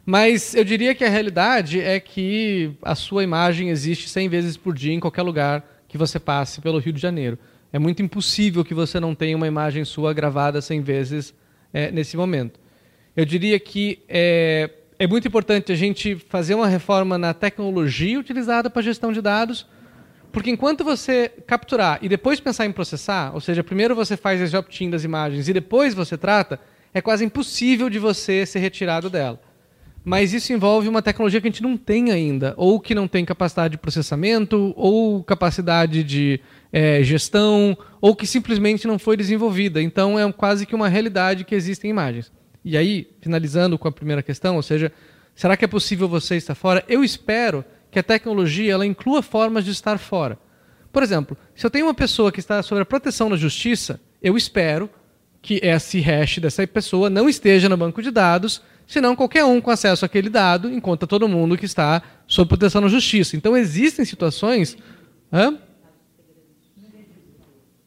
[0.05, 4.73] Mas eu diria que a realidade é que a sua imagem existe 100 vezes por
[4.73, 7.37] dia em qualquer lugar que você passe pelo Rio de Janeiro.
[7.71, 11.33] É muito impossível que você não tenha uma imagem sua gravada 100 vezes
[11.71, 12.59] é, nesse momento.
[13.15, 18.69] Eu diria que é, é muito importante a gente fazer uma reforma na tecnologia utilizada
[18.69, 19.67] para gestão de dados,
[20.31, 24.55] porque enquanto você capturar e depois pensar em processar, ou seja, primeiro você faz esse
[24.57, 26.59] opt-in das imagens e depois você trata,
[26.93, 29.50] é quase impossível de você ser retirado dela
[30.03, 33.23] mas isso envolve uma tecnologia que a gente não tem ainda, ou que não tem
[33.23, 36.39] capacidade de processamento, ou capacidade de
[36.73, 39.81] é, gestão, ou que simplesmente não foi desenvolvida.
[39.81, 42.31] Então é quase que uma realidade que existem imagens.
[42.65, 44.91] E aí, finalizando com a primeira questão, ou seja,
[45.35, 46.83] será que é possível você estar fora?
[46.87, 50.37] Eu espero que a tecnologia ela inclua formas de estar fora.
[50.91, 54.35] Por exemplo, se eu tenho uma pessoa que está sob a proteção da justiça, eu
[54.35, 54.89] espero
[55.41, 58.61] que esse hash dessa pessoa não esteja no banco de dados
[58.91, 62.89] senão qualquer um com acesso àquele dado encontra todo mundo que está sob proteção na
[62.89, 63.37] justiça.
[63.37, 64.77] Então existem situações.
[65.31, 65.57] Hã?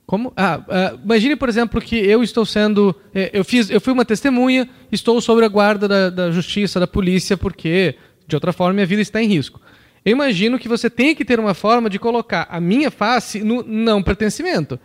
[0.07, 0.33] Como?
[0.35, 2.95] Ah, ah, imagine, por exemplo, que eu estou sendo.
[3.15, 6.87] eh, Eu, fiz, eu fui uma testemunha, estou sob a guarda da, da justiça, da
[6.87, 9.61] polícia, porque, de outra forma, minha vida está em risco.
[10.05, 13.63] Eu imagino que você tem que ter uma forma de colocar a minha face no
[13.63, 14.81] não pertencimento.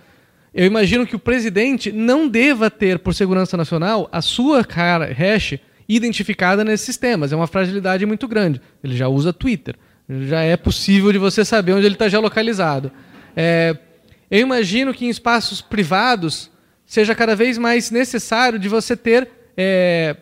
[0.53, 5.59] Eu imagino que o presidente não deva ter, por segurança nacional, a sua cara hash
[5.89, 7.33] identificada nesses sistemas.
[7.33, 8.61] É uma fragilidade muito grande.
[8.83, 9.75] Ele já usa Twitter.
[10.07, 12.91] Já é possível de você saber onde ele está geolocalizado.
[13.35, 13.75] É,
[14.29, 16.51] eu imagino que em espaços privados
[16.85, 20.15] seja cada vez mais necessário de você ter é,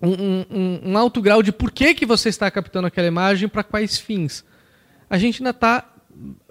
[0.00, 3.62] um, um, um, alto grau de por que, que você está captando aquela imagem para
[3.62, 4.44] quais fins.
[5.08, 5.88] A gente ainda está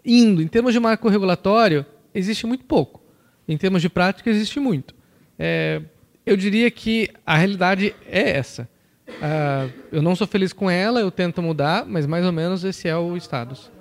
[0.05, 0.41] indo.
[0.41, 3.01] Em termos de marco regulatório, existe muito pouco.
[3.47, 4.95] Em termos de prática, existe muito.
[5.37, 5.81] É,
[6.25, 8.69] eu diria que a realidade é essa.
[9.07, 12.87] Uh, eu não sou feliz com ela, eu tento mudar, mas mais ou menos esse
[12.87, 13.71] é o status.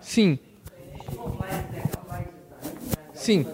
[0.00, 0.38] Sim.
[3.12, 3.46] Sim.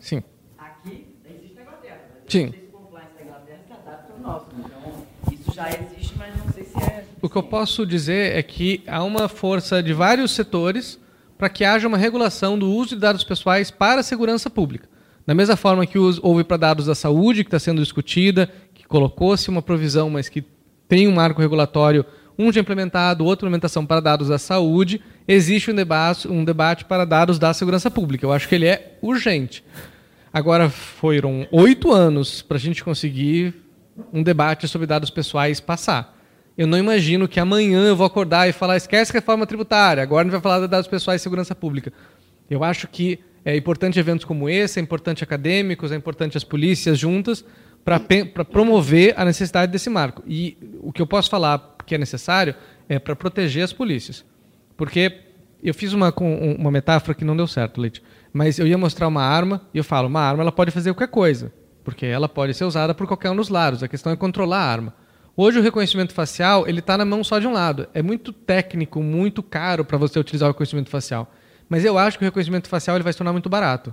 [0.00, 0.22] Sim.
[0.58, 2.00] Aqui existe na Inglaterra.
[2.26, 2.44] Sim.
[2.46, 4.46] Não sei se o compliance da Inglaterra se adapta ao nosso.
[4.58, 5.93] Então, isso já existe,
[7.24, 11.00] O que eu posso dizer é que há uma força de vários setores
[11.38, 14.86] para que haja uma regulação do uso de dados pessoais para a segurança pública.
[15.26, 19.48] Da mesma forma que houve para dados da saúde, que está sendo discutida, que colocou-se
[19.48, 20.44] uma provisão, mas que
[20.86, 22.04] tem um marco regulatório,
[22.38, 27.06] um já implementado, outra implementação para dados da saúde, existe um debate, um debate para
[27.06, 28.26] dados da segurança pública.
[28.26, 29.64] Eu acho que ele é urgente.
[30.30, 33.54] Agora, foram oito anos para a gente conseguir
[34.12, 36.13] um debate sobre dados pessoais passar.
[36.56, 40.24] Eu não imagino que amanhã eu vou acordar e falar, esquece reforma tributária, agora a
[40.24, 41.92] gente vai falar de dados pessoais e segurança pública.
[42.48, 46.98] Eu acho que é importante eventos como esse, é importante acadêmicos, é importante as polícias
[46.98, 47.44] juntas
[47.84, 48.00] para
[48.44, 50.22] promover a necessidade desse marco.
[50.26, 52.54] E o que eu posso falar que é necessário
[52.88, 54.24] é para proteger as polícias.
[54.76, 55.20] Porque
[55.62, 56.14] eu fiz uma,
[56.58, 58.02] uma metáfora que não deu certo, Leite,
[58.32, 61.10] mas eu ia mostrar uma arma e eu falo, uma arma ela pode fazer qualquer
[61.10, 61.52] coisa,
[61.82, 63.82] porque ela pode ser usada por qualquer um dos lados.
[63.82, 64.94] A questão é controlar a arma.
[65.36, 67.88] Hoje o reconhecimento facial ele está na mão só de um lado.
[67.92, 71.32] É muito técnico, muito caro para você utilizar o reconhecimento facial.
[71.68, 73.92] Mas eu acho que o reconhecimento facial ele vai se tornar muito barato.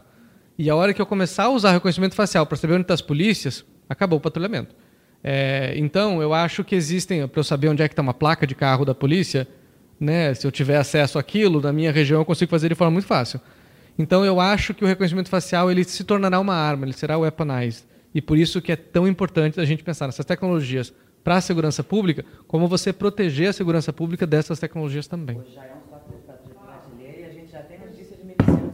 [0.56, 3.02] E a hora que eu começar a usar reconhecimento facial para saber onde estão as
[3.02, 4.76] polícias, acabou o patrulhamento.
[5.24, 8.46] É, então, eu acho que existem, para eu saber onde é que está uma placa
[8.46, 9.48] de carro da polícia,
[10.00, 13.08] né, se eu tiver acesso àquilo, na minha região eu consigo fazer de forma muito
[13.08, 13.42] fácil.
[13.98, 17.86] Então, eu acho que o reconhecimento facial ele se tornará uma arma, ele será weaponized.
[18.14, 20.94] E por isso que é tão importante a gente pensar nessas tecnologias
[21.24, 25.40] para a segurança pública, como você proteger a segurança pública dessas tecnologias também.
[25.40, 26.18] Hoje já é um software
[26.66, 28.70] brasileiro e a gente já tem notícia de medicina.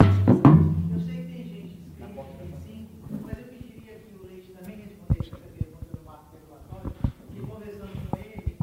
[0.94, 2.32] Eu sei que tem gente na porta
[2.66, 2.88] sim,
[3.24, 6.92] mas eu pediria que o Leite também respondesse essa pergunta do marco regulatório,
[7.34, 8.56] que conversando com ele,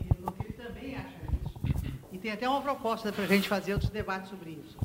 [0.00, 1.18] e no que ele também acha
[1.66, 1.84] isso.
[2.12, 4.78] E tem até uma proposta para a gente fazer outros debates sobre isso.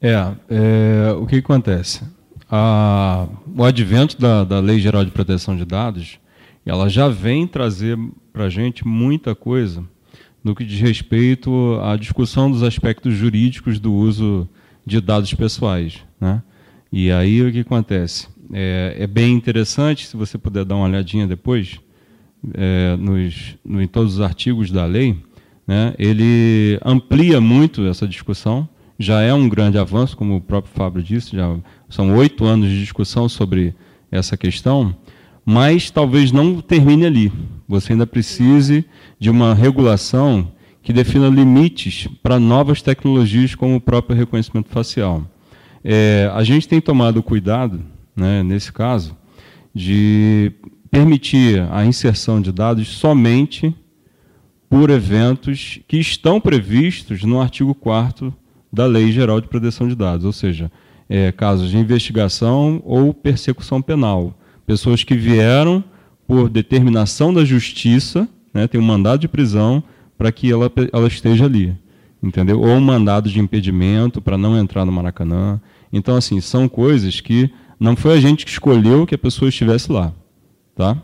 [0.00, 0.14] É,
[0.48, 2.02] é o que acontece?
[2.50, 3.26] A,
[3.56, 6.18] o advento da, da Lei Geral de Proteção de Dados
[6.64, 7.98] ela já vem trazer
[8.32, 9.84] para a gente muita coisa
[10.44, 14.46] no que diz respeito à discussão dos aspectos jurídicos do uso
[14.84, 16.00] de dados pessoais.
[16.20, 16.42] Né?
[16.92, 18.28] E aí o que acontece?
[18.52, 21.80] É, é, bem interessante, se você puder dar uma olhadinha depois,
[22.52, 25.16] é, nos, no, em todos os artigos da lei,
[25.66, 25.94] né?
[25.98, 28.68] ele amplia muito essa discussão,
[28.98, 31.56] já é um grande avanço, como o próprio Fábio disse, já
[31.88, 33.74] são oito anos de discussão sobre
[34.10, 34.94] essa questão,
[35.44, 37.32] mas talvez não termine ali.
[37.68, 38.84] Você ainda precise
[39.18, 40.52] de uma regulação
[40.82, 45.24] que defina limites para novas tecnologias, como o próprio reconhecimento facial.
[45.82, 47.80] É, a gente tem tomado cuidado,
[48.14, 49.16] né, nesse caso,
[49.74, 50.52] de
[50.90, 53.74] permitir a inserção de dados somente
[54.68, 58.34] por eventos que estão previstos no artigo 4
[58.72, 60.70] da Lei Geral de Proteção de Dados, ou seja,
[61.08, 65.82] é, casos de investigação ou persecução penal pessoas que vieram
[66.26, 69.82] por determinação da justiça, né, tem um mandado de prisão
[70.16, 71.76] para que ela, ela esteja ali,
[72.22, 72.60] entendeu?
[72.60, 75.60] Ou um mandado de impedimento para não entrar no Maracanã.
[75.92, 79.90] Então, assim, são coisas que não foi a gente que escolheu que a pessoa estivesse
[79.90, 80.12] lá,
[80.74, 80.96] tá?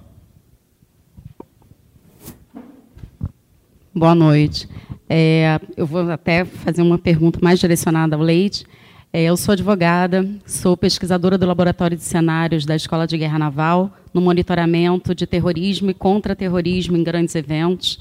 [3.93, 4.69] Boa noite.
[5.09, 8.65] É, eu vou até fazer uma pergunta mais direcionada ao Leite.
[9.13, 13.93] É, eu sou advogada, sou pesquisadora do Laboratório de Cenários da Escola de Guerra Naval,
[14.15, 17.99] no monitoramento de terrorismo e contra-terrorismo em grandes eventos.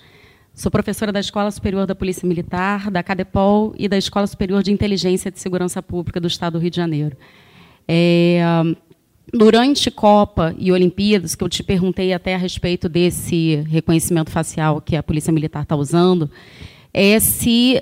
[0.54, 4.72] Sou professora da Escola Superior da Polícia Militar, da CADEPOL e da Escola Superior de
[4.72, 7.18] Inteligência e Segurança Pública do Estado do Rio de Janeiro.
[7.88, 8.44] É,
[9.34, 14.96] durante Copa e Olimpíadas, que eu te perguntei até a respeito desse reconhecimento facial que
[14.96, 16.30] a Polícia Militar está usando,
[16.94, 17.82] é se,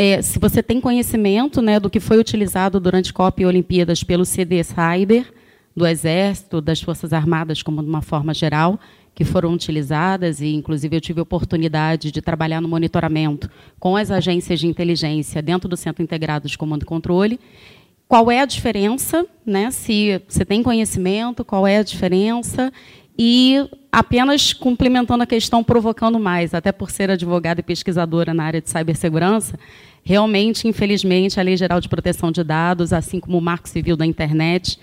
[0.00, 4.24] é, se você tem conhecimento né, do que foi utilizado durante Copa e Olimpíadas pelo
[4.24, 5.26] CD Cyber,
[5.76, 8.78] do Exército, das Forças Armadas, como de uma forma geral,
[9.12, 13.50] que foram utilizadas, e inclusive eu tive a oportunidade de trabalhar no monitoramento
[13.80, 17.40] com as agências de inteligência dentro do Centro Integrado de Comando e Controle,
[18.06, 19.68] qual é a diferença, né?
[19.72, 22.72] se você tem conhecimento, qual é a diferença,
[23.18, 28.60] e apenas complementando a questão, provocando mais, até por ser advogada e pesquisadora na área
[28.60, 29.58] de cibersegurança,
[30.02, 34.06] realmente, infelizmente, a Lei Geral de Proteção de Dados, assim como o Marco Civil da
[34.06, 34.78] Internet,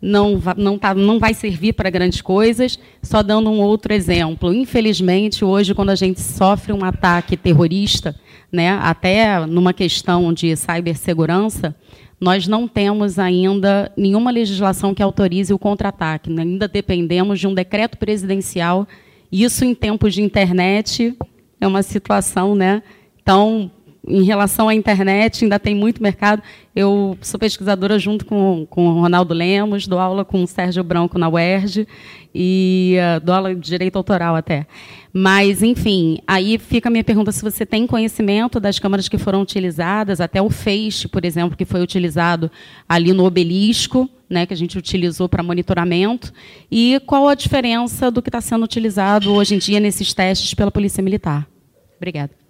[0.00, 2.78] não, não, tá, não vai servir para grandes coisas.
[3.02, 4.52] Só dando um outro exemplo.
[4.52, 8.14] Infelizmente, hoje, quando a gente sofre um ataque terrorista,
[8.52, 11.74] né, até numa questão de cibersegurança,
[12.20, 16.30] nós não temos ainda nenhuma legislação que autorize o contra-ataque.
[16.38, 18.86] Ainda dependemos de um decreto presidencial.
[19.30, 21.16] Isso, em tempos de internet,
[21.60, 22.82] é uma situação, né?
[23.20, 23.70] Então,
[24.06, 26.42] em relação à internet, ainda tem muito mercado.
[26.74, 31.18] Eu sou pesquisadora junto com, com o Ronaldo Lemos, dou aula com o Sérgio Branco
[31.18, 31.86] na UERJ
[32.34, 34.66] e uh, dou aula de direito autoral até.
[35.12, 39.40] Mas, enfim, aí fica a minha pergunta se você tem conhecimento das câmaras que foram
[39.40, 42.50] utilizadas, até o Feixe, por exemplo, que foi utilizado
[42.86, 46.32] ali no obelisco, né, que a gente utilizou para monitoramento,
[46.70, 50.70] e qual a diferença do que está sendo utilizado hoje em dia nesses testes pela
[50.70, 51.48] Polícia Militar.
[51.96, 52.45] Obrigada.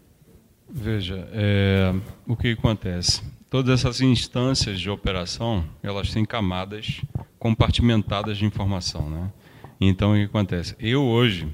[0.79, 1.91] Veja, é,
[2.27, 3.23] o que acontece?
[3.49, 7.01] Todas essas instâncias de operação, elas têm camadas
[7.39, 9.33] compartimentadas de informação, né?
[9.81, 10.77] Então, o que acontece?
[10.79, 11.49] Eu hoje,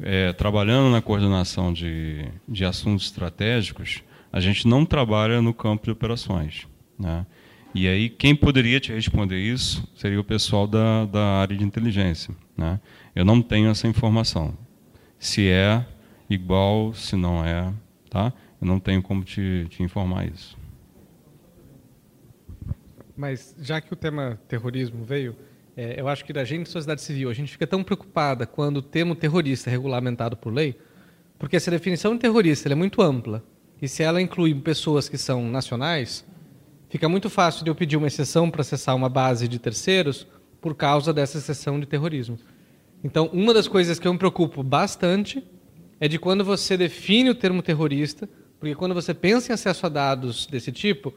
[0.00, 5.90] é, trabalhando na coordenação de, de assuntos estratégicos, a gente não trabalha no campo de
[5.90, 7.26] operações, né?
[7.74, 12.32] E aí, quem poderia te responder isso seria o pessoal da, da área de inteligência.
[12.56, 12.78] Né?
[13.12, 14.56] Eu não tenho essa informação.
[15.18, 15.84] Se é
[16.30, 17.72] igual, se não é,
[18.08, 18.32] tá?
[18.62, 20.56] Eu não tenho como te, te informar isso.
[23.16, 25.34] Mas já que o tema terrorismo veio,
[25.76, 28.82] é, eu acho que da gente, sociedade civil, a gente fica tão preocupada quando o
[28.82, 30.78] termo terrorista é regulamentado por lei,
[31.40, 33.42] porque essa definição de terrorista é muito ampla.
[33.80, 36.24] E se ela inclui pessoas que são nacionais,
[36.88, 40.24] fica muito fácil de eu pedir uma exceção para acessar uma base de terceiros
[40.60, 42.38] por causa dessa exceção de terrorismo.
[43.02, 45.44] Então, uma das coisas que eu me preocupo bastante
[45.98, 48.28] é de quando você define o termo terrorista,
[48.62, 51.12] porque quando você pensa em acesso a dados desse tipo,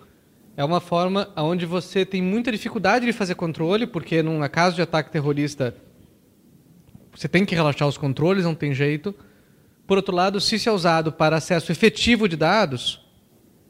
[0.57, 4.81] é uma forma onde você tem muita dificuldade de fazer controle, porque num caso de
[4.81, 5.75] ataque terrorista
[7.15, 9.13] você tem que relaxar os controles, não tem jeito.
[9.85, 13.05] Por outro lado, se isso é usado para acesso efetivo de dados,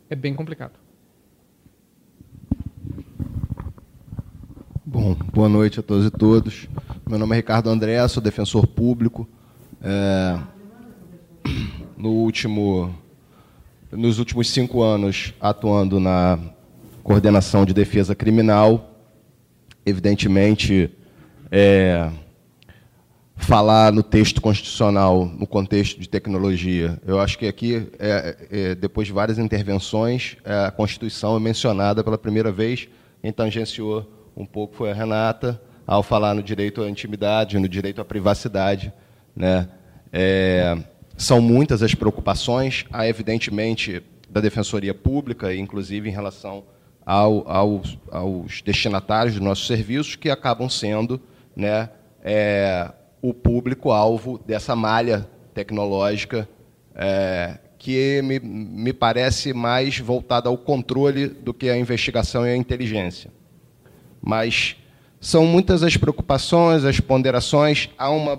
[0.09, 0.79] é bem complicado.
[4.85, 6.69] Bom, boa noite a todos e todos.
[7.05, 9.27] Meu nome é Ricardo André, sou defensor público.
[9.83, 10.39] É,
[11.97, 13.03] no último
[13.91, 16.39] nos últimos cinco anos atuando na
[17.03, 18.91] coordenação de defesa criminal.
[19.85, 20.89] Evidentemente,
[21.51, 22.09] é,
[23.35, 29.07] falar no texto constitucional, no contexto de tecnologia, eu acho que aqui, é, é, depois
[29.07, 32.87] de várias intervenções, é, a Constituição é mencionada pela primeira vez.
[33.21, 38.01] Quem tangenciou um pouco foi a Renata, ao falar no direito à intimidade, no direito
[38.01, 38.91] à privacidade.
[39.35, 39.69] Né?
[40.11, 40.77] É,
[41.17, 46.63] são muitas as preocupações, há evidentemente da Defensoria Pública, inclusive em relação
[47.05, 51.21] ao, aos, aos, destinatários dos nossos serviços, que acabam sendo
[51.55, 51.89] né,
[52.21, 56.49] é, o público-alvo dessa malha tecnológica
[56.93, 62.55] é, que me, me parece mais voltada ao controle do que à investigação e à
[62.57, 63.31] inteligência.
[64.21, 64.75] Mas
[65.21, 68.37] são muitas as preocupações, as ponderações, há uma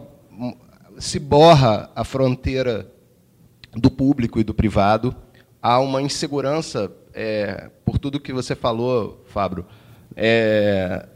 [0.99, 2.91] se borra a fronteira
[3.73, 5.15] do público e do privado,
[5.61, 9.67] há uma insegurança, é, por tudo que você falou, Fábio,
[10.15, 11.07] é,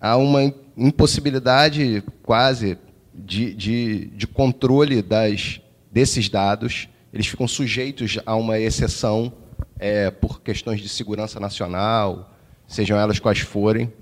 [0.00, 2.78] há uma impossibilidade quase
[3.14, 5.60] de, de, de controle das,
[5.90, 9.32] desses dados, eles ficam sujeitos a uma exceção
[9.78, 12.34] é, por questões de segurança nacional,
[12.66, 13.92] sejam elas quais forem,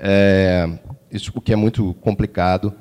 [0.00, 0.68] é,
[1.10, 2.74] isso o que é muito complicado.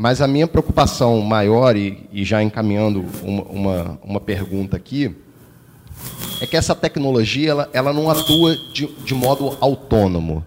[0.00, 5.12] Mas a minha preocupação maior, e, e já encaminhando uma, uma, uma, pergunta aqui,
[6.40, 10.44] é que essa tecnologia ela, ela não atua de, de modo autônomo.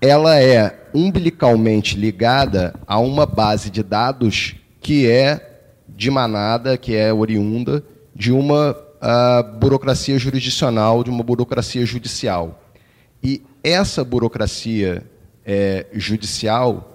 [0.00, 7.12] Ela é umbilicalmente ligada a uma base de dados que é de manada, que é
[7.12, 7.84] oriunda
[8.16, 12.58] de uma uh, burocracia jurisdicional, de uma burocracia judicial.
[13.22, 15.04] E essa burocracia
[15.44, 16.89] é, judicial,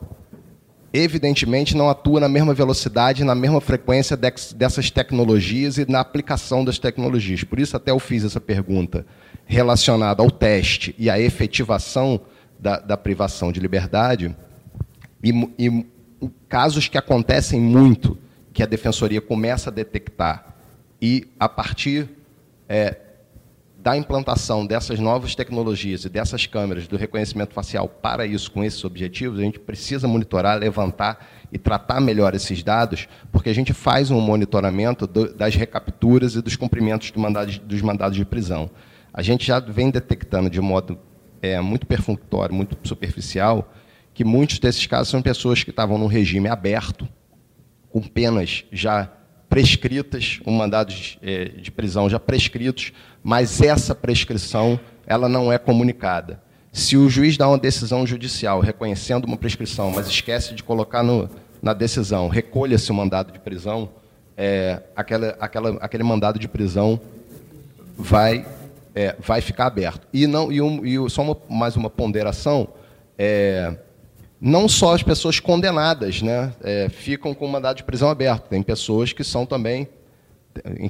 [0.97, 6.79] evidentemente, não atua na mesma velocidade, na mesma frequência dessas tecnologias e na aplicação das
[6.79, 7.43] tecnologias.
[7.43, 9.05] Por isso, até eu fiz essa pergunta
[9.45, 12.21] relacionada ao teste e à efetivação
[12.59, 14.35] da, da privação de liberdade.
[15.23, 15.85] E, e
[16.47, 18.17] casos que acontecem muito,
[18.53, 20.55] que a defensoria começa a detectar,
[21.01, 22.09] e a partir
[22.69, 22.97] é,
[23.85, 28.83] da implantação dessas novas tecnologias e dessas câmeras do reconhecimento facial para isso, com esses
[28.83, 34.09] objetivos, a gente precisa monitorar, levantar e tratar melhor esses dados, porque a gente faz
[34.09, 38.71] um monitoramento do, das recapturas e dos cumprimentos do mandado, dos mandados de prisão.
[39.13, 40.97] A gente já vem detectando de modo
[41.39, 43.71] é, muito perfunctório, muito superficial,
[44.15, 47.07] que muitos desses casos são pessoas que estavam num regime aberto,
[47.91, 49.11] com penas já
[49.55, 52.91] prescritas, com mandados de, é, de prisão já prescritos,
[53.23, 54.77] mas essa prescrição
[55.07, 56.41] ela não é comunicada.
[56.73, 61.29] Se o juiz dá uma decisão judicial reconhecendo uma prescrição, mas esquece de colocar no,
[61.61, 63.87] na decisão, recolha-se o mandado de prisão,
[64.35, 66.99] é, aquela, aquela, aquele mandado de prisão
[67.97, 68.45] vai,
[68.93, 70.05] é, vai ficar aberto.
[70.11, 72.67] E, não, e, um, e só uma, mais uma ponderação,
[73.17, 73.73] é,
[74.39, 78.61] não só as pessoas condenadas né, é, ficam com o mandado de prisão aberto, tem
[78.61, 79.87] pessoas que são também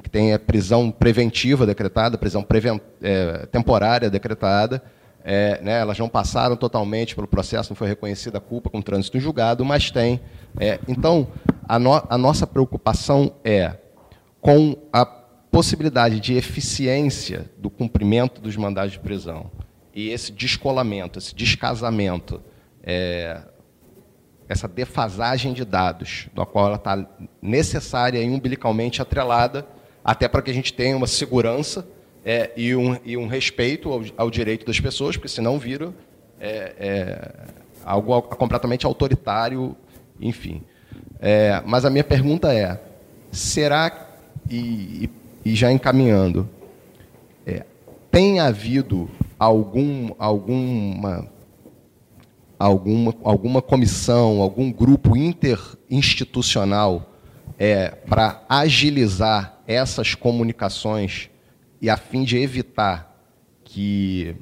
[0.02, 4.82] que tem a prisão preventiva decretada, prisão preven é, temporária decretada,
[5.24, 9.16] é, né, elas não passaram totalmente pelo processo, não foi reconhecida a culpa com trânsito
[9.16, 10.20] em julgado, mas tem.
[10.60, 11.26] É, então,
[11.68, 13.74] a, no a nossa preocupação é
[14.40, 19.50] com a possibilidade de eficiência do cumprimento dos mandados de prisão
[19.92, 22.40] e esse descolamento, esse descasamento,
[22.86, 23.40] é,
[24.48, 27.04] essa defasagem de dados, da qual ela está
[27.42, 29.66] necessária e umbilicalmente atrelada,
[30.04, 31.86] até para que a gente tenha uma segurança
[32.24, 35.92] é, e, um, e, um, respeito ao, ao, direito das pessoas, porque senão vira
[36.40, 37.32] é, é,
[37.84, 39.76] algo completamente autoritário,
[40.20, 40.62] enfim.
[41.18, 42.80] É, mas a minha pergunta é:
[43.32, 44.08] será,
[44.48, 45.10] e,
[45.44, 46.48] e já encaminhando,
[47.44, 47.64] é,
[48.10, 51.28] tem havido algum, alguma
[52.58, 57.12] alguma, alguma comissão, algum grupo interinstitucional
[57.58, 61.30] é, para agilizar essas comunicações
[61.80, 63.14] e a fim de evitar
[63.64, 64.36] que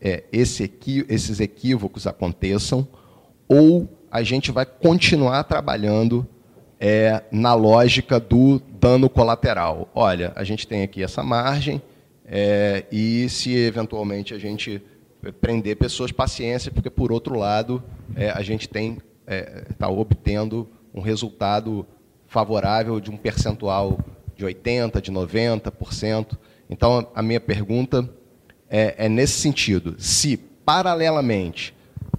[0.00, 2.86] é, esse equi esses equívocos aconteçam,
[3.48, 6.26] ou a gente vai continuar trabalhando
[6.78, 9.90] é, na lógica do dano colateral.
[9.94, 11.82] Olha, a gente tem aqui essa margem,
[12.24, 14.82] é, e se eventualmente a gente
[15.40, 17.82] prender pessoas, paciência, porque, por outro lado,
[18.14, 21.86] é, a gente tem está é, tá obtendo um resultado
[22.26, 23.98] favorável de um percentual
[24.34, 26.38] de 80%, de 90%.
[26.70, 28.08] Então, a minha pergunta
[28.70, 29.96] é, é nesse sentido.
[29.98, 31.74] Se, paralelamente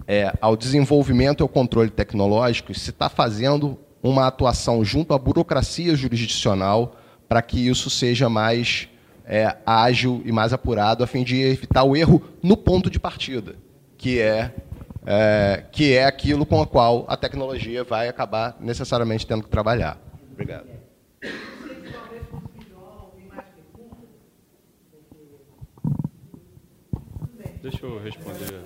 [0.07, 5.95] é, ao desenvolvimento e ao controle tecnológico, se está fazendo uma atuação junto à burocracia
[5.95, 6.95] jurisdicional
[7.27, 8.89] para que isso seja mais
[9.29, 13.55] é, ágil e mais apurado, a fim de evitar o erro no ponto de partida,
[13.95, 14.51] que é,
[15.05, 20.01] é, que é aquilo com o qual a tecnologia vai acabar necessariamente tendo que trabalhar.
[20.33, 20.67] Obrigado.
[27.61, 28.61] Deixa eu responder.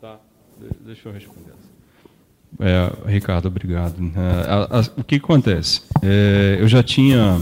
[0.00, 0.18] Tá,
[0.80, 1.52] deixa eu responder.
[2.58, 3.94] É, Ricardo, obrigado.
[4.00, 5.82] É, a, a, o que acontece?
[6.02, 7.38] É, eu já tinha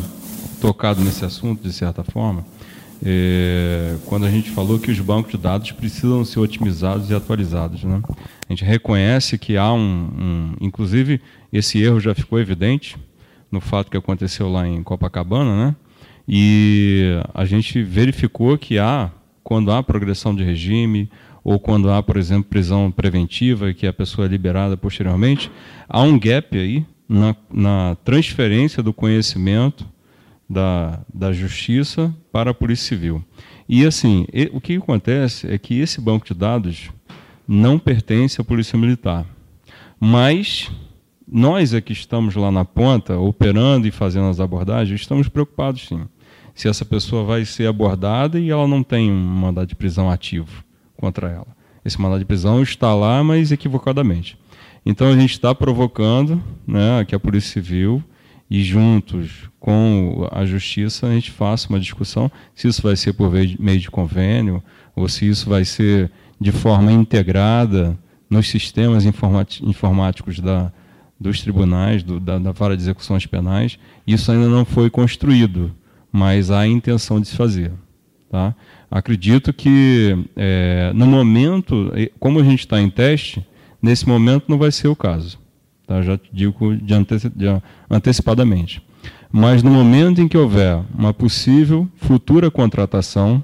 [0.64, 2.42] tocado nesse assunto, de certa forma,
[3.04, 7.84] é, quando a gente falou que os bancos de dados precisam ser otimizados e atualizados.
[7.84, 8.00] Né?
[8.48, 11.20] A gente reconhece que há um, um, Inclusive,
[11.52, 12.96] esse erro já ficou evidente
[13.52, 15.76] no fato que aconteceu lá em Copacabana, né?
[16.26, 19.10] e a gente verificou que há,
[19.42, 21.10] quando há progressão de regime,
[21.44, 25.50] ou quando há, por exemplo, prisão preventiva, que a pessoa é liberada posteriormente,
[25.86, 29.92] há um gap aí na, na transferência do conhecimento
[30.54, 33.22] da, da Justiça para a Polícia Civil.
[33.68, 36.90] E assim, o que acontece é que esse banco de dados
[37.46, 39.26] não pertence à Polícia Militar.
[39.98, 40.70] Mas
[41.26, 46.06] nós é que estamos lá na ponta, operando e fazendo as abordagens, estamos preocupados sim.
[46.54, 50.62] Se essa pessoa vai ser abordada e ela não tem um mandado de prisão ativo
[50.96, 51.48] contra ela.
[51.84, 54.38] Esse mandado de prisão está lá, mas equivocadamente.
[54.86, 58.04] Então a gente está provocando né, que a Polícia Civil
[58.54, 63.32] e juntos com a justiça a gente faça uma discussão se isso vai ser por
[63.32, 64.62] meio de convênio
[64.94, 66.08] ou se isso vai ser
[66.40, 67.98] de forma integrada
[68.30, 70.70] nos sistemas informáticos da,
[71.18, 73.76] dos tribunais, do, da, da vara de execuções penais.
[74.06, 75.74] Isso ainda não foi construído,
[76.12, 77.72] mas há a intenção de se fazer.
[78.30, 78.54] Tá?
[78.88, 83.44] Acredito que, é, no momento, como a gente está em teste,
[83.82, 85.42] nesse momento não vai ser o caso.
[85.86, 86.02] Tá?
[86.02, 87.46] Já te digo de anteci de
[87.90, 88.82] antecipadamente.
[89.30, 93.42] Mas no momento em que houver uma possível futura contratação,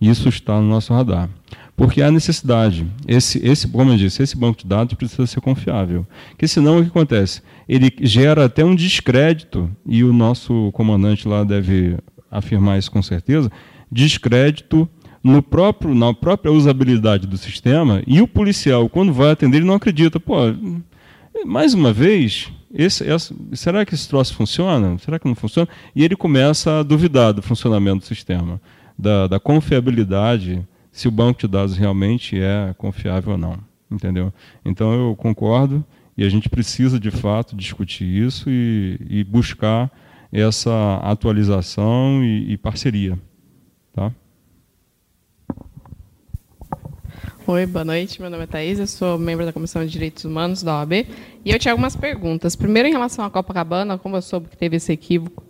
[0.00, 1.28] isso está no nosso radar.
[1.74, 2.86] Porque há necessidade.
[3.08, 6.06] Esse, esse, como eu disse, esse banco de dados precisa ser confiável.
[6.28, 7.40] Porque senão o que acontece?
[7.66, 11.96] Ele gera até um descrédito, e o nosso comandante lá deve
[12.30, 13.50] afirmar isso com certeza,
[13.90, 14.86] descrédito
[15.24, 19.74] no próprio, na própria usabilidade do sistema, e o policial, quando vai atender, ele não
[19.74, 20.20] acredita.
[20.20, 20.36] Pô,
[21.44, 23.04] mais uma vez, esse,
[23.52, 24.96] será que esse troço funciona?
[24.98, 25.68] Será que não funciona?
[25.94, 28.60] E ele começa a duvidar do funcionamento do sistema,
[28.98, 33.58] da, da confiabilidade, se o banco de dados realmente é confiável ou não.
[33.90, 34.32] Entendeu?
[34.64, 35.84] Então eu concordo
[36.16, 39.90] e a gente precisa de fato discutir isso e, e buscar
[40.32, 43.18] essa atualização e, e parceria.
[43.92, 44.12] Tá?
[47.52, 48.20] Oi, boa noite.
[48.20, 50.92] Meu nome é Thaís, eu sou membro da Comissão de Direitos Humanos da OAB.
[51.44, 52.54] E eu tinha algumas perguntas.
[52.54, 55.42] Primeiro, em relação à Copacabana, como eu soube que teve esse equívoco,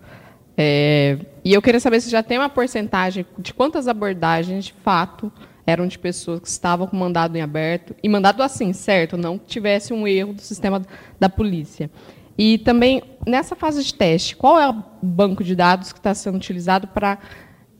[0.56, 5.30] é, e eu queria saber se já tem uma porcentagem de quantas abordagens, de fato,
[5.66, 9.44] eram de pessoas que estavam com mandado em aberto, e mandado assim, certo, não que
[9.44, 10.80] tivesse um erro do sistema
[11.20, 11.90] da polícia.
[12.38, 16.36] E também, nessa fase de teste, qual é o banco de dados que está sendo
[16.36, 17.18] utilizado para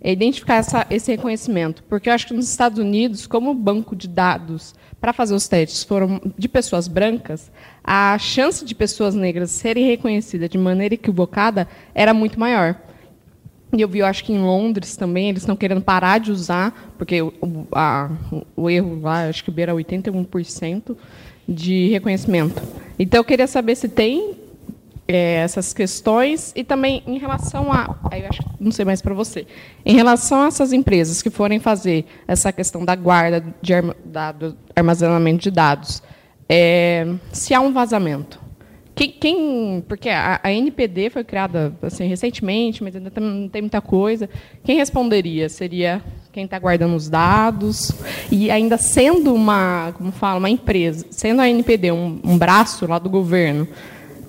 [0.01, 1.83] é identificar essa, esse reconhecimento.
[1.85, 5.83] Porque eu acho que nos Estados Unidos, como banco de dados para fazer os testes
[5.83, 7.51] foram de pessoas brancas,
[7.83, 12.77] a chance de pessoas negras serem reconhecidas de maneira equivocada era muito maior.
[13.73, 16.93] E eu vi, eu acho que em Londres também, eles estão querendo parar de usar,
[16.99, 17.33] porque o,
[17.71, 18.11] a,
[18.57, 20.97] o erro lá, acho que beira 81%
[21.49, 22.61] de reconhecimento.
[22.99, 24.35] Então, eu queria saber se tem
[25.13, 27.97] é, essas questões e também em relação a,
[28.29, 29.47] acho, não sei mais para você,
[29.85, 33.73] em relação a essas empresas que forem fazer essa questão da guarda de
[34.75, 36.03] armazenamento de dados,
[36.49, 38.41] é, se há um vazamento,
[38.95, 43.81] quem, quem porque a, a, NPD foi criada assim recentemente, mas ainda não tem muita
[43.81, 44.29] coisa,
[44.63, 45.49] quem responderia?
[45.49, 47.93] Seria quem está guardando os dados
[48.31, 52.99] e ainda sendo uma, como fala, uma empresa, sendo a NPD um, um braço lá
[52.99, 53.67] do governo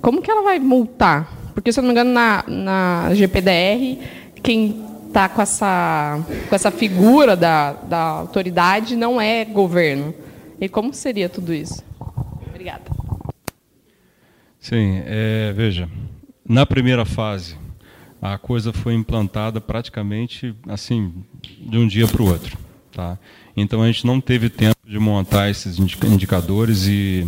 [0.02, 1.32] como que ela vai multar?
[1.54, 3.98] Porque, se eu não me engano, na, na GPDR,
[4.42, 6.18] quem está com essa,
[6.48, 10.12] com essa figura da, da autoridade não é governo.
[10.60, 11.84] E como seria tudo isso?
[12.48, 12.82] Obrigada.
[14.58, 15.88] Sim, é, veja,
[16.48, 17.56] na primeira fase,
[18.20, 21.12] a coisa foi implantada praticamente assim,
[21.60, 22.56] de um dia para o outro.
[22.92, 23.18] Tá?
[23.56, 27.26] Então a gente não teve tempo de montar esses indicadores e,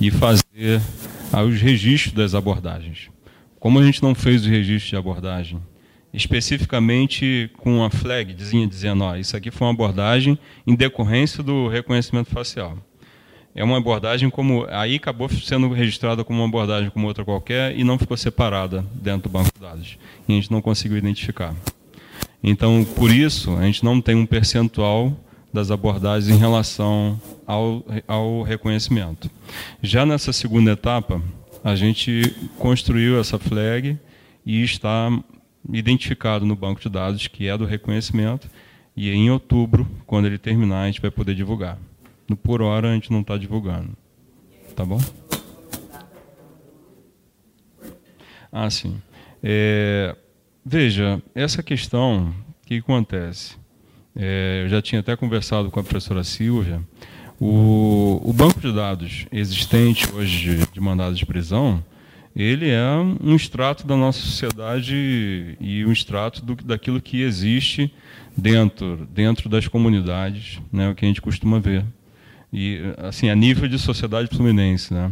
[0.00, 0.80] e fazer
[1.32, 3.08] aos registros das abordagens.
[3.58, 5.60] Como a gente não fez o registro de abordagem,
[6.12, 11.68] especificamente com a flag dizendo, dizendo ó, isso aqui foi uma abordagem em decorrência do
[11.68, 12.78] reconhecimento facial.
[13.54, 17.82] É uma abordagem como aí acabou sendo registrada como uma abordagem como outra qualquer e
[17.82, 19.98] não ficou separada dentro do banco de dados.
[20.28, 21.54] E a gente não conseguiu identificar.
[22.42, 25.14] Então, por isso, a gente não tem um percentual
[25.52, 29.30] das abordagens em relação ao, ao reconhecimento.
[29.82, 31.22] Já nessa segunda etapa,
[31.62, 32.22] a gente
[32.58, 33.98] construiu essa flag
[34.46, 35.10] e está
[35.72, 38.48] identificado no banco de dados que é do reconhecimento
[38.96, 41.78] e em outubro, quando ele terminar, a gente vai poder divulgar.
[42.28, 43.96] No por hora a gente não está divulgando.
[44.74, 45.00] Tá bom?
[48.52, 49.00] Ah, sim.
[49.42, 50.16] É,
[50.64, 53.59] veja, essa questão, o que acontece?
[54.16, 56.80] É, eu já tinha até conversado com a professora Silvia,
[57.40, 61.82] o, o banco de dados existente hoje de, de mandados de prisão,
[62.34, 62.86] ele é
[63.22, 67.92] um extrato da nossa sociedade e um extrato do, daquilo que existe
[68.36, 71.84] dentro, dentro das comunidades, né, o que a gente costuma ver.
[72.52, 74.92] E, assim, a nível de sociedade fluminense.
[74.92, 75.10] Né?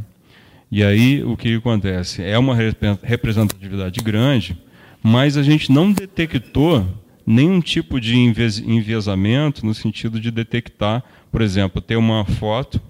[0.71, 2.23] E aí, o que acontece?
[2.23, 2.55] É uma
[3.03, 4.57] representatividade grande,
[5.03, 6.87] mas a gente não detectou
[7.29, 12.81] nenhum tipo de enviesamento no sentido de detectar, por exemplo, ter uma foto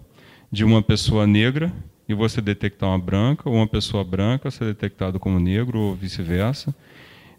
[0.51, 1.73] de uma pessoa negra
[2.09, 6.73] e você detectar uma branca, ou uma pessoa branca ser detectado como negro, ou vice-versa.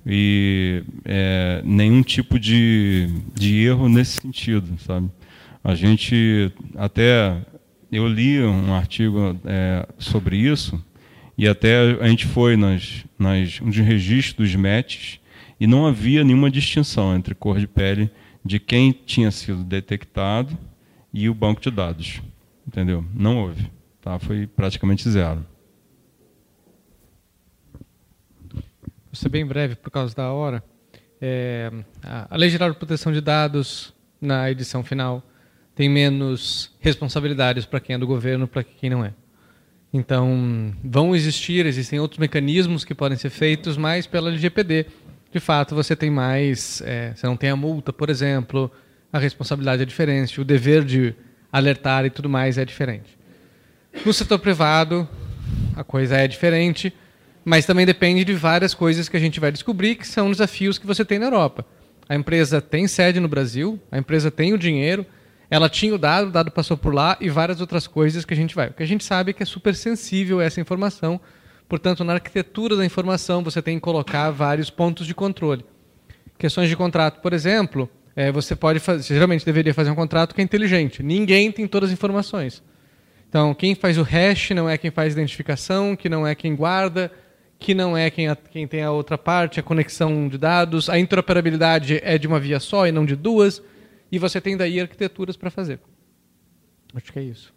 [0.05, 5.09] E é, nenhum tipo de, de erro nesse sentido, sabe?
[5.63, 7.37] A gente até
[7.89, 10.83] eu li um artigo é, sobre isso
[11.37, 15.19] e até a gente foi nas, nas um registro dos METs
[15.59, 18.09] e não havia nenhuma distinção entre cor de pele
[18.43, 20.57] de quem tinha sido detectado
[21.13, 22.21] e o banco de dados.
[22.65, 23.03] Entendeu?
[23.13, 23.69] Não houve.
[24.01, 24.17] Tá?
[24.19, 25.45] Foi praticamente zero.
[28.53, 30.63] Vou ser bem breve por causa da hora.
[31.19, 31.71] É,
[32.03, 35.23] a Lei Geral de Proteção de Dados, na edição final,
[35.75, 39.13] tem menos responsabilidades para quem é do governo para quem não é.
[39.91, 44.85] Então, vão existir, existem outros mecanismos que podem ser feitos, mas pela LGPD,
[45.31, 48.71] de fato, você tem mais, é, você não tem a multa, por exemplo,
[49.13, 51.13] a responsabilidade é diferente, o dever de
[51.51, 53.17] alertar e tudo mais é diferente.
[54.05, 55.07] No setor privado,
[55.75, 56.93] a coisa é diferente,
[57.45, 60.87] mas também depende de várias coisas que a gente vai descobrir que são desafios que
[60.87, 61.65] você tem na Europa.
[62.07, 65.05] A empresa tem sede no Brasil, a empresa tem o dinheiro,
[65.49, 68.37] ela tinha o dado, o dado passou por lá e várias outras coisas que a
[68.37, 68.69] gente vai.
[68.69, 71.19] O que a gente sabe é que é super sensível essa informação,
[71.69, 75.63] portanto, na arquitetura da informação você tem que colocar vários pontos de controle.
[76.37, 80.41] Questões de contrato, por exemplo, é, você pode fazer, geralmente deveria fazer um contrato que
[80.41, 81.01] é inteligente.
[81.01, 82.63] Ninguém tem todas as informações.
[83.29, 86.55] Então, quem faz o hash não é quem faz a identificação, que não é quem
[86.55, 87.11] guarda,
[87.59, 90.89] que não é quem, a, quem tem a outra parte, a conexão de dados.
[90.89, 93.61] A interoperabilidade é de uma via só e não de duas.
[94.11, 95.79] E você tem daí arquiteturas para fazer.
[96.95, 97.53] Acho que é isso.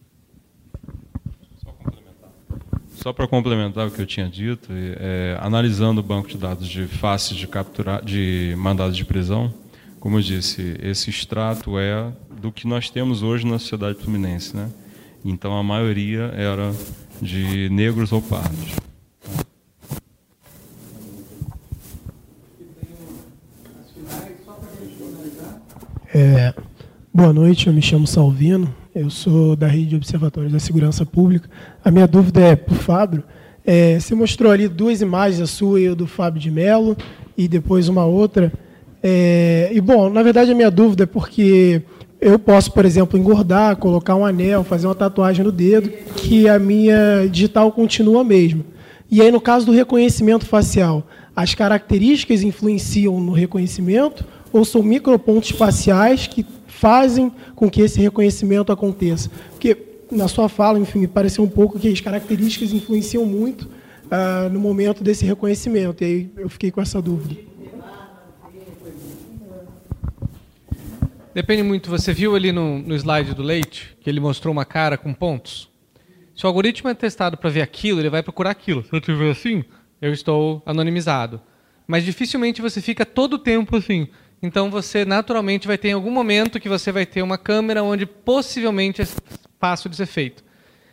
[3.03, 6.87] Só para complementar o que eu tinha dito, é, analisando o banco de dados de
[6.87, 9.53] faces de capturar, de mandados de prisão,
[9.99, 14.71] como eu disse, esse extrato é do que nós temos hoje na sociedade fluminense, né?
[15.25, 16.73] Então a maioria era
[17.21, 18.77] de negros ou pardos.
[26.15, 26.55] É,
[27.13, 31.49] boa noite, eu me chamo Salvino, eu sou da Rede de Observatórios da Segurança Pública.
[31.83, 33.23] A minha dúvida é para o Fábio.
[33.65, 36.95] É, você mostrou ali duas imagens, a sua e a do Fábio de Mello,
[37.37, 38.53] e depois uma outra.
[39.03, 41.81] É, e, bom, na verdade, a minha dúvida é porque
[42.21, 46.59] eu posso, por exemplo, engordar, colocar um anel, fazer uma tatuagem no dedo, que a
[46.59, 48.63] minha digital continua a mesma.
[49.11, 55.51] E aí, no caso do reconhecimento facial, as características influenciam no reconhecimento ou são micropontos
[55.51, 59.31] faciais que fazem com que esse reconhecimento aconteça?
[59.51, 59.77] Porque
[60.11, 64.61] na sua fala, enfim, me pareceu um pouco que as características influenciam muito uh, no
[64.61, 66.03] momento desse reconhecimento.
[66.03, 67.41] E aí eu fiquei com essa dúvida.
[71.35, 71.89] Depende muito.
[71.89, 75.71] Você viu ali no, no slide do Leite que ele mostrou uma cara com pontos?
[76.37, 78.83] Se o algoritmo é testado para ver aquilo, ele vai procurar aquilo.
[78.85, 79.65] Se eu tiver assim,
[80.01, 81.41] eu estou anonimizado.
[81.87, 84.09] Mas dificilmente você fica todo o tempo assim.
[84.43, 88.05] Então você naturalmente vai ter em algum momento que você vai ter uma câmera onde
[88.05, 89.07] possivelmente é
[89.61, 90.43] fácil de ser feito.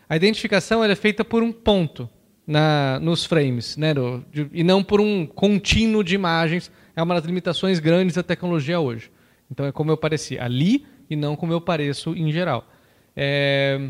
[0.08, 2.08] A identificação é feita por um ponto
[2.46, 3.94] na, nos frames, né,
[4.32, 6.72] de, e não por um contínuo de imagens.
[6.96, 9.12] É uma das limitações grandes da tecnologia hoje.
[9.50, 12.68] Então é como eu pareci ali e não como eu pareço em geral.
[13.16, 13.90] É,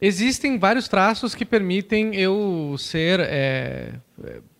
[0.00, 3.94] existem vários traços que permitem eu ser é,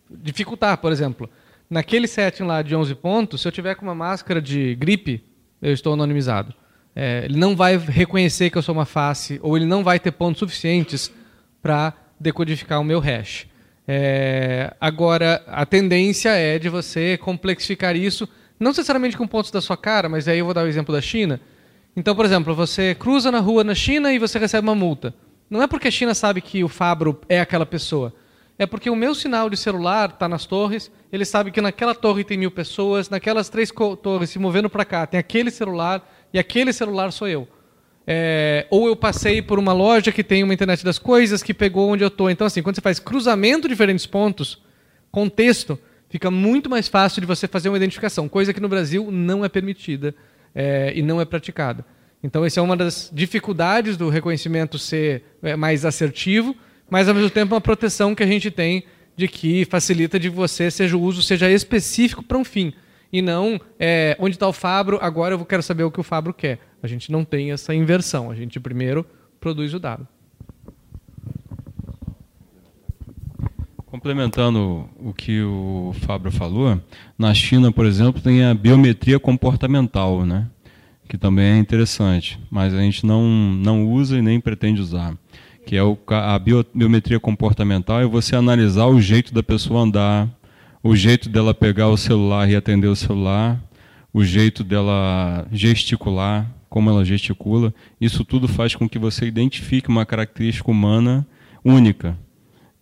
[0.09, 1.29] dificultar, por exemplo
[1.69, 5.23] naquele setting lá de 11 pontos, se eu tiver com uma máscara de gripe,
[5.61, 6.53] eu estou anonimizado.
[6.95, 10.11] É, ele não vai reconhecer que eu sou uma face, ou ele não vai ter
[10.11, 11.11] pontos suficientes
[11.61, 13.47] para decodificar o meu hash.
[13.87, 18.27] É, agora, a tendência é de você complexificar isso,
[18.59, 21.01] não necessariamente com pontos da sua cara, mas aí eu vou dar o exemplo da
[21.01, 21.41] China.
[21.95, 25.13] Então, por exemplo, você cruza na rua na China e você recebe uma multa.
[25.49, 28.13] Não é porque a China sabe que o Fabro é aquela pessoa
[28.57, 32.23] é porque o meu sinal de celular está nas torres, ele sabe que naquela torre
[32.23, 33.71] tem mil pessoas, naquelas três
[34.01, 37.47] torres se movendo para cá tem aquele celular e aquele celular sou eu.
[38.07, 41.89] É, ou eu passei por uma loja que tem uma internet das coisas que pegou
[41.89, 42.29] onde eu estou.
[42.29, 44.61] Então, assim, quando você faz cruzamento de diferentes pontos,
[45.11, 49.43] contexto, fica muito mais fácil de você fazer uma identificação, coisa que no Brasil não
[49.43, 50.13] é permitida
[50.53, 51.83] é, e não é praticada.
[52.23, 56.55] Então, essa é uma das dificuldades do reconhecimento ser é, mais assertivo
[56.89, 58.83] mas ao mesmo tempo uma proteção que a gente tem
[59.15, 62.73] de que facilita de você seja o uso seja específico para um fim
[63.11, 66.33] e não é, onde está o Fabro, agora eu quero saber o que o Fabro
[66.33, 66.59] quer.
[66.83, 69.05] A gente não tem essa inversão, a gente primeiro
[69.39, 70.05] produz o dado.
[73.85, 76.81] Complementando o que o Fabro falou,
[77.17, 80.49] na China, por exemplo, tem a biometria comportamental, né?
[81.07, 85.15] que também é interessante, mas a gente não, não usa e nem pretende usar
[85.65, 90.29] que é a biometria comportamental, é você analisar o jeito da pessoa andar,
[90.83, 93.59] o jeito dela pegar o celular e atender o celular,
[94.13, 97.73] o jeito dela gesticular, como ela gesticula.
[97.99, 101.25] Isso tudo faz com que você identifique uma característica humana
[101.63, 102.17] única.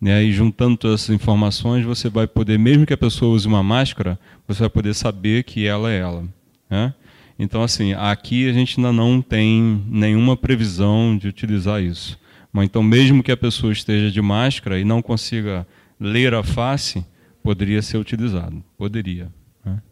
[0.00, 0.22] Né?
[0.24, 4.18] E juntando todas essas informações, você vai poder, mesmo que a pessoa use uma máscara,
[4.46, 6.24] você vai poder saber que ela é ela.
[6.68, 6.92] Né?
[7.38, 12.18] Então, assim, aqui a gente ainda não tem nenhuma previsão de utilizar isso.
[12.54, 15.66] Mas então, mesmo que a pessoa esteja de máscara e não consiga
[15.98, 17.04] ler a face,
[17.42, 18.62] poderia ser utilizado.
[18.78, 19.28] Poderia.
[19.64, 19.82] Né?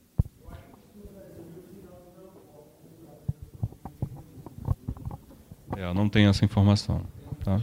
[5.76, 7.04] É, não tenho essa informação.
[7.44, 7.60] Tá?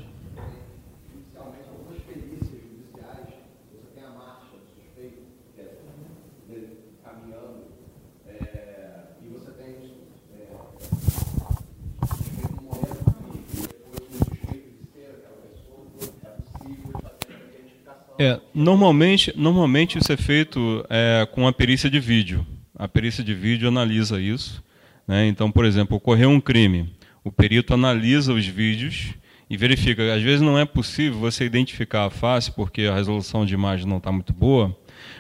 [18.54, 22.46] Normalmente, normalmente isso é feito é, com a perícia de vídeo.
[22.76, 24.62] A perícia de vídeo analisa isso.
[25.08, 25.28] Né?
[25.28, 26.94] Então, por exemplo, ocorreu um crime,
[27.24, 29.14] o perito analisa os vídeos
[29.50, 30.14] e verifica.
[30.14, 33.98] Às vezes não é possível você identificar a face porque a resolução de imagem não
[33.98, 34.78] está muito boa,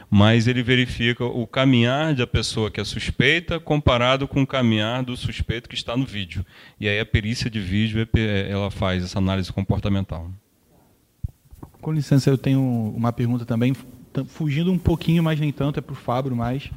[0.09, 5.17] mas ele verifica o caminhar da pessoa que é suspeita comparado com o caminhar do
[5.17, 6.45] suspeito que está no vídeo.
[6.79, 10.29] E aí a perícia de vídeo é, ela faz essa análise comportamental.
[11.81, 12.61] Com licença, eu tenho
[12.95, 13.73] uma pergunta também,
[14.27, 16.69] fugindo um pouquinho, mas nem tanto, é para o Fábio mais,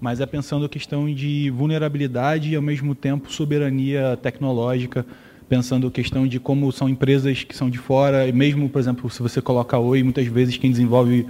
[0.00, 5.06] mas é pensando a questão de vulnerabilidade e, ao mesmo tempo, soberania tecnológica,
[5.48, 9.08] pensando a questão de como são empresas que são de fora, e mesmo, por exemplo,
[9.08, 11.24] se você coloca Oi, muitas vezes quem desenvolve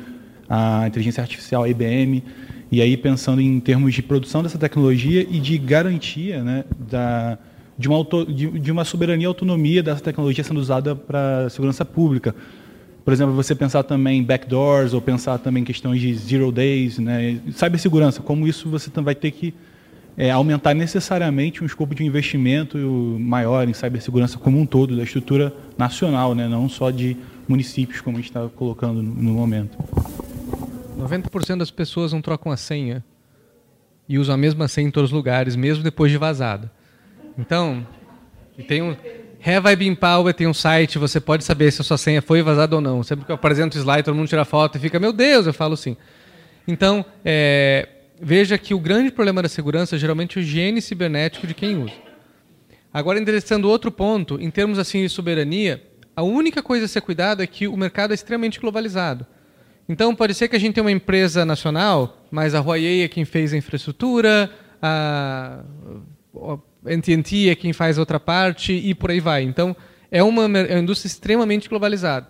[0.48, 2.24] a inteligência artificial é a IBM,
[2.72, 7.36] e aí pensando em termos de produção dessa tecnologia e de garantia né, da,
[7.76, 11.84] de, uma auto, de, de uma soberania e autonomia dessa tecnologia sendo usada para segurança
[11.84, 12.34] pública.
[13.08, 16.98] Por exemplo, você pensar também em backdoors ou pensar também em questões de zero days,
[16.98, 17.40] né?
[17.52, 19.54] cibersegurança, como isso você vai ter que
[20.14, 22.76] é, aumentar necessariamente um escopo de investimento
[23.18, 26.46] maior em cibersegurança como um todo, da estrutura nacional, né?
[26.48, 27.16] não só de
[27.48, 29.78] municípios, como a gente está colocando no, momento.
[30.98, 33.02] 90% das pessoas não trocam a senha
[34.06, 36.70] e usam a mesma senha em todos os lugares, mesmo depois de vazada.
[37.38, 37.86] Então,
[38.66, 38.94] tem um,
[39.44, 42.82] Have Power tem um site, você pode saber se a sua senha foi vazada ou
[42.82, 43.02] não.
[43.02, 45.54] Sempre que eu apresento o slide, todo mundo tira foto e fica, meu Deus, eu
[45.54, 45.96] falo sim.
[46.66, 47.88] Então, é,
[48.20, 51.94] veja que o grande problema da segurança é geralmente o higiene cibernético de quem usa.
[52.92, 55.82] Agora, interessando outro ponto, em termos assim de soberania,
[56.16, 59.24] a única coisa a ser cuidado é que o mercado é extremamente globalizado.
[59.88, 63.24] Então, pode ser que a gente tenha uma empresa nacional, mas a Huawei é quem
[63.24, 64.50] fez a infraestrutura,
[64.82, 65.62] a
[66.92, 69.42] AT&T é quem faz outra parte e por aí vai.
[69.42, 69.76] Então,
[70.10, 72.28] é uma, é uma indústria extremamente globalizada.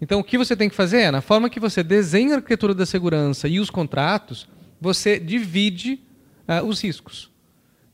[0.00, 2.74] Então, o que você tem que fazer é, na forma que você desenha a arquitetura
[2.74, 4.48] da segurança e os contratos,
[4.80, 6.00] você divide
[6.48, 7.30] uh, os riscos.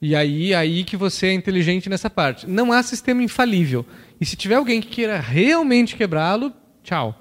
[0.01, 2.49] E aí, aí que você é inteligente nessa parte.
[2.49, 3.85] Não há sistema infalível.
[4.21, 7.21] E se tiver alguém que queira realmente quebrá-lo, tchau.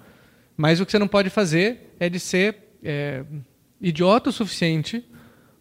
[0.55, 3.23] Mas o que você não pode fazer é de ser é,
[3.81, 5.03] idiota o suficiente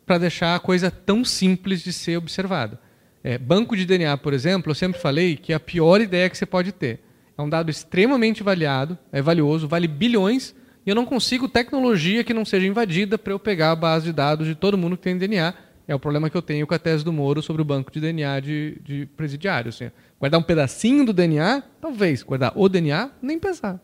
[0.05, 2.81] para deixar a coisa tão simples de ser observada.
[3.27, 6.37] É, banco de DNA, por exemplo, eu sempre falei que é a pior ideia que
[6.37, 7.01] você pode ter.
[7.39, 10.55] É um dado extremamente avaliado, é valioso, vale bilhões,
[10.85, 14.13] e eu não consigo tecnologia que não seja invadida para eu pegar a base de
[14.13, 15.55] dados de todo mundo que tem DNA.
[15.89, 17.99] É o problema que eu tenho com a tese do Moro sobre o banco de
[17.99, 19.71] DNA de, de presidiário.
[19.71, 22.23] Assim, guardar um pedacinho do DNA, talvez.
[22.23, 23.81] Guardar o DNA, nem pensar.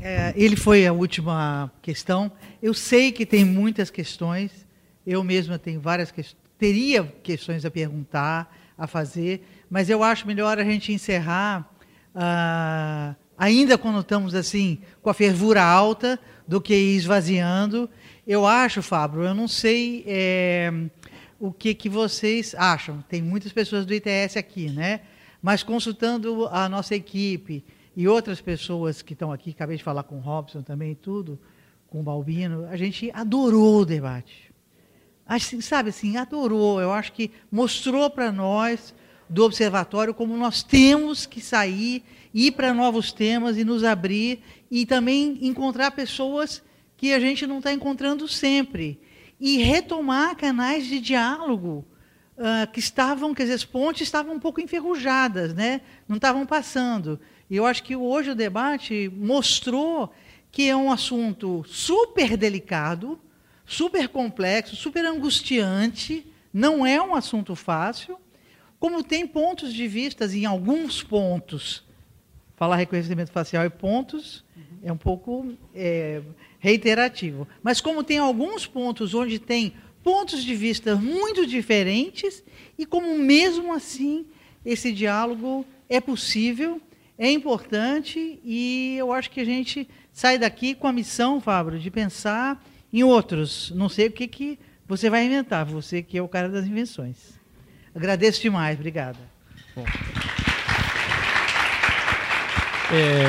[0.00, 2.30] É, ele foi a última questão.
[2.62, 4.66] Eu sei que tem muitas questões.
[5.06, 6.38] Eu mesma tenho várias questões.
[6.58, 11.68] Teria questões a perguntar, a fazer, mas eu acho melhor a gente encerrar,
[12.14, 17.90] uh, ainda quando estamos assim, com a fervura alta, do que esvaziando.
[18.26, 20.72] Eu acho, Fábio, eu não sei é,
[21.38, 23.04] o que, que vocês acham.
[23.08, 25.00] Tem muitas pessoas do ITS aqui, né?
[25.42, 27.64] Mas consultando a nossa equipe,
[27.98, 31.36] e outras pessoas que estão aqui, acabei de falar com o Robson também, tudo,
[31.88, 34.54] com o Balbino, a gente adorou o debate.
[35.26, 36.80] Assim, sabe assim, adorou.
[36.80, 38.94] Eu acho que mostrou para nós,
[39.28, 44.86] do observatório, como nós temos que sair, ir para novos temas e nos abrir, e
[44.86, 46.62] também encontrar pessoas
[46.96, 49.00] que a gente não está encontrando sempre.
[49.40, 51.84] E retomar canais de diálogo
[52.36, 55.80] uh, que estavam, quer dizer, as pontes estavam um pouco enferrujadas, né?
[56.06, 57.18] não estavam passando.
[57.50, 60.12] E eu acho que hoje o debate mostrou
[60.50, 63.18] que é um assunto super delicado,
[63.64, 68.18] super complexo, super angustiante, não é um assunto fácil,
[68.78, 71.84] como tem pontos de vista em alguns pontos.
[72.56, 74.44] Falar reconhecimento facial e pontos
[74.82, 76.22] é um pouco é,
[76.58, 77.46] reiterativo.
[77.62, 82.42] Mas como tem alguns pontos onde tem pontos de vista muito diferentes
[82.78, 84.26] e como mesmo assim
[84.64, 86.80] esse diálogo é possível
[87.18, 91.90] é importante e eu acho que a gente sai daqui com a missão, Fábio, de
[91.90, 93.72] pensar em outros.
[93.74, 97.38] Não sei o que, que você vai inventar, você que é o cara das invenções.
[97.94, 99.18] Agradeço demais, obrigada.
[102.92, 103.24] É,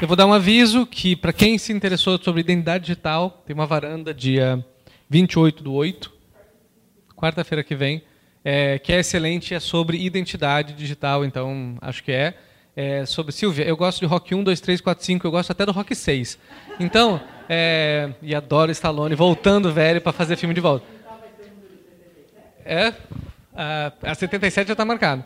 [0.00, 3.66] eu vou dar um aviso que, para quem se interessou sobre identidade digital, tem uma
[3.66, 4.64] varanda dia
[5.10, 6.12] 28 do 8,
[7.16, 8.02] quarta-feira que vem,
[8.48, 12.32] é, que é excelente, é sobre identidade digital, então acho que é.
[12.76, 13.04] é.
[13.04, 15.72] sobre Silvia, eu gosto de rock 1, 2, 3, 4, 5, eu gosto até do
[15.72, 16.38] rock 6.
[16.78, 20.86] Então, é, e adoro Stallone voltando velho para fazer filme de volta.
[22.64, 22.94] É,
[23.52, 25.24] a, a 77 já está marcado.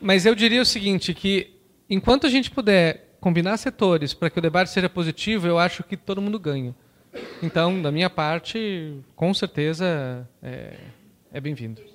[0.00, 1.54] Mas eu diria o seguinte, que
[1.88, 5.96] enquanto a gente puder combinar setores para que o debate seja positivo, eu acho que
[5.96, 6.74] todo mundo ganha.
[7.40, 10.74] Então, da minha parte, com certeza, é,
[11.32, 11.91] é bem-vindo.